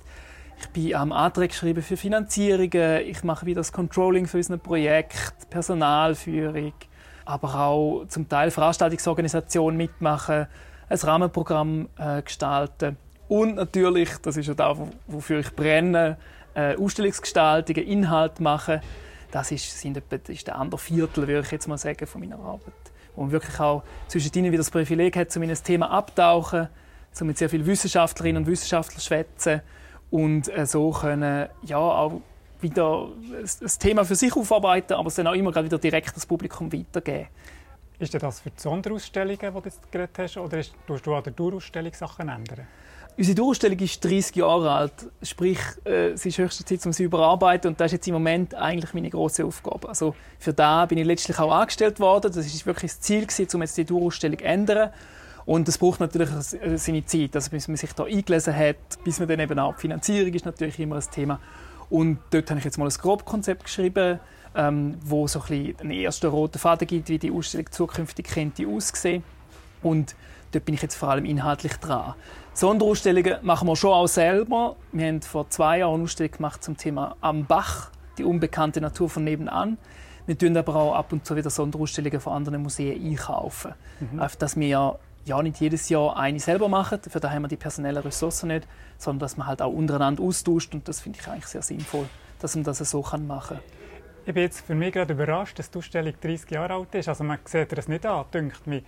ich 0.60 0.68
bin 0.70 0.94
am 0.94 1.12
Anträge 1.12 1.52
schreiben 1.52 1.82
für 1.82 1.98
Finanzierungen, 1.98 3.02
ich 3.08 3.24
mache 3.24 3.48
wieder 3.48 3.62
das 3.62 3.72
Controlling 3.72 4.28
für 4.28 4.38
unser 4.38 4.60
Projekt, 4.60 5.50
Personalführung, 5.50 6.74
aber 7.26 7.56
auch 7.56 8.06
zum 8.08 8.30
Teil 8.30 8.52
Veranstaltungsorganisation 8.52 9.76
mitmachen, 9.76 10.46
ein 10.89 10.98
Rahmenprogramm 11.00 11.89
äh, 11.98 12.22
gestalten 12.22 12.98
und 13.28 13.56
natürlich, 13.56 14.10
das 14.22 14.38
ist 14.38 14.46
ja 14.46 14.54
da, 14.54 14.78
wofür 15.08 15.39
ich 15.39 15.56
brenne, 15.56 16.18
äh, 16.54 16.76
Ausstellungsgestaltungen, 16.76 17.84
Inhalt 17.84 18.39
machen. 18.39 18.80
Das 19.32 19.52
ist, 19.52 19.80
sind 19.80 19.98
etwa, 19.98 20.20
das 20.20 20.30
ist 20.30 20.46
der 20.46 20.60
andere 20.60 20.78
Viertel, 20.78 21.28
würde 21.28 21.48
ich 21.48 21.52
jetzt 21.52 21.68
mal 21.68 21.80
sagen, 21.80 22.06
von 22.06 22.22
meiner 22.22 22.38
Arbeit. 22.38 22.81
Man 23.16 23.32
wirklich 23.32 23.59
auch 23.59 23.84
zwischen 24.07 24.32
ihnen 24.36 24.51
wieder 24.51 24.59
das 24.59 24.72
Privileg 24.72 25.16
hat, 25.18 25.36
um 25.36 25.43
in 25.43 25.49
ein 25.49 25.64
Thema 25.64 25.91
abtauchen, 25.91 26.70
um 27.20 27.28
mit 27.28 27.38
sehr 27.38 27.49
vielen 27.49 27.66
Wissenschaftlerinnen 27.66 28.43
und 28.43 28.47
Wissenschaftlern 28.47 29.01
schwätzen 29.01 29.62
und 30.12 30.49
äh, 30.55 30.66
so 30.66 30.91
können 30.91 31.47
ja 31.64 31.78
auch 31.78 32.22
wieder 32.59 33.07
das 33.34 33.80
Thema 33.80 34.05
für 34.05 34.16
sich 34.16 34.36
aufarbeiten, 34.36 34.93
aber 34.93 35.07
es 35.07 35.16
dann 35.16 35.28
auch 35.28 35.34
immer 35.34 35.55
wieder 35.55 35.80
direkt 35.80 36.16
das 36.16 36.26
Publikum 36.26 36.72
weitergeben. 36.72 37.28
Ist 37.97 38.14
das 38.14 38.39
für 38.39 38.49
die 38.49 38.59
Sonderausstellungen, 38.59 39.39
die 39.39 39.47
du 39.47 39.62
jetzt 39.64 39.91
geredet 39.91 40.18
hast, 40.18 40.38
oder 40.38 40.62
tust 40.86 41.05
du 41.05 41.16
an 41.16 41.24
der 41.24 41.34
Dauerausstellung 41.34 41.93
Sachen 41.93 42.30
ändern? 42.30 42.68
Unsere 43.18 43.36
Dauerausstellung 43.36 43.80
ist 43.80 44.03
30 44.03 44.36
Jahre 44.38 44.72
alt, 44.72 44.93
sprich, 45.22 45.59
äh, 45.86 46.12
es 46.12 46.26
ist 46.26 46.38
höchste 46.38 46.64
Zeit, 46.64 46.86
um 46.86 46.93
sie 46.93 47.03
überarbeiten 47.03 47.70
und 47.70 47.80
das 47.80 47.88
ist 47.88 47.93
jetzt 47.93 48.07
im 48.07 48.14
Moment 48.14 48.55
eigentlich 48.55 48.93
meine 48.93 49.09
große 49.09 49.45
Aufgabe. 49.45 49.89
Also 49.89 50.16
für 50.39 50.53
da 50.53 50.86
bin 50.86 50.97
ich 50.97 51.05
letztlich 51.05 51.38
auch 51.38 51.51
angestellt 51.51 51.99
worden. 51.99 52.32
Das 52.34 52.45
ist 52.45 52.66
wirklich 52.66 52.91
das 52.91 53.01
Ziel 53.01 53.26
gewesen, 53.26 53.47
um 53.53 53.62
jetzt 53.62 53.78
die 53.78 53.86
Dauerausstellung 53.86 54.39
zu 54.39 54.45
ändern. 54.45 54.91
Und 55.45 55.68
das 55.68 55.78
braucht 55.78 55.99
natürlich 55.99 56.30
seine 56.30 57.05
Zeit, 57.05 57.36
also 57.36 57.49
bis 57.51 57.68
man 57.68 57.78
sich 57.78 57.91
da 57.93 58.05
eingelesen 58.05 58.55
hat, 58.55 58.78
bis 59.03 59.20
man 59.20 59.28
dann 59.28 59.39
eben 59.39 59.59
auch 59.59 59.76
Finanzierung 59.76 60.34
ist 60.34 60.45
natürlich 60.45 60.80
immer 60.80 60.95
ein 60.95 61.12
Thema. 61.12 61.39
Und 61.89 62.20
dort 62.30 62.49
habe 62.49 62.59
ich 62.59 62.66
jetzt 62.66 62.78
mal 62.78 62.88
ein 62.88 62.93
Grobkonzept 62.93 63.66
geschrieben, 63.66 64.20
ähm, 64.55 64.97
wo 65.03 65.28
so 65.28 65.41
ein 65.41 65.47
bisschen 65.47 65.80
einen 65.82 65.91
ersten 65.91 66.28
roten 66.28 66.59
Faden 66.59 66.88
gibt, 66.88 67.09
wie 67.09 67.20
die 67.20 67.32
Ausstellung 67.32 67.70
zukünftig 67.72 68.28
könnte 68.28 68.68
aussehen. 68.68 69.24
Und 69.82 70.16
dort 70.51 70.66
bin 70.66 70.76
ich 70.76 70.82
jetzt 70.82 70.95
vor 70.95 71.09
allem 71.09 71.26
inhaltlich 71.26 71.74
dran. 71.78 72.14
Sonderausstellungen 72.54 73.38
machen 73.43 73.68
wir 73.68 73.76
schon 73.78 73.93
auch 73.93 74.08
selber. 74.08 74.76
Wir 74.91 75.08
haben 75.08 75.22
vor 75.22 75.49
zwei 75.49 75.80
Jahren 75.80 75.95
eine 75.95 76.04
Ausstellung 76.04 76.34
gemacht 76.34 76.64
zum 76.64 76.76
Thema 76.76 77.16
Am 77.22 77.45
Bach, 77.45 77.91
die 78.18 78.26
unbekannte 78.26 78.82
Natur 78.82 79.10
von 79.10 79.24
nebenan. 79.24 79.78
Wir 80.26 80.38
tun 80.38 80.56
aber 80.58 80.76
auch 80.76 80.95
ab 80.95 81.14
und 81.14 81.26
zu 81.26 81.36
wieder 81.36 81.49
Sonderausstellungen 81.49 82.20
von 82.20 82.34
anderen 82.34 82.62
Museen 82.62 83.02
einkaufen. 83.04 83.74
Mhm. 83.99 84.20
Einfach, 84.20 84.36
dass 84.36 84.58
wir 84.58 84.99
ja 85.26 85.41
nicht 85.41 85.62
jedes 85.62 85.88
Jahr 85.89 86.18
eine 86.18 86.39
selber 86.39 86.68
machen, 86.68 86.99
dafür 87.02 87.22
da 87.22 87.32
haben 87.32 87.43
wir 87.43 87.47
die 87.47 87.56
personellen 87.56 88.04
Ressourcen 88.04 88.49
nicht, 88.49 88.68
sondern 88.97 89.20
dass 89.20 89.38
man 89.38 89.47
halt 89.47 89.62
auch 89.62 89.72
untereinander 89.72 90.22
austauscht 90.22 90.74
und 90.74 90.88
das 90.88 90.99
finde 90.99 91.20
ich 91.22 91.28
eigentlich 91.28 91.45
sehr 91.45 91.62
sinnvoll, 91.62 92.08
dass 92.39 92.56
man 92.56 92.66
das 92.66 92.80
so 92.80 93.02
kann 93.02 93.28
machen 93.28 93.58
kann. 93.58 93.66
Ich 94.26 94.34
bin 94.34 94.43
jetzt 94.43 94.62
für 94.62 94.76
mich 94.76 94.93
gerade 94.93 95.14
überrascht, 95.14 95.58
dass 95.58 95.72
die 95.72 95.80
Ausstellung 95.80 96.14
30 96.22 96.52
Jahre 96.52 96.74
alt 96.74 96.93
ist. 96.93 97.08
Also 97.08 97.24
man 97.24 97.39
sieht 97.45 97.76
das 97.76 97.88
nicht 97.88 98.06
an, 98.06 98.26
dünkt 98.32 98.68
mich, 98.68 98.84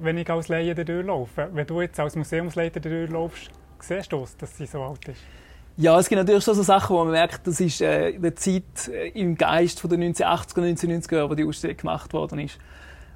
wenn 0.00 0.18
ich 0.18 0.28
als 0.30 0.48
Laie 0.48 0.74
durchlaufe. 0.74 1.48
Wenn 1.52 1.66
du 1.66 1.80
jetzt 1.80 1.98
als 2.00 2.16
Museumsleiter 2.16 2.80
durchlaufst, 2.80 3.50
siehst 3.80 4.12
du, 4.12 4.26
dass 4.38 4.56
sie 4.56 4.66
so 4.66 4.82
alt 4.82 5.08
ist? 5.08 5.20
Ja, 5.76 5.98
es 5.98 6.08
gibt 6.08 6.20
natürlich 6.20 6.44
schon 6.44 6.54
so 6.54 6.62
Sachen, 6.62 6.94
wo 6.94 7.02
man 7.02 7.12
merkt, 7.12 7.46
das 7.46 7.58
ist 7.60 7.80
äh, 7.80 8.16
die 8.16 8.34
Zeit 8.36 8.88
äh, 8.88 9.08
im 9.08 9.36
Geist 9.36 9.80
von 9.80 9.90
den 9.90 10.14
1980er, 10.14 10.60
1990er 10.60 11.16
Jahren, 11.16 11.30
wo 11.30 11.34
die 11.34 11.44
Ausstellung 11.44 11.76
gemacht 11.76 12.12
worden 12.12 12.38
ist. 12.38 12.58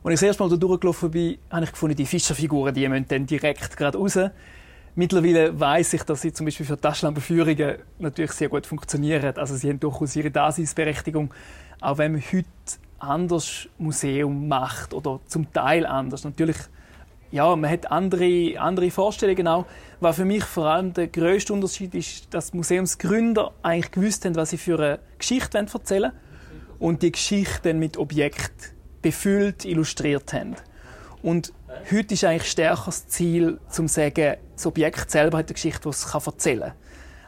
Als 0.03 0.15
ich 0.15 0.21
das 0.21 0.23
erste 0.23 0.43
Mal 0.43 0.51
da 0.51 0.57
durchgelaufen 0.57 1.11
bin, 1.11 1.39
habe 1.51 1.65
ich 1.65 1.71
gefunden, 1.71 1.95
die 1.95 2.07
Fischerfiguren, 2.07 2.75
die 2.75 2.89
müssen 2.89 3.07
dann 3.07 3.27
direkt 3.27 3.77
gerade 3.77 3.97
raus. 3.97 4.19
Mittlerweile 4.97 5.59
weiß 5.59 5.93
ich, 5.93 6.03
dass 6.03 6.23
sie 6.23 6.33
zum 6.33 6.47
Beispiel 6.47 6.67
für 6.67 6.81
Taschenlampenführungen 6.81 7.77
natürlich 8.01 8.33
sehr 8.33 8.49
gut 8.49 8.67
funktionieren. 8.67 9.37
Also 9.37 9.55
sie 9.55 9.69
haben 9.69 9.79
durchaus 9.79 10.17
ihre 10.17 10.33
Daseinsberechtigung. 10.33 11.33
Auch 11.81 11.99
wenn 11.99 12.13
man 12.13 12.23
heute 12.33 12.49
anders 12.99 13.69
Museum 13.79 14.49
macht 14.49 14.95
oder 14.95 15.21
zum 15.27 15.53
Teil 15.53 15.87
anders. 15.87 16.25
Natürlich, 16.25 16.57
ja, 17.31 17.55
man 17.57 17.71
hat 17.71 17.91
andere, 17.91 18.59
andere 18.59 18.91
Vorstellungen 18.91 19.47
auch. 19.47 19.67
Was 20.01 20.17
für 20.17 20.25
mich 20.25 20.45
vor 20.45 20.67
allem 20.67 20.93
der 20.93 21.09
größte 21.09 21.53
Unterschied 21.53 21.95
ist, 21.95 22.33
dass 22.33 22.53
Museumsgründer 22.53 23.53
eigentlich 23.63 23.91
gewusst 23.91 24.25
haben, 24.25 24.37
was 24.37 24.51
sie 24.51 24.59
für 24.59 24.79
eine 24.79 24.99
Geschichte 25.19 25.59
erzählen 25.59 26.03
wollen 26.03 26.13
und 26.79 27.03
die 27.03 27.13
Geschichte 27.13 27.71
dann 27.71 27.79
mit 27.79 27.97
Objekten 27.97 28.77
befüllt 29.03 29.65
illustriert 29.65 30.33
haben. 30.33 30.57
Und 31.23 31.53
heute 31.91 32.15
ist 32.15 32.25
eigentlich 32.25 32.51
stärker 32.51 32.87
das 32.87 33.09
Ziel, 33.09 33.59
zu 33.69 33.87
sagen, 33.89 34.37
das 34.55 34.67
Objekt 34.67 35.11
selber 35.11 35.39
hat 35.39 35.47
eine 35.47 35.55
Geschichte, 35.55 35.83
die 35.83 35.89
es 35.89 36.15
erzählen 36.15 36.61
kann. 36.61 36.73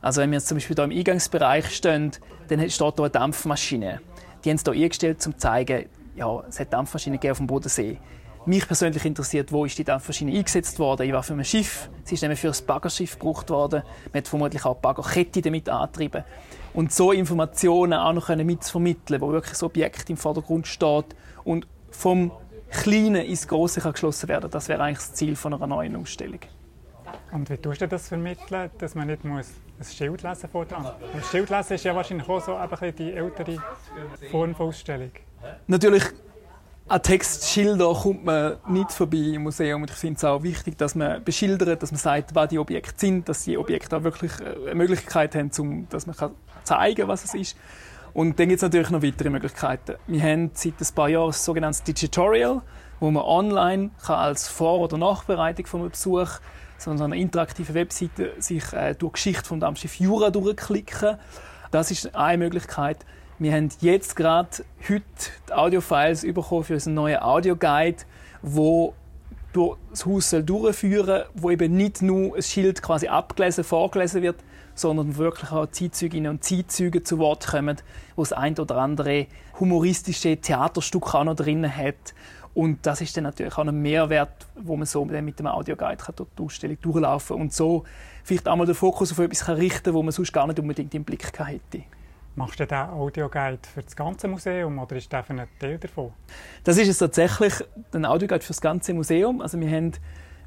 Also 0.02 0.20
wenn 0.20 0.30
wir 0.30 0.38
jetzt 0.38 0.48
zum 0.48 0.56
Beispiel 0.56 0.76
hier 0.76 0.84
im 0.84 0.90
Eingangsbereich 0.90 1.74
stehen, 1.74 2.12
dann 2.48 2.70
steht 2.70 2.94
hier 2.94 2.98
eine 2.98 3.10
Dampfmaschine. 3.10 4.00
Die 4.44 4.50
haben 4.50 4.56
es 4.56 4.62
hier 4.62 4.72
eingestellt, 4.72 5.26
um 5.26 5.32
zu 5.32 5.38
zeigen, 5.38 5.86
ja, 6.16 6.42
es 6.48 6.60
hat 6.60 6.72
Dampfmaschinen 6.72 7.18
auf 7.30 7.38
dem 7.38 7.46
Bodensee. 7.46 7.98
Mich 8.46 8.66
persönlich 8.66 9.04
interessiert, 9.04 9.52
wo 9.52 9.66
ist 9.66 9.76
die 9.76 9.84
Dampfmaschine 9.84 10.32
eingesetzt 10.32 10.78
worden? 10.78 11.06
Ich 11.06 11.12
war 11.12 11.22
für 11.22 11.34
ein 11.34 11.44
Schiff. 11.44 11.90
Sie 12.04 12.14
ist 12.14 12.22
nämlich 12.22 12.40
für 12.40 12.48
ein 12.48 12.66
Baggerschiff 12.66 13.18
gebraucht 13.18 13.50
worden. 13.50 13.82
Man 14.12 14.18
hat 14.18 14.28
vermutlich 14.28 14.64
auch 14.64 14.76
Baggerkette 14.76 15.42
damit 15.42 15.68
angetrieben. 15.68 16.24
Und 16.72 16.90
so 16.92 17.12
Informationen 17.12 17.92
auch 17.92 18.14
noch 18.14 18.28
mitzuvermitteln, 18.28 19.20
wo 19.20 19.30
wirklich 19.30 19.52
das 19.52 19.62
Objekt 19.62 20.08
im 20.08 20.16
Vordergrund 20.16 20.66
steht 20.66 21.04
und 21.44 21.66
vom 21.90 22.32
Kleinen 22.70 23.26
ins 23.26 23.46
Große 23.46 23.80
geschlossen 23.80 24.28
werden. 24.28 24.50
Das 24.50 24.68
wäre 24.68 24.82
eigentlich 24.82 24.98
das 24.98 25.12
Ziel 25.14 25.36
von 25.36 25.52
einer 25.52 25.66
neuen 25.66 25.96
Ausstellung. 25.96 26.40
Und 27.32 27.50
wie 27.50 27.58
tust 27.58 27.82
du 27.82 27.88
das 27.88 28.08
vermitteln, 28.08 28.70
dass 28.78 28.94
man 28.94 29.08
nicht 29.08 29.24
muss 29.24 29.52
ein 29.80 29.84
Schild 29.84 30.22
lesen 30.22 30.48
vor 30.50 30.66
dran? 30.66 30.84
Ein 30.84 31.22
Schild 31.30 31.48
lesen 31.48 31.74
ist 31.74 31.84
ja 31.84 31.94
wahrscheinlich 31.94 32.28
auch 32.28 32.44
so 32.44 32.54
ein 32.54 32.94
die 32.96 33.12
ältere 33.12 33.56
Form 34.30 34.54
von 34.54 34.68
Ausstellung. 34.68 35.10
Natürlich 35.66 36.04
an 36.86 37.02
Textschilder 37.02 37.94
kommt 37.94 38.24
man 38.24 38.56
nicht 38.68 38.92
vorbei 38.92 39.16
im 39.34 39.44
Museum. 39.44 39.82
Und 39.82 39.90
ich 39.90 39.96
finde 39.96 40.18
es 40.18 40.24
auch 40.24 40.42
wichtig, 40.42 40.76
dass 40.76 40.94
man 40.94 41.22
beschildert, 41.24 41.82
dass 41.82 41.92
man 41.92 41.98
sagt, 41.98 42.34
was 42.34 42.48
die 42.48 42.58
Objekte 42.58 42.94
sind, 42.96 43.28
dass 43.28 43.44
die 43.44 43.56
Objekte 43.56 43.96
auch 43.96 44.02
wirklich 44.02 44.32
äh, 44.40 44.66
eine 44.66 44.74
Möglichkeit 44.74 45.34
haben, 45.34 45.50
um, 45.58 45.88
dass 45.88 46.06
man 46.06 46.16
zeigen 46.64 46.96
kann, 46.96 47.08
was 47.08 47.24
es 47.24 47.34
ist. 47.34 47.56
Und 48.12 48.38
dann 48.38 48.48
gibt 48.48 48.58
es 48.58 48.62
natürlich 48.62 48.90
noch 48.90 49.02
weitere 49.02 49.30
Möglichkeiten. 49.30 49.94
Wir 50.08 50.22
haben 50.22 50.50
seit 50.52 50.80
ein 50.80 50.94
paar 50.94 51.08
Jahren 51.08 51.28
ein 51.28 51.32
sogenanntes 51.32 51.84
Digitorial, 51.84 52.60
wo 52.98 53.10
man 53.10 53.22
online 53.22 53.90
kann 54.04 54.16
als 54.16 54.48
Vor- 54.48 54.80
oder 54.80 54.98
Nachbereitung 54.98 55.66
einem 55.72 55.90
Besuch 55.90 56.40
so 56.80 56.90
einer 56.90 57.14
interaktiven 57.14 57.74
Webseite 57.74 58.32
sich 58.38 58.72
äh, 58.72 58.94
durch 58.94 59.14
Geschichte 59.14 59.44
vom 59.44 59.60
Dampfschiff 59.60 59.96
Jura 59.96 60.30
durchklicken. 60.30 61.18
Das 61.70 61.90
ist 61.90 62.14
eine 62.14 62.38
Möglichkeit. 62.38 63.04
Wir 63.38 63.52
haben 63.52 63.68
jetzt 63.80 64.16
gerade 64.16 64.48
heute 64.88 65.04
die 65.48 65.52
Audiofiles 65.52 66.22
bekommen 66.22 66.64
für 66.64 66.74
unseren 66.74 66.94
neuen 66.94 67.18
Audioguide, 67.18 68.04
wo 68.42 68.94
durch 69.52 69.76
das 69.90 70.06
Haus 70.06 70.34
durchführen 70.44 71.24
wo 71.34 71.50
eben 71.50 71.76
nicht 71.76 72.02
nur 72.02 72.36
ein 72.36 72.42
Schild 72.42 72.82
quasi 72.82 73.08
abgelesen, 73.08 73.64
vorgelesen 73.64 74.22
wird, 74.22 74.36
sondern 74.74 75.16
wirklich 75.16 75.50
auch 75.52 75.66
Zeitzeuginnen 75.66 76.30
und 76.30 76.44
Zeitzeuge 76.44 77.02
zu 77.02 77.18
Wort 77.18 77.46
kommen, 77.46 77.76
wo 78.16 78.22
das 78.22 78.32
ein 78.32 78.58
oder 78.58 78.76
andere 78.76 79.26
humoristische 79.58 80.36
Theaterstück 80.36 81.14
auch 81.14 81.24
noch 81.24 81.36
drin 81.36 81.74
hat 81.74 82.14
Und 82.54 82.84
das 82.84 83.00
ist 83.00 83.16
dann 83.16 83.24
natürlich 83.24 83.56
auch 83.56 83.64
ein 83.64 83.80
Mehrwert, 83.80 84.46
wo 84.56 84.76
man 84.76 84.86
so 84.86 85.04
mit 85.04 85.38
dem 85.38 85.46
Audioguide 85.46 86.02
durch 86.16 86.28
die 86.36 86.42
Ausstellung 86.42 86.80
durchlaufen 86.80 87.36
kann 87.36 87.42
und 87.42 87.52
so 87.52 87.84
vielleicht 88.24 88.48
einmal 88.48 88.66
den 88.66 88.74
Fokus 88.74 89.12
auf 89.12 89.18
etwas 89.18 89.48
richten 89.48 89.84
kann, 89.84 89.94
wo 89.94 90.02
man 90.02 90.12
sonst 90.12 90.32
gar 90.32 90.46
nicht 90.46 90.58
unbedingt 90.58 90.94
im 90.94 91.04
Blick 91.04 91.26
hätte. 91.38 91.84
Machst 92.34 92.58
du 92.58 92.66
den 92.66 92.78
Audioguide 92.78 93.60
für 93.72 93.82
das 93.82 93.94
ganze 93.94 94.28
Museum 94.28 94.78
oder 94.78 94.96
ist 94.96 95.10
für 95.10 95.24
einen 95.30 95.48
Teil 95.58 95.78
davon? 95.78 96.12
Das 96.64 96.76
ist 96.76 96.88
es 96.88 96.98
tatsächlich, 96.98 97.54
ein 97.92 98.04
Audioguide 98.04 98.42
für 98.42 98.52
das 98.52 98.60
ganze 98.60 98.94
Museum. 98.94 99.40
Also 99.40 99.58
wir 99.60 99.70
haben 99.70 99.92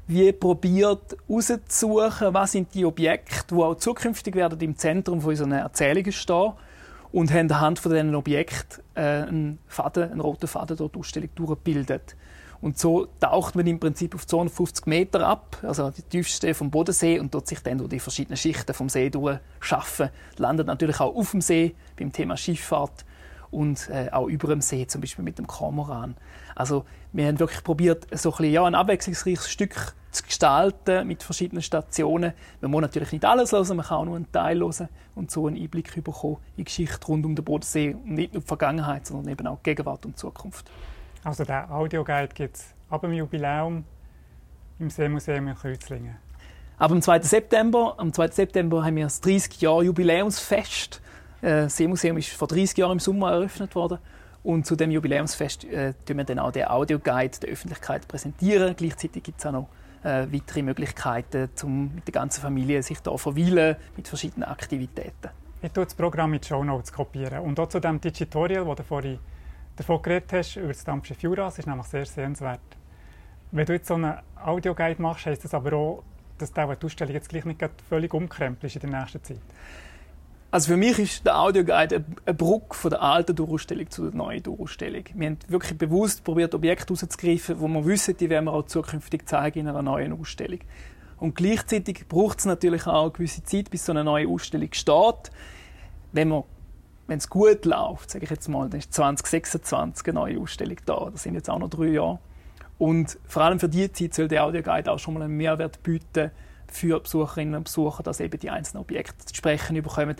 wie 0.06 0.32
probiert 0.32 1.16
herauszusuchen, 1.26 2.34
was 2.34 2.52
sind 2.52 2.74
die 2.74 2.84
Objekte, 2.84 3.54
die 3.54 3.62
auch 3.62 3.74
zukünftig 3.76 4.34
werden 4.34 4.60
im 4.60 4.76
Zentrum 4.76 5.20
von 5.20 5.30
unseren 5.30 5.52
Erzählungen 5.52 6.12
stehen 6.12 6.52
und 7.14 7.32
haben 7.32 7.48
anhand 7.52 7.78
von 7.78 7.92
diesen 7.92 8.12
Objekten 8.16 8.82
äh, 8.96 9.00
einen 9.00 9.60
Faden, 9.68 10.10
einen 10.10 10.20
roten 10.20 10.48
Faden 10.48 10.76
durch 10.76 10.90
die 10.90 10.98
Ausstellung 10.98 11.28
durchgebildet. 11.36 12.16
Und 12.60 12.76
so 12.76 13.06
taucht 13.20 13.54
man 13.54 13.68
im 13.68 13.78
Prinzip 13.78 14.16
auf 14.16 14.26
250 14.26 14.86
Meter 14.86 15.24
ab, 15.24 15.58
also 15.62 15.92
die 15.92 16.02
tiefste 16.02 16.52
vom 16.54 16.72
Bodensee, 16.72 17.20
und 17.20 17.32
dort 17.32 17.46
sich 17.46 17.60
dann 17.60 17.78
durch 17.78 17.90
die 17.90 18.00
verschiedenen 18.00 18.36
Schichten 18.36 18.74
vom 18.74 18.88
See 18.88 19.10
durchschaffen. 19.10 20.08
Landet 20.38 20.66
natürlich 20.66 20.98
auch 20.98 21.14
auf 21.14 21.30
dem 21.30 21.40
See 21.40 21.76
beim 21.96 22.10
Thema 22.10 22.36
Schifffahrt 22.36 23.04
und 23.54 23.88
äh, 23.88 24.10
auch 24.10 24.26
über 24.26 24.48
dem 24.48 24.60
See, 24.60 24.86
zum 24.86 25.00
Beispiel 25.00 25.24
mit 25.24 25.38
dem 25.38 25.46
Kormoran. 25.46 26.16
Also 26.54 26.84
wir 27.12 27.26
haben 27.26 27.38
wirklich 27.38 27.62
probiert, 27.62 28.06
so 28.12 28.30
ein, 28.30 28.36
bisschen, 28.36 28.52
ja, 28.52 28.64
ein 28.64 28.74
abwechslungsreiches 28.74 29.48
Stück 29.48 29.94
zu 30.10 30.22
gestalten 30.24 31.06
mit 31.06 31.22
verschiedenen 31.22 31.62
Stationen. 31.62 32.32
Man 32.60 32.70
muss 32.70 32.82
natürlich 32.82 33.12
nicht 33.12 33.24
alles 33.24 33.52
hören, 33.52 33.76
man 33.76 33.86
kann 33.86 33.98
auch 33.98 34.04
nur 34.04 34.16
einen 34.16 34.30
Teil 34.30 34.60
hören 34.60 34.88
und 35.14 35.30
so 35.30 35.46
einen 35.46 35.56
Einblick 35.56 36.02
bekommen 36.02 36.36
in 36.56 36.56
die 36.58 36.64
Geschichte 36.64 37.06
rund 37.06 37.24
um 37.24 37.34
den 37.34 37.44
Bodensee 37.44 37.94
und 37.94 38.14
nicht 38.14 38.34
nur 38.34 38.42
die 38.42 38.46
Vergangenheit, 38.46 39.06
sondern 39.06 39.32
eben 39.32 39.46
auch 39.46 39.58
die 39.58 39.70
Gegenwart 39.70 40.04
und 40.06 40.18
Zukunft. 40.18 40.70
Also 41.22 41.44
der 41.44 41.70
Audioguide 41.70 42.34
gibt 42.34 42.56
es 42.56 42.66
ab 42.90 43.00
dem 43.00 43.12
Jubiläum 43.12 43.84
im 44.78 44.90
Seemuseum 44.90 45.48
in 45.48 45.54
Kreuzlingen. 45.54 46.16
Ab 46.76 46.90
dem 46.90 47.00
2. 47.00 47.20
September, 47.22 47.94
am 47.98 48.12
2. 48.12 48.28
September 48.28 48.84
haben 48.84 48.96
wir 48.96 49.04
das 49.04 49.20
30 49.20 49.60
Jahr 49.60 49.82
Jubiläumsfest. 49.82 50.96
Äh, 50.96 51.03
das 51.44 51.76
Seemuseum 51.76 52.16
ist 52.16 52.30
vor 52.30 52.48
30 52.48 52.78
Jahren 52.78 52.92
im 52.92 53.00
Sommer 53.00 53.32
eröffnet 53.32 53.74
worden. 53.74 53.98
Und 54.42 54.66
zu 54.66 54.76
dem 54.76 54.90
Jubiläumsfest 54.90 55.64
äh, 55.64 55.94
wir 56.06 56.24
dann 56.24 56.38
auch 56.38 56.52
den 56.52 56.66
Audioguide 56.66 57.40
der 57.40 57.50
Öffentlichkeit 57.50 58.06
präsentieren. 58.06 58.74
Gleichzeitig 58.76 59.22
gibt 59.22 59.40
es 59.40 59.46
auch 59.46 59.52
noch 59.52 59.68
äh, 60.02 60.26
weitere 60.30 60.62
Möglichkeiten, 60.62 61.48
um 61.62 61.94
mit 61.94 62.06
der 62.06 62.12
ganzen 62.12 62.42
Familie 62.42 62.82
sich 62.82 62.98
hier 63.02 63.18
verweilen 63.18 63.76
mit 63.96 64.06
verschiedenen 64.06 64.48
Aktivitäten. 64.48 65.30
Ich 65.62 65.72
tue 65.72 65.84
das 65.84 65.94
Programm 65.94 66.38
die 66.38 66.46
Show 66.46 66.62
Notes 66.62 66.92
kopieren. 66.92 67.38
Und 67.40 67.58
auch 67.58 67.68
zu 67.68 67.80
dem 67.80 68.00
Digitorial, 68.00 68.66
das 68.66 68.76
du 68.76 68.82
vorhin 68.82 69.18
davon 69.76 70.02
geredet 70.02 70.32
hast, 70.32 70.56
über 70.56 70.68
das 70.68 70.84
Dampfschiff 70.84 71.22
Jura, 71.22 71.44
das 71.44 71.58
ist 71.58 71.66
nämlich 71.66 71.86
sehr 71.86 72.04
sehenswert. 72.04 72.60
Wenn 73.50 73.64
du 73.64 73.72
jetzt 73.72 73.88
so 73.88 73.94
einen 73.94 74.14
Audioguide 74.44 75.00
machst, 75.00 75.24
heisst 75.24 75.44
das 75.44 75.54
aber 75.54 75.72
auch, 75.72 76.02
dass 76.36 76.52
die 76.52 76.60
Ausstellung 76.60 77.14
jetzt 77.14 77.28
gleich 77.28 77.44
nicht 77.44 77.62
völlig 77.88 78.12
umkrempelt 78.12 78.74
ist 78.74 78.84
in 78.84 78.90
der 78.90 79.00
nächsten 79.00 79.22
Zeit. 79.22 79.40
Also 80.54 80.68
für 80.68 80.76
mich 80.76 81.00
ist 81.00 81.26
der 81.26 81.36
Audioguide 81.40 82.04
eine 82.26 82.34
Brücke 82.36 82.76
von 82.76 82.90
der 82.90 83.02
alten 83.02 83.34
Durchstellung 83.34 83.90
zu 83.90 84.04
der 84.04 84.14
neuen 84.14 84.40
Durchstellung. 84.40 85.02
Wir 85.12 85.26
haben 85.26 85.38
wirklich 85.48 85.76
bewusst 85.76 86.22
probiert, 86.22 86.54
Objekte 86.54 86.94
herauszugreifen, 86.94 87.58
wo 87.58 87.66
wir 87.66 87.84
wissen, 87.84 88.16
die 88.16 88.30
werden 88.30 88.44
wir 88.44 88.52
auch 88.52 88.64
zukünftig 88.64 89.26
zeigen 89.26 89.58
in 89.58 89.66
einer 89.66 89.82
neuen 89.82 90.12
Ausstellung. 90.12 90.60
Und 91.18 91.34
gleichzeitig 91.34 92.06
braucht 92.06 92.38
es 92.38 92.44
natürlich 92.44 92.86
auch 92.86 93.02
eine 93.02 93.10
gewisse 93.10 93.42
Zeit, 93.42 93.68
bis 93.68 93.84
so 93.84 93.90
eine 93.90 94.04
neue 94.04 94.28
Ausstellung 94.28 94.68
steht. 94.70 95.32
Wenn 96.12 96.28
man 96.28 96.44
wenn 97.08 97.18
es 97.18 97.28
gut 97.28 97.64
läuft, 97.64 98.12
sage 98.12 98.22
ich 98.24 98.30
jetzt 98.30 98.46
mal, 98.46 98.68
dann 98.70 98.78
ist 98.78 98.94
2026 98.94 100.06
eine 100.06 100.20
neue 100.20 100.38
Ausstellung 100.38 100.76
da. 100.86 101.08
Das 101.10 101.24
sind 101.24 101.34
jetzt 101.34 101.50
auch 101.50 101.58
noch 101.58 101.68
drei 101.68 101.88
Jahre. 101.88 102.20
Und 102.78 103.18
vor 103.26 103.42
allem 103.42 103.58
für 103.58 103.68
diese 103.68 103.90
Zeit 103.90 104.14
soll 104.14 104.28
der 104.28 104.44
Audioguide 104.44 104.92
auch 104.92 105.00
schon 105.00 105.14
mal 105.14 105.24
einen 105.24 105.36
Mehrwert 105.36 105.82
bieten 105.82 106.30
für 106.70 107.00
Besucherinnen 107.00 107.54
und 107.54 107.64
Besucher, 107.64 108.02
dass 108.02 108.20
eben 108.20 108.38
die 108.38 108.50
einzelnen 108.50 108.82
Objekte 108.82 109.24
zu 109.24 109.34
sprechen 109.34 109.80
bekommen, 109.82 110.16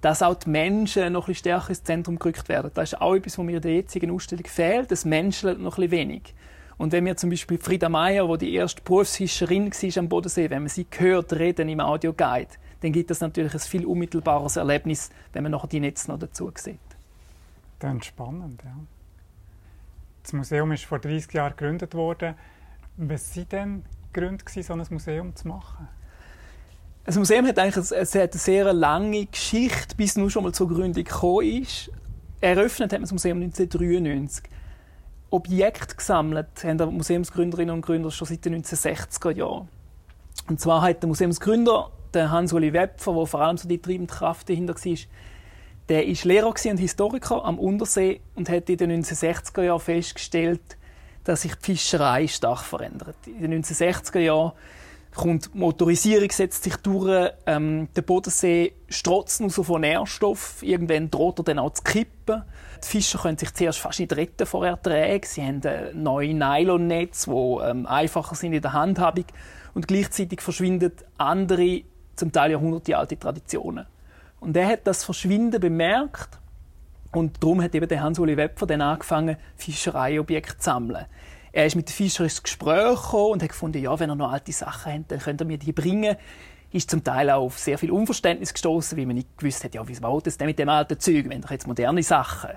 dass 0.00 0.22
auch 0.22 0.34
die 0.34 0.50
Menschen 0.50 1.12
noch 1.12 1.24
ein 1.24 1.32
bisschen 1.32 1.40
stärker 1.40 1.70
ins 1.70 1.82
Zentrum 1.82 2.18
gerückt 2.18 2.48
werden. 2.48 2.70
Das 2.74 2.92
ist 2.92 3.00
auch 3.00 3.14
etwas, 3.14 3.38
was 3.38 3.44
mir 3.44 3.56
in 3.56 3.62
der 3.62 3.74
jetzigen 3.74 4.10
Ausstellung 4.10 4.46
fehlt. 4.46 4.90
Das 4.90 5.04
Menschen 5.04 5.62
noch 5.62 5.76
ein 5.78 5.88
bisschen 5.88 5.90
wenig. 5.90 6.34
Und 6.76 6.92
wenn 6.92 7.04
wir 7.04 7.16
zum 7.16 7.30
Beispiel 7.30 7.58
Frieda 7.58 7.88
Meyer, 7.88 8.28
die 8.38 8.46
die 8.46 8.54
erste 8.54 8.80
Berufsfischerin 8.82 9.72
war 9.72 9.98
am 9.98 10.08
Bodensee, 10.08 10.48
wenn 10.48 10.62
man 10.62 10.68
sie 10.68 10.86
hört 10.96 11.32
reden 11.32 11.68
im 11.68 11.80
Audioguide, 11.80 12.52
dann 12.80 12.92
gibt 12.92 13.10
es 13.10 13.20
natürlich 13.20 13.52
ein 13.52 13.60
viel 13.60 13.84
unmittelbares 13.84 14.56
Erlebnis, 14.56 15.10
wenn 15.32 15.42
man 15.42 15.52
nachher 15.52 15.66
die 15.66 15.80
Netze 15.80 16.10
noch 16.10 16.20
dazu 16.20 16.52
sieht. 16.56 16.78
Dann 17.80 18.00
spannend, 18.00 18.62
ja. 18.64 18.76
Das 20.22 20.32
Museum 20.32 20.70
ist 20.72 20.84
vor 20.84 21.00
30 21.00 21.32
Jahren 21.32 21.56
gegründet 21.56 21.94
worden. 21.94 22.34
Was 22.96 23.36
waren 23.36 23.48
denn 23.48 23.84
Gründe, 24.12 24.44
so 24.46 24.72
ein 24.72 24.86
Museum 24.90 25.34
zu 25.34 25.48
machen? 25.48 25.88
Das 27.04 27.16
Museum 27.16 27.46
hat 27.46 27.58
eigentlich 27.58 27.92
eine, 27.92 28.20
eine 28.20 28.32
sehr 28.32 28.72
lange 28.72 29.26
Geschichte, 29.26 29.96
bis 29.96 30.10
es 30.10 30.16
nur 30.16 30.30
schon 30.30 30.44
mal 30.44 30.52
zur 30.52 30.68
Gründung 30.68 31.04
gekommen 31.04 31.62
ist. 31.62 31.90
Eröffnet 32.40 32.92
hat 32.92 33.00
man 33.00 33.02
das 33.02 33.12
Museum 33.12 33.38
1993. 33.38 34.44
Objekte 35.30 35.96
gesammelt 35.96 36.64
haben 36.64 36.78
die 36.78 36.86
Museumsgründerinnen 36.86 37.74
und 37.74 37.82
Gründer 37.82 38.10
schon 38.10 38.28
seit 38.28 38.44
den 38.44 38.62
1960er 38.62 39.32
Jahren. 39.32 39.68
Und 40.48 40.60
zwar 40.60 40.82
hat 40.82 41.02
der 41.02 41.08
Museumsgründer, 41.08 41.90
der 42.14 42.30
Hans-Uli 42.30 42.72
Wepfer, 42.72 43.12
der 43.12 43.26
vor 43.26 43.40
allem 43.40 43.58
so 43.58 43.68
die 43.68 43.80
treibende 43.80 44.12
Kraft 44.12 44.48
dahinter 44.48 44.74
war, 44.74 44.96
der 45.88 46.06
war 46.06 46.14
Lehrer 46.24 46.46
und 46.48 46.78
Historiker 46.78 47.44
am 47.44 47.58
Untersee 47.58 48.20
und 48.34 48.48
hat 48.48 48.70
in 48.70 48.76
den 48.78 49.02
1960er 49.02 49.62
Jahren 49.62 49.80
festgestellt, 49.80 50.77
dass 51.28 51.42
sich 51.42 51.54
die 51.56 51.76
Fischerei 51.76 52.26
stark 52.26 52.60
verändert. 52.60 53.16
In 53.26 53.50
den 53.50 53.62
1960er 53.62 54.18
Jahren 54.18 54.52
kommt 55.14 55.52
die 55.52 55.58
Motorisierung 55.58 56.30
setzt 56.30 56.64
sich 56.64 56.76
durch, 56.76 57.30
ähm, 57.44 57.88
der 57.94 58.00
Bodensee 58.00 58.72
strotzt 58.88 59.42
nur 59.42 59.50
so 59.50 59.62
von 59.62 59.82
Nährstoff, 59.82 60.62
irgendwann 60.62 61.10
droht 61.10 61.40
er 61.40 61.44
dann 61.44 61.58
auch 61.58 61.74
zu 61.74 61.82
kippen. 61.82 62.44
Die 62.82 62.88
Fischer 62.88 63.18
können 63.18 63.36
sich 63.36 63.52
zuerst 63.52 63.78
fast 63.78 64.00
nicht 64.00 64.16
retten 64.16 64.46
vor 64.46 64.66
Erträgen. 64.66 65.28
Sie 65.28 65.42
haben 65.42 65.60
neue 66.02 66.32
Nylonnetze, 66.32 67.30
die 67.30 67.58
ähm, 67.62 67.84
einfacher 67.84 68.34
sind 68.34 68.54
in 68.54 68.62
der 68.62 68.72
Handhabung 68.72 69.26
und 69.74 69.86
gleichzeitig 69.86 70.40
verschwinden 70.40 70.92
andere, 71.18 71.82
zum 72.16 72.32
Teil 72.32 72.52
jahrhundertealte 72.52 73.18
Traditionen. 73.18 73.84
Und 74.40 74.56
er 74.56 74.66
hat 74.66 74.86
das 74.86 75.04
Verschwinden 75.04 75.60
bemerkt 75.60 76.38
und 77.12 77.42
darum 77.42 77.62
hat 77.62 77.74
eben 77.74 77.88
der 77.88 78.02
Hans-Uli 78.02 78.36
Wepfer 78.36 78.66
dann 78.66 78.82
angefangen, 78.82 79.36
Fischereiobjekte 79.56 80.58
zu 80.58 80.64
sammeln. 80.64 81.06
Er 81.52 81.66
ist 81.66 81.76
mit 81.76 81.88
den 81.88 81.92
Fischern 81.92 82.26
ins 82.26 82.42
Gespräch 82.42 83.02
gekommen 83.02 83.32
und 83.32 83.42
hat 83.42 83.48
gefunden, 83.48 83.82
ja, 83.82 83.98
wenn 83.98 84.10
er 84.10 84.16
noch 84.16 84.30
alte 84.30 84.52
Sachen 84.52 84.92
hat, 84.92 85.00
dann 85.08 85.18
könnt 85.18 85.40
ihr 85.40 85.46
mir 85.46 85.58
die 85.58 85.72
bringen. 85.72 86.16
Ist 86.70 86.90
zum 86.90 87.02
Teil 87.02 87.30
auch 87.30 87.44
auf 87.44 87.58
sehr 87.58 87.78
viel 87.78 87.90
Unverständnis 87.90 88.52
gestoßen, 88.52 88.98
weil 88.98 89.06
man 89.06 89.16
nicht 89.16 89.38
gewusst 89.38 89.64
hat, 89.64 89.74
ja, 89.74 89.88
wie 89.88 89.98
baut 89.98 90.26
es 90.26 90.36
denn 90.36 90.46
mit 90.46 90.58
dem 90.58 90.68
alten 90.68 91.00
Zeug, 91.00 91.28
wenn 91.28 91.40
doch 91.40 91.50
jetzt 91.50 91.66
moderne 91.66 92.02
Sachen. 92.02 92.50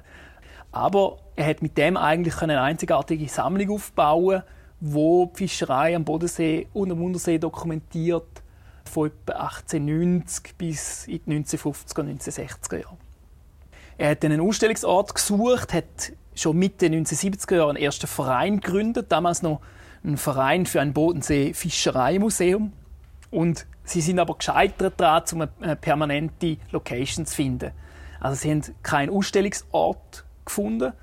Aber 0.73 1.19
er 1.35 1.47
hat 1.47 1.61
mit 1.61 1.77
dem 1.77 1.95
eigentlich 1.95 2.41
eine 2.41 2.61
einzigartige 2.61 3.29
Sammlung 3.29 3.71
aufbauen, 3.71 4.43
wo 4.81 5.27
die 5.27 5.37
Fischerei 5.47 5.95
am 5.95 6.03
Bodensee 6.03 6.67
und 6.73 6.91
am 6.91 7.01
Untersee 7.01 7.37
dokumentiert 7.37 8.43
von 8.83 9.07
etwa 9.07 9.33
1890 9.33 10.57
bis 10.57 11.07
in 11.07 11.21
die 11.25 11.39
1950er 11.39 11.99
und 12.01 12.21
1960er 12.21 12.77
Jahre. 12.81 12.97
Er 14.01 14.09
hat 14.09 14.25
einen 14.25 14.41
Ausstellungsort 14.41 15.13
gesucht, 15.13 15.75
hat 15.75 16.13
schon 16.33 16.57
Mitte 16.57 16.87
1970er 16.87 17.55
Jahre 17.55 17.69
einen 17.69 17.77
ersten 17.77 18.07
Verein 18.07 18.59
gegründet, 18.59 19.11
damals 19.11 19.43
noch 19.43 19.61
ein 20.03 20.17
Verein 20.17 20.65
für 20.65 20.81
ein 20.81 20.91
Bodensee-Fischereimuseum. 20.91 22.71
Und 23.29 23.67
sie 23.83 24.01
sind 24.01 24.17
aber 24.17 24.33
gescheitert 24.33 24.95
daran, 24.97 25.23
um 25.33 25.47
eine 25.59 25.75
permanente 25.75 26.57
Location 26.71 27.27
zu 27.27 27.35
finden. 27.35 27.73
Also 28.19 28.41
sie 28.41 28.49
haben 28.49 28.63
keinen 28.81 29.11
Ausstellungsort 29.11 30.25
gefunden. 30.45 30.93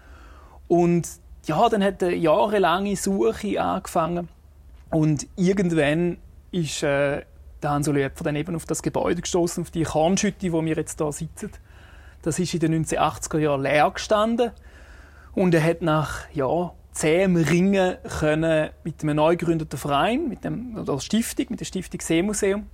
Und 0.67 1.07
ja, 1.47 1.69
dann 1.69 1.85
hat 1.85 2.03
eine 2.03 2.17
jahrelange 2.17 2.97
Suche 2.97 3.63
angefangen. 3.63 4.29
Und 4.91 5.29
irgendwann 5.37 6.19
ist 6.51 6.83
äh, 6.83 7.23
der 7.63 7.71
Hans 7.71 7.87
Löpfer 7.87 8.25
dann 8.25 8.35
eben 8.35 8.57
auf 8.57 8.67
das 8.67 8.83
Gebäude 8.83 9.21
gestoßen, 9.21 9.63
auf 9.63 9.71
die 9.71 9.85
Kornschütte, 9.85 10.51
wo 10.51 10.65
wir 10.65 10.75
jetzt 10.75 10.99
hier 10.99 11.13
sitzen. 11.13 11.53
Das 12.29 12.39
ist 12.39 12.53
in 12.53 12.61
den 12.61 12.85
1980er 12.85 13.39
Jahren 13.39 13.63
leer 13.63 13.91
gestanden. 13.91 14.51
Und 15.33 15.55
er 15.55 15.65
hat 15.65 15.81
nach 15.81 16.29
ja, 16.35 16.75
zehn 16.93 17.35
Ringen 17.39 17.97
können 18.19 18.69
mit 18.85 19.03
einem 19.03 19.17
neu 19.17 19.35
gegründeten 19.35 19.79
Verein, 19.79 20.29
mit 20.29 20.45
dem, 20.45 20.77
oder 20.77 21.01
Stiftung, 21.01 21.47
mit 21.49 21.61
der 21.61 21.65
Stiftung 21.65 22.03
Seemuseum, 22.03 22.67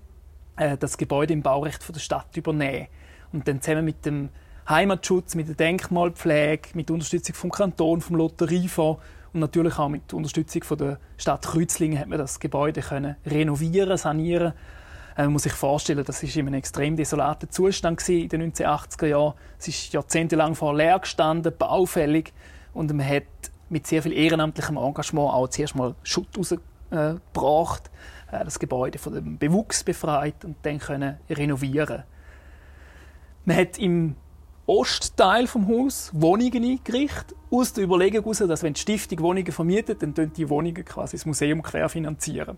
äh, 0.56 0.76
das 0.76 0.98
Gebäude 0.98 1.34
im 1.34 1.42
Baurecht 1.42 1.84
von 1.84 1.92
der 1.92 2.00
Stadt 2.00 2.36
übernehmen. 2.36 2.88
Und 3.32 3.46
dann 3.46 3.60
zusammen 3.60 3.84
mit 3.84 4.04
dem 4.04 4.30
Heimatschutz, 4.68 5.36
mit 5.36 5.46
der 5.46 5.54
Denkmalpflege, 5.54 6.70
mit 6.74 6.90
Unterstützung 6.90 7.36
vom 7.36 7.52
Kanton, 7.52 8.00
vom 8.00 8.16
Lotteriefonds 8.16 9.00
und 9.34 9.38
natürlich 9.38 9.78
auch 9.78 9.88
mit 9.88 10.12
Unterstützung 10.12 10.64
von 10.64 10.78
der 10.78 10.98
Stadt 11.16 11.42
Kreuzlingen 11.42 12.00
hat 12.00 12.08
man 12.08 12.18
das 12.18 12.40
Gebäude 12.40 12.80
können 12.80 13.14
renovieren, 13.24 13.96
sanieren. 13.98 14.52
Äh, 15.16 15.24
man 15.24 15.34
muss 15.34 15.44
sich 15.44 15.52
vorstellen, 15.52 16.04
das 16.04 16.22
ist 16.22 16.36
in 16.36 16.46
einem 16.46 16.54
extrem 16.54 16.96
desolaten 16.96 17.50
Zustand 17.50 18.06
in 18.08 18.28
den 18.28 18.52
1980er 18.52 19.06
Jahren. 19.06 19.34
Es 19.58 19.68
ist 19.68 19.92
jahrzehntelang 19.92 20.54
vor 20.54 20.74
leer 20.74 20.98
gestanden, 20.98 21.52
baufällig. 21.56 22.32
Und 22.72 22.92
man 22.92 23.08
hat 23.08 23.24
mit 23.68 23.86
sehr 23.86 24.02
viel 24.02 24.12
ehrenamtlichem 24.12 24.76
Engagement 24.76 25.32
auch 25.32 25.48
zuerst 25.48 25.74
mal 25.74 25.94
Schutt 26.02 26.28
rausgebracht, 26.36 27.90
äh, 28.32 28.44
das 28.44 28.58
Gebäude 28.58 28.98
von 28.98 29.14
dem 29.14 29.38
Bewuchs 29.38 29.84
befreit 29.84 30.44
und 30.44 30.56
dann 30.62 30.78
können 30.78 31.18
renovieren. 31.30 32.02
Man 33.44 33.56
hat 33.56 33.78
im 33.78 34.16
Ostteil 34.66 35.46
vom 35.46 35.68
Haus 35.68 36.10
Wohnungen 36.14 36.64
eingerichtet, 36.64 37.36
aus 37.50 37.74
der 37.74 37.84
Überlegung 37.84 38.22
heraus, 38.22 38.38
dass 38.38 38.62
wenn 38.62 38.72
die 38.72 38.80
Stiftung 38.80 39.20
Wohnungen 39.20 39.52
vermietet, 39.52 40.02
dann 40.02 40.32
die 40.32 40.48
Wohnungen 40.48 40.84
quasi 40.84 41.16
das 41.16 41.26
Museum 41.26 41.62
querfinanzieren. 41.62 42.56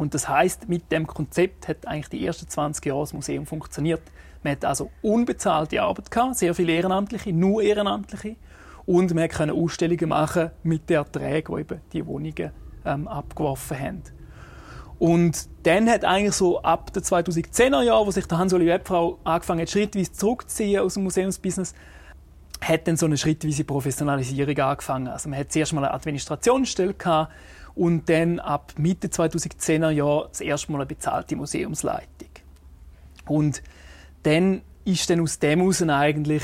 Und 0.00 0.14
das 0.14 0.30
heißt, 0.30 0.66
mit 0.66 0.90
dem 0.90 1.06
Konzept 1.06 1.68
hat 1.68 1.86
eigentlich 1.86 2.08
die 2.08 2.24
ersten 2.24 2.48
20 2.48 2.86
Jahre 2.86 3.00
das 3.00 3.12
Museum 3.12 3.44
funktioniert. 3.44 4.00
Man 4.42 4.52
hat 4.52 4.64
also 4.64 4.90
unbezahlte 5.02 5.82
Arbeit 5.82 6.10
gehabt, 6.10 6.38
sehr 6.38 6.54
viele 6.54 6.72
Ehrenamtliche, 6.72 7.34
nur 7.34 7.62
Ehrenamtliche. 7.62 8.36
Und 8.86 9.12
man 9.12 9.28
konnte 9.28 9.52
Ausstellungen 9.52 10.08
machen 10.08 10.52
mit 10.62 10.88
den 10.88 10.96
Erträgen, 10.96 11.54
die 11.54 11.60
eben 11.60 11.80
die 11.92 12.06
Wohnungen 12.06 12.50
ähm, 12.86 13.08
abgeworfen 13.08 13.78
haben. 13.78 14.02
Und 14.98 15.50
dann 15.64 15.86
hat 15.90 16.06
eigentlich 16.06 16.34
so 16.34 16.62
ab 16.62 16.94
den 16.94 17.02
2010er 17.02 17.82
Jahren, 17.82 18.06
wo 18.06 18.10
sich 18.10 18.24
der 18.24 18.38
Hans-Oli 18.38 18.68
Webfrau 18.68 19.18
angefangen 19.24 19.60
hat, 19.60 19.68
schrittweise 19.68 20.14
zurückzuziehen 20.14 20.80
aus 20.80 20.94
dem 20.94 21.02
Museumsbusiness, 21.02 21.74
hat 22.62 22.88
dann 22.88 22.96
so 22.96 23.04
eine 23.04 23.18
schrittweise 23.18 23.64
Professionalisierung 23.64 24.58
angefangen. 24.60 25.08
Also 25.08 25.28
man 25.28 25.38
hat 25.38 25.52
zuerst 25.52 25.74
mal 25.74 25.84
eine 25.84 25.92
Administrationsstelle 25.92 26.94
gehabt 26.94 27.32
und 27.74 28.08
dann 28.08 28.38
ab 28.38 28.74
Mitte 28.76 29.08
2010er 29.08 29.90
Jahre 29.90 30.28
das 30.28 30.40
erste 30.40 30.72
Mal 30.72 30.78
eine 30.78 30.86
bezahlte 30.86 31.36
Museumsleitung. 31.36 32.28
Und 33.26 33.62
dann 34.22 34.62
ist 34.84 35.08
dann 35.08 35.20
aus 35.20 35.38
dem 35.38 35.60
heraus 35.60 35.82
eigentlich 35.82 36.42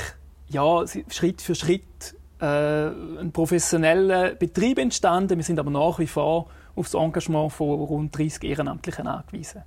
ja, 0.48 0.84
Schritt 1.08 1.42
für 1.42 1.54
Schritt 1.54 2.16
äh, 2.40 2.46
ein 2.46 3.32
professioneller 3.32 4.34
Betrieb 4.34 4.78
entstanden. 4.78 5.38
Wir 5.38 5.44
sind 5.44 5.58
aber 5.58 5.70
nach 5.70 5.98
wie 5.98 6.06
vor 6.06 6.46
auf 6.74 6.86
das 6.86 6.94
Engagement 6.94 7.52
von 7.52 7.80
rund 7.80 8.16
30 8.16 8.44
Ehrenamtlichen 8.44 9.06
angewiesen. 9.06 9.62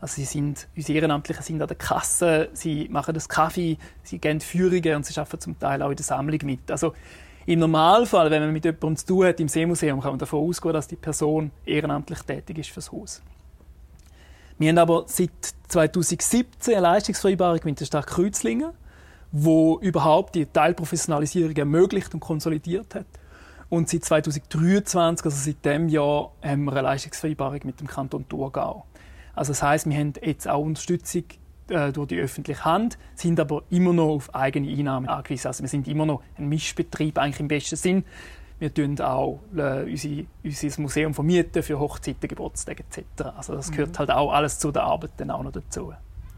Also 0.00 0.14
sie 0.14 0.24
sind, 0.24 0.68
unsere 0.76 0.98
Ehrenamtlichen 0.98 1.42
sind 1.42 1.60
an 1.60 1.68
der 1.68 1.76
Kasse, 1.76 2.50
sie 2.52 2.88
machen 2.88 3.14
das 3.14 3.28
Kaffee, 3.28 3.78
sie 4.04 4.18
geben 4.18 4.40
Führungen 4.40 4.94
und 4.94 5.04
sie 5.04 5.18
arbeiten 5.18 5.40
zum 5.40 5.58
Teil 5.58 5.82
auch 5.82 5.90
in 5.90 5.96
der 5.96 6.04
Sammlung 6.04 6.38
mit. 6.44 6.70
Also 6.70 6.94
im 7.48 7.60
Normalfall, 7.60 8.30
wenn 8.30 8.42
man 8.42 8.52
mit 8.52 8.66
jemandem 8.66 8.94
zu 8.94 9.06
tun 9.06 9.24
hat 9.24 9.40
im 9.40 9.48
Seemuseum, 9.48 10.02
kann 10.02 10.10
man 10.10 10.18
davon 10.18 10.46
ausgehen, 10.46 10.74
dass 10.74 10.86
die 10.86 10.96
Person 10.96 11.50
ehrenamtlich 11.64 12.18
tätig 12.20 12.58
ist 12.58 12.68
fürs 12.68 12.92
Haus. 12.92 13.22
Wir 14.58 14.68
haben 14.68 14.76
aber 14.76 15.04
seit 15.06 15.30
2017 15.68 16.74
eine 16.74 16.82
Leistungsvereinbarung 16.82 17.60
mit 17.64 17.80
der 17.80 17.86
Stadt 17.86 18.06
Kreuzlingen, 18.06 18.72
wo 19.32 19.78
überhaupt 19.78 20.34
die 20.34 20.44
Teilprofessionalisierung 20.44 21.56
ermöglicht 21.56 22.12
und 22.12 22.20
konsolidiert 22.20 22.94
hat. 22.94 23.06
Und 23.70 23.88
seit 23.88 24.04
2023, 24.04 25.24
also 25.24 25.36
seit 25.38 25.64
dem 25.64 25.88
Jahr, 25.88 26.32
haben 26.42 26.64
wir 26.64 26.72
eine 26.72 26.82
Leistungsvereinbarung 26.82 27.60
mit 27.64 27.80
dem 27.80 27.86
Kanton 27.86 28.28
Thurgau. 28.28 28.84
Also 29.34 29.52
das 29.52 29.62
heißt, 29.62 29.88
wir 29.88 29.96
haben 29.96 30.12
jetzt 30.22 30.46
auch 30.46 30.60
Unterstützung 30.62 31.24
äh, 31.68 31.92
durch 31.92 32.08
die 32.08 32.18
öffentliche 32.18 32.64
Hand, 32.64 32.98
sind 33.14 33.38
aber 33.40 33.62
immer 33.70 33.92
noch 33.92 34.08
auf 34.08 34.34
eigene 34.34 34.68
Einnahmen 34.68 35.08
angewiesen. 35.08 35.48
Also 35.48 35.62
wir 35.62 35.68
sind 35.68 35.88
immer 35.88 36.06
noch 36.06 36.22
ein 36.36 36.48
Mischbetrieb, 36.48 37.18
eigentlich 37.18 37.40
im 37.40 37.48
besten 37.48 37.76
Sinn. 37.76 38.04
Wir 38.58 38.74
tun 38.74 39.00
auch 39.00 39.40
äh, 39.56 39.84
unsere, 39.84 40.26
unser 40.42 40.82
Museum 40.82 41.14
vermieten 41.14 41.62
für 41.62 41.78
Hochzeiten, 41.78 42.28
Geburtstage 42.28 42.82
etc. 42.82 43.22
Also 43.36 43.54
das 43.54 43.70
gehört 43.70 43.92
mhm. 43.92 43.98
halt 43.98 44.10
auch 44.10 44.32
alles 44.32 44.58
zu 44.58 44.72
der 44.72 44.82
Arbeit 44.82 45.12
dann 45.18 45.30
auch 45.30 45.42
noch 45.42 45.52
dazu. 45.52 45.92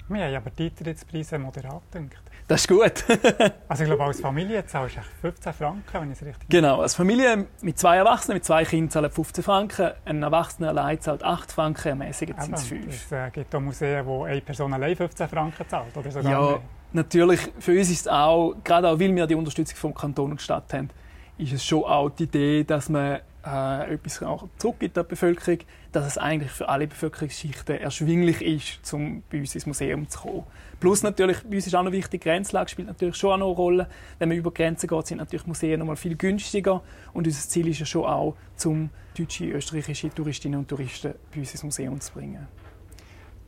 Wir 0.08 0.24
haben 0.24 0.34
aber 0.34 0.50
die 0.50 0.64
Eintrittspreise 0.64 1.38
moderat 1.38 1.82
gedacht. 1.92 2.29
Das 2.50 2.62
ist 2.62 2.66
gut. 2.66 3.04
also 3.68 3.84
ich 3.84 3.88
glaube, 3.88 4.02
als 4.02 4.20
Familie 4.20 4.66
zahlst 4.66 4.96
du 4.96 5.00
15 5.20 5.52
Franken, 5.52 5.84
wenn 5.92 6.10
ich 6.10 6.20
es 6.20 6.26
richtig 6.26 6.48
Genau, 6.48 6.80
als 6.80 6.96
Familie 6.96 7.46
mit 7.62 7.78
zwei 7.78 7.98
Erwachsenen, 7.98 8.38
mit 8.38 8.44
zwei 8.44 8.64
Kindern 8.64 8.90
zahlt 8.90 9.14
15 9.14 9.44
Franken, 9.44 9.92
ein 10.04 10.20
Erwachsener 10.20 10.70
allein 10.70 11.00
zahlt 11.00 11.22
8 11.22 11.52
Franken, 11.52 11.90
ermäßigend 11.90 12.42
sind 12.42 12.54
es 12.54 12.66
5. 12.66 12.88
Es 12.88 13.12
äh, 13.12 13.30
gibt 13.30 13.54
auch 13.54 13.60
Museen, 13.60 14.04
wo 14.04 14.24
eine 14.24 14.40
Person 14.40 14.74
allein 14.74 14.96
15 14.96 15.28
Franken 15.28 15.68
zahlt, 15.68 15.96
oder 15.96 16.10
sogar 16.10 16.32
Ja, 16.32 16.40
mehr. 16.40 16.60
natürlich, 16.92 17.40
für 17.60 17.70
uns 17.70 17.88
ist 17.88 18.00
es 18.00 18.08
auch, 18.08 18.56
gerade 18.64 18.88
auch 18.88 18.98
weil 18.98 19.14
wir 19.14 19.28
die 19.28 19.36
Unterstützung 19.36 19.76
vom 19.76 19.94
Kanton 19.94 20.32
und 20.32 20.42
Stadt 20.42 20.72
haben, 20.72 20.88
ist 21.38 21.52
es 21.52 21.64
schon 21.64 21.84
auch 21.84 22.10
die 22.10 22.24
Idee, 22.24 22.64
dass 22.64 22.88
man 22.88 23.20
äh, 23.50 23.94
etwas 23.94 24.22
auch 24.22 24.48
zurückgibt 24.58 24.96
die 24.96 25.02
Bevölkerung, 25.02 25.58
dass 25.92 26.06
es 26.06 26.18
eigentlich 26.18 26.50
für 26.50 26.68
alle 26.68 26.86
Bevölkerungsschichten 26.86 27.78
erschwinglich 27.78 28.42
ist, 28.42 28.92
um 28.92 29.22
bei 29.30 29.38
uns 29.38 29.54
ins 29.54 29.66
Museum 29.66 30.08
zu 30.08 30.20
kommen. 30.20 30.44
Plus 30.78 31.02
natürlich, 31.02 31.42
bei 31.42 31.56
uns 31.56 31.66
ist 31.66 31.74
auch 31.74 31.82
noch 31.82 31.92
wichtig, 31.92 32.22
Grenzlage 32.22 32.70
spielt 32.70 32.88
natürlich 32.88 33.16
schon 33.16 33.32
auch 33.32 33.38
noch 33.38 33.46
eine 33.46 33.56
Rolle. 33.56 33.88
Wenn 34.18 34.28
man 34.28 34.38
über 34.38 34.50
Grenzen 34.50 34.86
geht, 34.86 35.06
sind 35.06 35.18
natürlich 35.18 35.46
Museen 35.46 35.78
noch 35.80 35.86
mal 35.86 35.96
viel 35.96 36.16
günstiger. 36.16 36.82
Und 37.12 37.26
unser 37.26 37.48
Ziel 37.48 37.68
ist 37.68 37.80
ja 37.80 37.86
schon 37.86 38.04
auch, 38.04 38.36
zum 38.56 38.90
deutsche, 39.16 39.46
österreichische 39.46 40.10
Touristinnen 40.10 40.60
und 40.60 40.68
Touristen 40.68 41.14
bei 41.32 41.40
uns 41.40 41.52
ins 41.52 41.62
Museum 41.62 42.00
zu 42.00 42.12
bringen. 42.12 42.46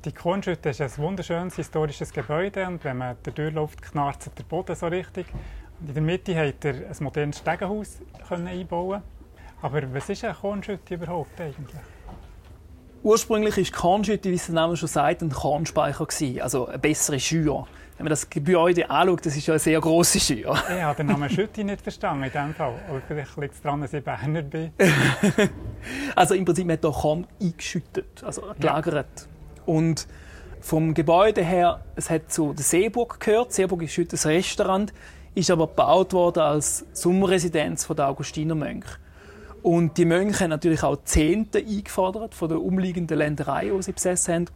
Die 0.05 0.13
Kronschütte 0.13 0.71
ist 0.71 0.81
ein 0.81 0.91
wunderschönes 0.97 1.55
historisches 1.55 2.13
Gebäude 2.13 2.67
und 2.67 2.83
wenn 2.83 2.97
man 2.97 3.17
da 3.23 3.31
durchläuft, 3.31 3.81
knarzt 3.83 4.33
der 4.37 4.43
Boden 4.43 4.75
so 4.75 4.89
richtig. 4.89 5.27
In 5.87 5.95
der 5.95 6.03
Mitte 6.03 6.35
hat 6.37 6.65
er 6.65 6.75
ein 6.75 6.97
modernes 7.01 7.39
Stegenhaus 7.39 8.01
einbauen 8.29 9.03
aber 9.63 9.95
was 9.95 10.09
ist 10.09 10.25
eine 10.25 10.35
Kornschütte 10.35 10.95
überhaupt 10.95 11.41
eigentlich? 11.41 11.81
Ursprünglich 13.03 13.57
war 13.57 13.81
Kornschütte, 13.81 14.31
wie 14.31 14.35
es 14.35 14.47
der 14.47 14.55
Name 14.55 14.77
schon 14.77 14.89
sagt, 14.89 15.23
ein 15.23 15.31
Kornspeicher, 15.31 16.07
also 16.41 16.67
eine 16.67 16.79
bessere 16.79 17.19
Schür. 17.19 17.67
Wenn 17.97 18.05
man 18.05 18.11
das 18.11 18.29
Gebäude 18.31 18.91
anschaut, 18.91 19.27
das 19.27 19.37
ist 19.37 19.47
ja 19.47 19.55
eine 19.55 19.59
sehr 19.59 19.81
grosse 19.81 20.19
Schür. 20.19 20.55
Ich 20.69 20.83
habe 20.83 20.97
den 20.97 21.07
Namen 21.07 21.29
Schütte 21.29 21.63
nicht 21.63 21.83
verstanden 21.83 22.25
in 22.25 22.31
diesem 22.31 22.55
Fall. 22.55 22.75
Aber 22.89 23.01
vielleicht 23.07 23.37
liegt 23.37 23.55
es 23.55 23.63
daran, 23.63 23.81
dass 23.81 23.93
ich 23.93 24.03
Berner 24.03 24.43
bin. 24.43 24.73
also 26.17 26.35
im 26.35 26.45
Prinzip 26.45 26.71
hat 26.71 26.83
man 26.83 26.93
Korn 26.93 27.27
eingeschüttet, 27.41 28.23
also 28.25 28.43
gelagert. 28.59 29.07
Ja. 29.17 29.63
Und 29.67 30.07
vom 30.61 30.95
Gebäude 30.95 31.43
her, 31.45 31.81
es 31.97 32.09
hat 32.09 32.33
zu 32.33 32.53
der 32.53 32.65
Seeburg 32.65 33.21
gehört. 33.21 33.51
Die 33.51 33.55
Seeburg 33.55 33.83
ist 33.83 33.99
heute 33.99 34.17
ein 34.17 34.33
Restaurant, 34.33 34.93
ist 35.35 35.51
aber 35.51 35.67
gebaut 35.67 36.13
worden 36.13 36.41
als 36.41 36.87
Sommerresidenz 36.93 37.87
der 37.87 38.09
Augustinermönche. 38.09 38.99
Und 39.63 39.97
die 39.97 40.05
Mönche 40.05 40.41
haben 40.41 40.51
natürlich 40.51 40.83
auch 40.83 41.05
Zehnte 41.05 41.59
eingefordert 41.59 42.35
von 42.35 42.49
den 42.49 42.59
umliegenden 42.59 43.17
Ländereien, 43.19 43.77
die 43.77 43.83
sie 43.83 43.93
besessen 43.93 44.35
haben. 44.35 44.47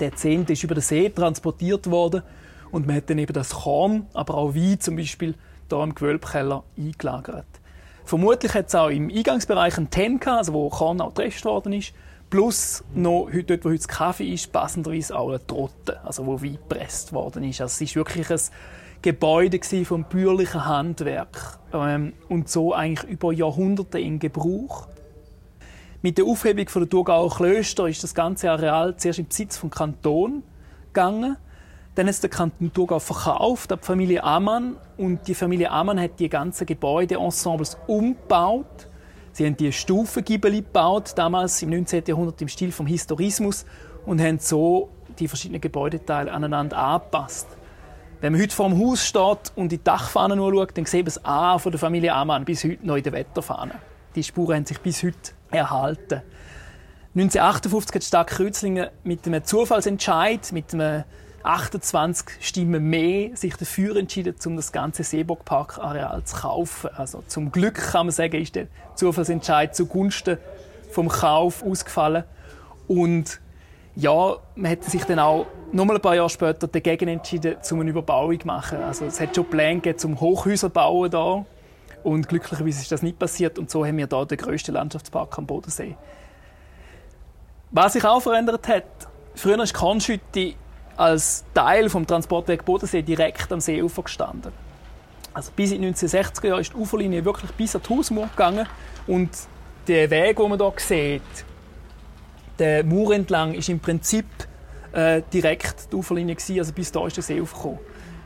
Der 0.00 0.16
Zehnte 0.16 0.54
ist 0.54 0.64
über 0.64 0.74
den 0.74 0.82
See 0.82 1.10
transportiert 1.10 1.90
worden 1.90 2.22
und 2.70 2.86
man 2.86 2.96
hat 2.96 3.10
dann 3.10 3.18
eben 3.18 3.32
das 3.32 3.50
Korn, 3.50 4.06
aber 4.14 4.34
auch 4.34 4.54
Wein 4.54 4.80
zum 4.80 4.96
Beispiel, 4.96 5.34
hier 5.68 5.82
im 5.82 5.94
Gewölbkeller 5.94 6.64
eingelagert. 6.76 7.46
Vermutlich 8.04 8.52
hat 8.54 8.68
es 8.68 8.74
auch 8.74 8.88
im 8.88 9.08
Eingangsbereich 9.08 9.76
einen 9.76 9.90
Tenka, 9.90 10.38
also 10.38 10.52
wo 10.52 10.68
Korn 10.68 11.00
auch 11.00 11.14
getresst 11.14 11.44
worden 11.44 11.72
ist, 11.74 11.92
plus 12.30 12.82
noch 12.94 13.28
dort, 13.46 13.64
wo 13.64 13.70
heute 13.70 13.86
Kaffee 13.86 14.32
ist, 14.32 14.52
passenderweise 14.52 15.16
auch 15.16 15.28
eine 15.28 15.46
Trotte, 15.46 16.04
also 16.04 16.26
wo 16.26 16.42
Wein 16.42 16.58
gepresst 16.68 17.12
worden 17.12 17.44
ist. 17.44 17.60
Also 17.60 17.72
es 17.72 17.80
ist 17.80 17.96
wirklich 17.96 18.30
ein 18.30 18.40
Gebäude 19.04 19.60
vom 19.84 20.04
bürgerlichen 20.04 20.64
Handwerk 20.64 21.58
ähm, 21.74 22.14
und 22.30 22.48
so 22.48 22.72
eigentlich 22.72 23.10
über 23.10 23.34
Jahrhunderte 23.34 24.00
in 24.00 24.18
Gebrauch. 24.18 24.88
Mit 26.00 26.16
der 26.16 26.24
Aufhebung 26.24 26.64
der 26.74 26.88
Thurgauer 26.88 27.28
Klöster 27.28 27.86
ist 27.86 28.02
das 28.02 28.14
ganze 28.14 28.50
Areal 28.50 28.96
zuerst 28.96 29.18
im 29.18 29.26
Besitz 29.26 29.58
vom 29.58 29.68
Kanton 29.68 30.42
gegangen. 30.86 31.36
Dann 31.94 32.08
es 32.08 32.22
der 32.22 32.30
Kanton 32.30 32.72
Thurgau 32.72 32.98
verkauft 32.98 33.72
an 33.72 33.78
die 33.82 33.84
Familie 33.84 34.24
Amann 34.24 34.76
und 34.96 35.28
die 35.28 35.34
Familie 35.34 35.70
Amann 35.70 36.00
hat 36.00 36.18
die 36.18 36.30
ganzen 36.30 36.64
Gebäudeensembles 36.64 37.76
umgebaut. 37.86 38.88
Sie 39.32 39.44
haben 39.44 39.58
die 39.58 39.70
Stufengiebel 39.70 40.62
gebaut, 40.62 41.12
damals 41.16 41.60
im 41.60 41.68
19. 41.68 42.04
Jahrhundert 42.06 42.40
im 42.40 42.48
Stil 42.48 42.72
vom 42.72 42.86
Historismus 42.86 43.66
und 44.06 44.22
haben 44.22 44.38
so 44.38 44.88
die 45.18 45.28
verschiedenen 45.28 45.60
Gebäudeteile 45.60 46.32
aneinander 46.32 46.78
angepasst. 46.78 47.48
Wenn 48.20 48.32
man 48.32 48.42
heute 48.42 48.54
vor 48.54 48.68
dem 48.68 48.78
Haus 48.78 49.04
steht 49.06 49.52
und 49.54 49.64
in 49.64 49.68
die 49.68 49.84
Dachfahne 49.84 50.36
schaut, 50.36 50.76
dann 50.76 50.86
sieht 50.86 51.00
man 51.00 51.04
das 51.06 51.24
A 51.24 51.58
von 51.58 51.72
der 51.72 51.78
Familie 51.78 52.14
Amann 52.14 52.44
bis 52.44 52.64
heute 52.64 52.86
noch 52.86 52.96
in 52.96 53.02
der 53.02 53.12
Wetterfahne. 53.12 53.74
Die 54.14 54.22
Spuren 54.22 54.56
haben 54.56 54.66
sich 54.66 54.80
bis 54.80 55.02
heute 55.02 55.32
erhalten. 55.50 56.22
1958 57.14 57.94
hat 57.94 58.02
die 58.02 58.06
Stadt 58.06 58.26
Kreuzlingen 58.28 58.88
mit 59.04 59.26
einem 59.26 59.44
Zufallsentscheid, 59.44 60.52
mit 60.52 60.72
einem 60.72 61.04
28 61.44 62.38
Stimmen 62.40 62.88
mehr, 62.88 63.36
sich 63.36 63.56
dafür 63.56 63.96
entschieden, 63.96 64.34
um 64.46 64.56
das 64.56 64.72
ganze 64.72 65.04
Seeburgpark-Areal 65.04 66.24
zu 66.24 66.36
kaufen. 66.36 66.90
Also 66.96 67.22
zum 67.26 67.52
Glück 67.52 67.74
kann 67.74 68.06
man 68.06 68.12
sagen, 68.12 68.40
ist 68.40 68.54
der 68.54 68.66
Zufallsentscheid 68.94 69.76
zugunsten 69.76 70.38
vom 70.90 71.08
Kauf 71.08 71.62
ausgefallen. 71.62 72.24
Und 72.88 73.40
ja, 73.94 74.36
man 74.56 74.70
hätte 74.70 74.90
sich 74.90 75.04
dann 75.04 75.18
auch 75.18 75.46
noch 75.74 75.84
mal 75.84 75.96
ein 75.96 76.00
paar 76.00 76.14
Jahre 76.14 76.30
später 76.30 76.68
dagegen 76.68 77.08
entschieden, 77.08 77.56
um 77.70 77.80
eine 77.80 77.90
Überbauung 77.90 78.38
zu 78.38 78.46
machen. 78.46 78.78
Also 78.82 79.06
es 79.06 79.20
hat 79.20 79.34
schon 79.34 79.44
Pläne 79.46 79.76
gegeben, 79.76 79.98
zum 79.98 80.20
Hochhäuser 80.20 80.70
bauen 80.70 81.10
da 81.10 81.44
und 82.04 82.28
glücklicherweise 82.28 82.82
ist 82.82 82.92
das 82.92 83.02
nicht 83.02 83.18
passiert 83.18 83.58
und 83.58 83.70
so 83.70 83.84
haben 83.84 83.98
wir 83.98 84.06
da 84.06 84.24
den 84.24 84.38
grössten 84.38 84.72
Landschaftspark 84.72 85.36
am 85.36 85.46
Bodensee. 85.46 85.96
Was 87.72 87.94
sich 87.94 88.04
auch 88.04 88.20
verändert 88.20 88.68
hat, 88.68 88.84
früher 89.34 89.60
ist 89.62 89.74
Kornschütte 89.74 90.54
als 90.96 91.44
Teil 91.54 91.88
vom 91.88 92.06
Transportweg 92.06 92.64
Bodensee 92.64 93.02
direkt 93.02 93.52
am 93.52 93.60
Seeufer 93.60 94.04
gestanden. 94.04 94.52
Also 95.32 95.50
bis 95.56 95.72
in 95.72 95.82
den 95.82 95.94
1960er 95.94 96.46
Jahren 96.46 96.60
ist 96.60 96.72
die 96.72 96.76
Uferlinie 96.76 97.24
wirklich 97.24 97.50
bis 97.50 97.74
an 97.74 97.82
die 97.88 97.92
Hausmauer 97.92 98.28
gegangen 98.28 98.68
und 99.08 99.30
der 99.88 100.08
Weg, 100.08 100.36
den 100.36 100.48
man 100.48 100.58
hier 100.58 100.72
sieht, 100.76 101.22
der 102.60 102.84
Mauer 102.84 103.14
entlang, 103.14 103.54
ist 103.54 103.68
im 103.68 103.80
Prinzip 103.80 104.26
äh, 104.94 105.22
direkt 105.32 105.92
die 105.92 105.96
Uferlinie 105.96 106.34
gewesen, 106.34 106.58
also 106.58 106.72
bis 106.72 106.92
da 106.92 107.06
ist 107.06 107.16
der 107.16 107.24
See 107.24 107.40
aufgekommen. 107.40 107.78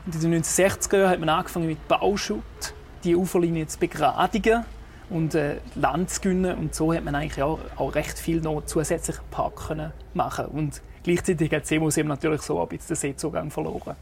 In 0.07 0.21
den 0.21 0.43
1960er 0.43 0.99
Jahren 0.99 1.11
hat 1.11 1.21
man 1.21 1.29
angefangen 1.29 1.67
mit 1.67 1.87
Bauschutt, 1.89 2.75
die 3.05 3.17
Uferlinie 3.17 3.67
zu 3.67 3.79
begradigen 3.79 4.65
und 5.11 5.35
äh, 5.35 5.57
Land 5.75 6.11
zu 6.11 6.21
gewinnen. 6.21 6.57
Und 6.57 6.75
so 6.75 6.93
hat 6.93 7.05
man 7.05 7.15
eigentlich 7.15 7.43
auch, 7.43 7.59
auch 7.77 7.95
recht 7.95 8.19
viel 8.19 8.41
noch 8.41 8.65
zusätzlichen 8.65 9.25
Park 9.31 9.77
machen 10.15 10.47
Und 10.47 10.83
gleichzeitig 11.03 11.53
hat 11.53 11.63
das 11.63 11.69
Seemuseum 11.69 12.09
natürlich 12.09 12.43
so 12.43 12.61
ein 12.61 12.69
bisschen 12.69 12.89
den 12.89 12.97
Seezugang 12.97 13.51
verloren. 13.51 13.97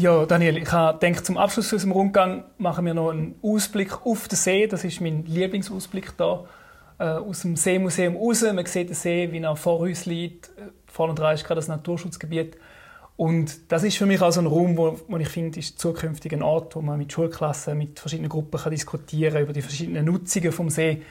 Ja, 0.00 0.24
Daniel, 0.24 0.56
ich 0.56 0.70
denke, 1.02 1.22
zum 1.22 1.36
Abschluss 1.36 1.74
unserem 1.74 1.92
Rundgang 1.92 2.44
machen 2.56 2.86
wir 2.86 2.94
noch 2.94 3.10
einen 3.10 3.34
Ausblick 3.42 4.06
auf 4.06 4.28
den 4.28 4.36
See. 4.36 4.66
Das 4.66 4.82
ist 4.82 5.02
mein 5.02 5.26
Lieblingsausblick 5.26 6.16
da 6.16 6.46
äh, 6.98 7.04
aus 7.04 7.42
dem 7.42 7.54
Seemuseum 7.54 8.16
raus. 8.16 8.40
Man 8.40 8.64
sieht 8.64 8.88
den 8.88 8.94
See, 8.94 9.30
wie 9.30 9.40
er 9.40 9.56
vor 9.56 9.80
uns 9.80 10.06
liegt. 10.06 10.52
Vorne 10.86 11.14
dran 11.14 11.34
ist 11.34 11.44
gerade 11.44 11.58
das 11.58 11.68
Naturschutzgebiet. 11.68 12.56
Und 13.18 13.70
das 13.70 13.84
ist 13.84 13.98
für 13.98 14.06
mich 14.06 14.22
auch 14.22 14.30
so 14.30 14.40
ein 14.40 14.46
Raum, 14.46 14.78
wo, 14.78 14.98
wo 15.06 15.18
ich 15.18 15.28
finde, 15.28 15.58
ist 15.58 15.78
zukünftig 15.78 16.32
ein 16.32 16.42
Ort, 16.42 16.76
wo 16.76 16.80
man 16.80 16.96
mit 16.96 17.12
Schulklassen, 17.12 17.76
mit 17.76 18.00
verschiedenen 18.00 18.30
Gruppen 18.30 18.58
kann 18.58 18.70
diskutieren 18.70 19.42
über 19.42 19.52
die 19.52 19.60
verschiedenen 19.60 20.06
Nutzungen 20.06 20.52
vom 20.52 20.70
See. 20.70 21.02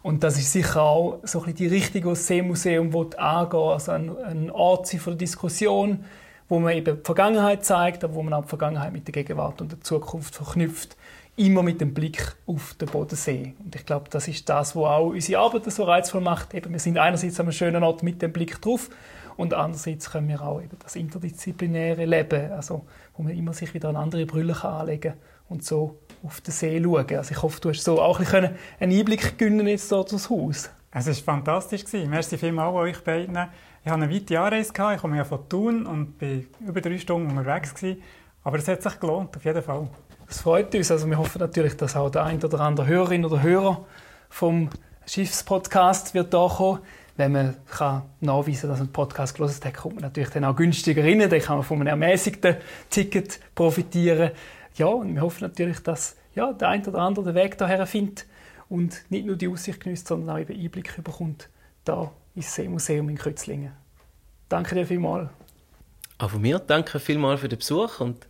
Und 0.00 0.24
das 0.24 0.38
ist 0.38 0.50
sicher 0.50 0.80
auch 0.80 1.20
so 1.22 1.40
ein 1.40 1.52
bisschen 1.52 1.68
die 1.68 1.76
Richtung, 1.76 2.00
die 2.00 2.08
das 2.08 2.26
Seemuseum 2.26 2.96
angehen 3.18 3.60
Also 3.60 3.92
ein, 3.92 4.16
ein 4.24 4.50
Ort 4.50 4.88
von 4.88 5.12
der 5.12 5.18
Diskussion, 5.18 6.02
wo 6.48 6.58
man 6.58 6.74
eben 6.74 6.96
die 6.96 7.04
Vergangenheit 7.04 7.64
zeigt, 7.64 8.04
aber 8.04 8.14
wo 8.14 8.22
man 8.22 8.32
auch 8.32 8.42
die 8.42 8.48
Vergangenheit 8.48 8.92
mit 8.92 9.06
der 9.06 9.12
Gegenwart 9.12 9.60
und 9.60 9.72
der 9.72 9.80
Zukunft 9.80 10.34
verknüpft, 10.34 10.96
immer 11.36 11.62
mit 11.62 11.80
dem 11.80 11.94
Blick 11.94 12.34
auf 12.46 12.74
den 12.74 12.88
Bodensee. 12.88 13.54
Und 13.64 13.74
ich 13.74 13.86
glaube, 13.86 14.10
das 14.10 14.26
ist 14.26 14.48
das, 14.48 14.74
was 14.74 14.84
auch 14.84 15.08
unsere 15.08 15.40
Arbeit 15.40 15.70
so 15.70 15.84
reizvoll 15.84 16.20
macht. 16.20 16.52
Eben, 16.52 16.72
wir 16.72 16.80
sind 16.80 16.98
einerseits 16.98 17.38
an 17.38 17.46
einem 17.46 17.52
schönen 17.52 17.84
Ort 17.84 18.02
mit 18.02 18.20
dem 18.22 18.32
Blick 18.32 18.60
drauf 18.60 18.90
und 19.36 19.54
andererseits 19.54 20.10
können 20.10 20.28
wir 20.28 20.42
auch 20.42 20.60
eben 20.60 20.76
das 20.82 20.96
interdisziplinäre 20.96 22.06
Leben, 22.06 22.50
also 22.50 22.86
wo 23.16 23.22
man 23.22 23.36
immer 23.36 23.52
sich 23.52 23.72
wieder 23.72 23.88
eine 23.90 24.00
andere 24.00 24.26
Brille 24.26 24.64
anlegen 24.64 25.12
kann 25.12 25.20
und 25.48 25.64
so 25.64 26.00
auf 26.24 26.40
den 26.40 26.52
See 26.52 26.82
schauen. 26.82 27.16
Also 27.16 27.30
ich 27.30 27.42
hoffe, 27.42 27.60
du 27.60 27.68
hast 27.70 27.84
so 27.84 28.02
auch 28.02 28.18
ein 28.18 28.24
bisschen 28.24 28.56
einen 28.80 28.98
Einblick 28.98 29.38
gewinnen 29.38 29.68
jetzt 29.68 29.92
dort 29.92 30.12
das 30.12 30.28
Haus. 30.28 30.70
Es 30.90 31.06
war 31.06 31.14
fantastisch. 31.14 31.84
Merci 31.92 32.36
vielmals 32.36 32.74
euch 32.74 33.04
beiden. 33.04 33.38
Ich 33.88 33.92
hatte 33.92 34.02
eine 34.02 34.14
weite 34.14 34.38
Anreise, 34.38 34.70
ich 34.70 35.00
komme 35.00 35.16
ja 35.16 35.24
von 35.24 35.48
Thun 35.48 35.86
und 35.86 36.20
war 36.20 36.68
über 36.68 36.82
drei 36.82 36.98
Stunden 36.98 37.30
unterwegs. 37.30 37.74
Aber 38.44 38.58
es 38.58 38.68
hat 38.68 38.82
sich 38.82 39.00
gelohnt, 39.00 39.34
auf 39.34 39.42
jeden 39.42 39.62
Fall. 39.62 39.88
Das 40.26 40.42
freut 40.42 40.74
uns. 40.74 40.90
Also 40.90 41.08
wir 41.08 41.16
hoffen 41.16 41.38
natürlich, 41.38 41.74
dass 41.74 41.96
auch 41.96 42.10
der 42.10 42.24
ein 42.24 42.44
oder 42.44 42.60
andere 42.60 42.86
Hörerin 42.86 43.24
oder 43.24 43.42
Hörer 43.42 43.86
vom 44.28 44.68
Schiffspodcast 45.06 46.12
wird 46.12 46.34
da 46.34 46.48
kommen. 46.48 46.80
Wenn 47.16 47.32
man 47.32 47.56
kann 47.66 48.02
nachweisen 48.20 48.60
kann, 48.60 48.70
dass 48.72 48.80
einen 48.80 48.92
Podcast 48.92 49.34
gelesen 49.34 49.64
hat, 49.64 49.72
kommt 49.72 49.94
man 49.94 50.02
natürlich 50.02 50.28
dann 50.28 50.44
auch 50.44 50.54
günstiger 50.54 51.02
rein. 51.02 51.20
Dann 51.20 51.40
kann 51.40 51.56
man 51.56 51.64
von 51.64 51.78
einem 51.80 51.86
ermäßigten 51.86 52.56
Ticket 52.90 53.40
profitieren. 53.54 54.32
Ja, 54.74 54.88
und 54.88 55.14
wir 55.14 55.22
hoffen 55.22 55.44
natürlich, 55.44 55.82
dass 55.82 56.14
ja, 56.34 56.52
der 56.52 56.68
ein 56.68 56.86
oder 56.86 56.98
andere 56.98 57.24
den 57.24 57.34
Weg 57.36 57.56
daher 57.56 57.86
findet 57.86 58.26
und 58.68 59.02
nicht 59.08 59.24
nur 59.24 59.36
die 59.36 59.48
Aussicht 59.48 59.80
genießt, 59.80 60.08
sondern 60.08 60.36
auch 60.36 60.38
eben 60.38 60.60
Einblick 60.60 61.02
bekommt 61.02 61.48
da 61.86 62.12
ins 62.38 62.54
Seemuseum 62.54 63.08
in 63.08 63.18
Kötzlingen. 63.18 63.72
Danke 64.48 64.74
dir 64.76 64.86
vielmals. 64.86 65.28
Auch 66.18 66.30
von 66.30 66.40
mir 66.40 66.58
danke 66.58 67.00
vielmals 67.00 67.40
für 67.40 67.48
den 67.48 67.58
Besuch 67.58 68.00
und 68.00 68.26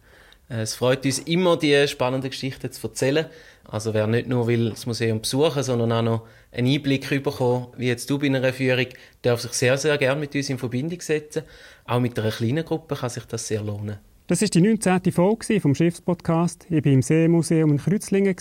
äh, 0.49 0.63
es 0.63 0.75
freut 0.75 1.05
uns 1.05 1.19
immer, 1.21 1.57
die 1.57 1.87
spannenden 1.87 2.31
Geschichten 2.31 2.73
zu 2.73 2.87
erzählen. 2.87 3.27
Also 3.65 3.93
wer 3.93 4.07
nicht 4.07 4.29
nur 4.29 4.47
will 4.47 4.71
das 4.71 4.87
Museum 4.87 5.21
besuchen, 5.21 5.63
sondern 5.63 5.93
auch 5.93 6.03
noch 6.03 6.27
einen 6.53 6.69
Einblick 6.69 7.23
bekommen, 7.23 7.67
wie 7.77 7.89
jetzt 7.89 8.09
du 8.09 8.19
bei 8.19 8.27
einer 8.27 8.53
Führung, 8.53 8.87
darf 9.21 9.43
sich 9.43 9.53
sehr, 9.53 9.77
sehr 9.77 9.99
gerne 9.99 10.21
mit 10.21 10.35
uns 10.35 10.49
in 10.49 10.59
Verbindung 10.59 11.01
setzen. 11.03 11.43
Auch 11.85 12.01
mit 12.01 12.19
einer 12.19 12.31
kleinen 12.31 12.65
Gruppe 12.65 12.97
kann 12.97 13.11
sich 13.11 13.25
das 13.25 13.47
sehr 13.47 13.63
lohnen. 13.63 13.99
Das 14.27 14.41
ist 14.43 14.55
die 14.55 14.63
19. 14.63 15.13
Folge 15.13 15.61
vom 15.61 15.75
Schiffspodcast. 15.75 16.67
Ich 16.71 16.85
war 16.85 16.93
im 16.93 17.03
Seemuseum 17.03 17.73
in 17.73 17.79
Kreuzlingen 17.79 18.37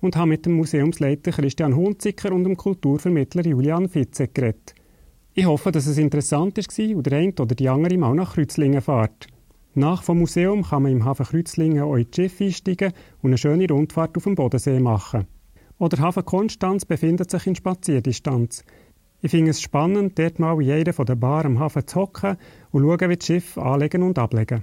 und 0.00 0.16
habe 0.16 0.28
mit 0.28 0.46
dem 0.46 0.54
Museumsleiter 0.54 1.32
Christian 1.32 1.76
Hunziker 1.76 2.32
und 2.32 2.44
dem 2.44 2.56
Kulturvermittler 2.56 3.46
Julian 3.46 3.88
Fitze 3.88 4.28
geredet. 4.28 4.74
Ich 5.36 5.46
hoffe, 5.46 5.72
dass 5.72 5.86
es 5.86 5.98
interessant 5.98 6.56
war 6.56 6.96
und 6.96 7.06
der 7.06 7.18
eine 7.18 7.32
oder 7.32 7.56
die 7.56 7.68
andere 7.68 7.98
mal 7.98 8.14
nach 8.14 8.34
Kreuzlingen 8.34 8.80
fährt. 8.80 9.26
Nach 9.74 10.04
vom 10.04 10.20
Museum 10.20 10.62
kann 10.62 10.84
man 10.84 10.92
im 10.92 11.04
Hafen 11.04 11.26
Kreuzlingen 11.26 11.82
auch 11.82 11.96
ins 11.96 12.14
Schiff 12.14 12.40
einsteigen 12.40 12.92
und 13.20 13.30
eine 13.30 13.38
schöne 13.38 13.66
Rundfahrt 13.68 14.16
auf 14.16 14.22
dem 14.22 14.36
Bodensee 14.36 14.78
machen. 14.78 15.26
Oder 15.78 15.98
Hafen 15.98 16.24
Konstanz 16.24 16.84
befindet 16.84 17.32
sich 17.32 17.48
in 17.48 17.56
Spazierdistanz. 17.56 18.64
Ich 19.22 19.32
finde 19.32 19.50
es 19.50 19.60
spannend, 19.60 20.16
dort 20.20 20.38
mal 20.38 20.54
in 20.62 20.68
jeder 20.68 20.92
von 20.92 21.06
der 21.06 21.16
Bar 21.16 21.46
am 21.46 21.58
Hafen 21.58 21.84
zu 21.84 21.96
hocken 22.02 22.36
und 22.70 22.82
schauen, 22.84 23.10
wie 23.10 23.16
das 23.16 23.26
Schiff 23.26 23.58
anlegen 23.58 24.04
und 24.04 24.20
ablegen. 24.20 24.62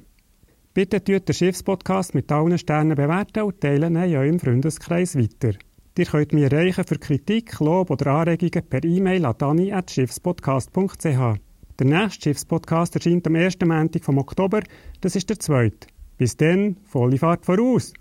Bitte 0.74 1.04
tut 1.04 1.28
den 1.28 1.36
Schiffspodcast 1.36 2.16
mit 2.16 2.32
allen 2.32 2.58
Sternen 2.58 2.96
bewerten 2.96 3.44
und 3.44 3.60
teilen 3.60 3.98
ihn 3.98 4.04
in 4.04 4.16
eurem 4.16 4.40
Freundeskreis 4.40 5.18
weiter. 5.18 5.52
Ihr 5.98 6.06
könnt 6.06 6.32
mich 6.32 6.44
erreichen 6.44 6.86
für 6.86 6.98
Kritik, 6.98 7.60
Lob 7.60 7.90
oder 7.90 8.08
Anregungen 8.08 8.66
per 8.70 8.82
E-Mail 8.82 9.26
an 9.26 9.36
dani.schiffspodcast.ch. 9.38 11.06
Der 11.06 11.88
nächste 11.88 12.22
Schiffspodcast 12.24 12.96
erscheint 12.96 13.28
am 13.28 13.36
1. 13.36 13.58
Montag 13.66 14.06
vom 14.06 14.18
Oktober, 14.18 14.62
das 15.02 15.18
ist 15.18 15.30
der 15.30 15.40
zweite. 15.40 15.88
Bis 16.18 16.38
dann, 16.38 16.78
volle 16.86 17.18
Fahrt 17.18 17.46
voraus! 17.46 17.92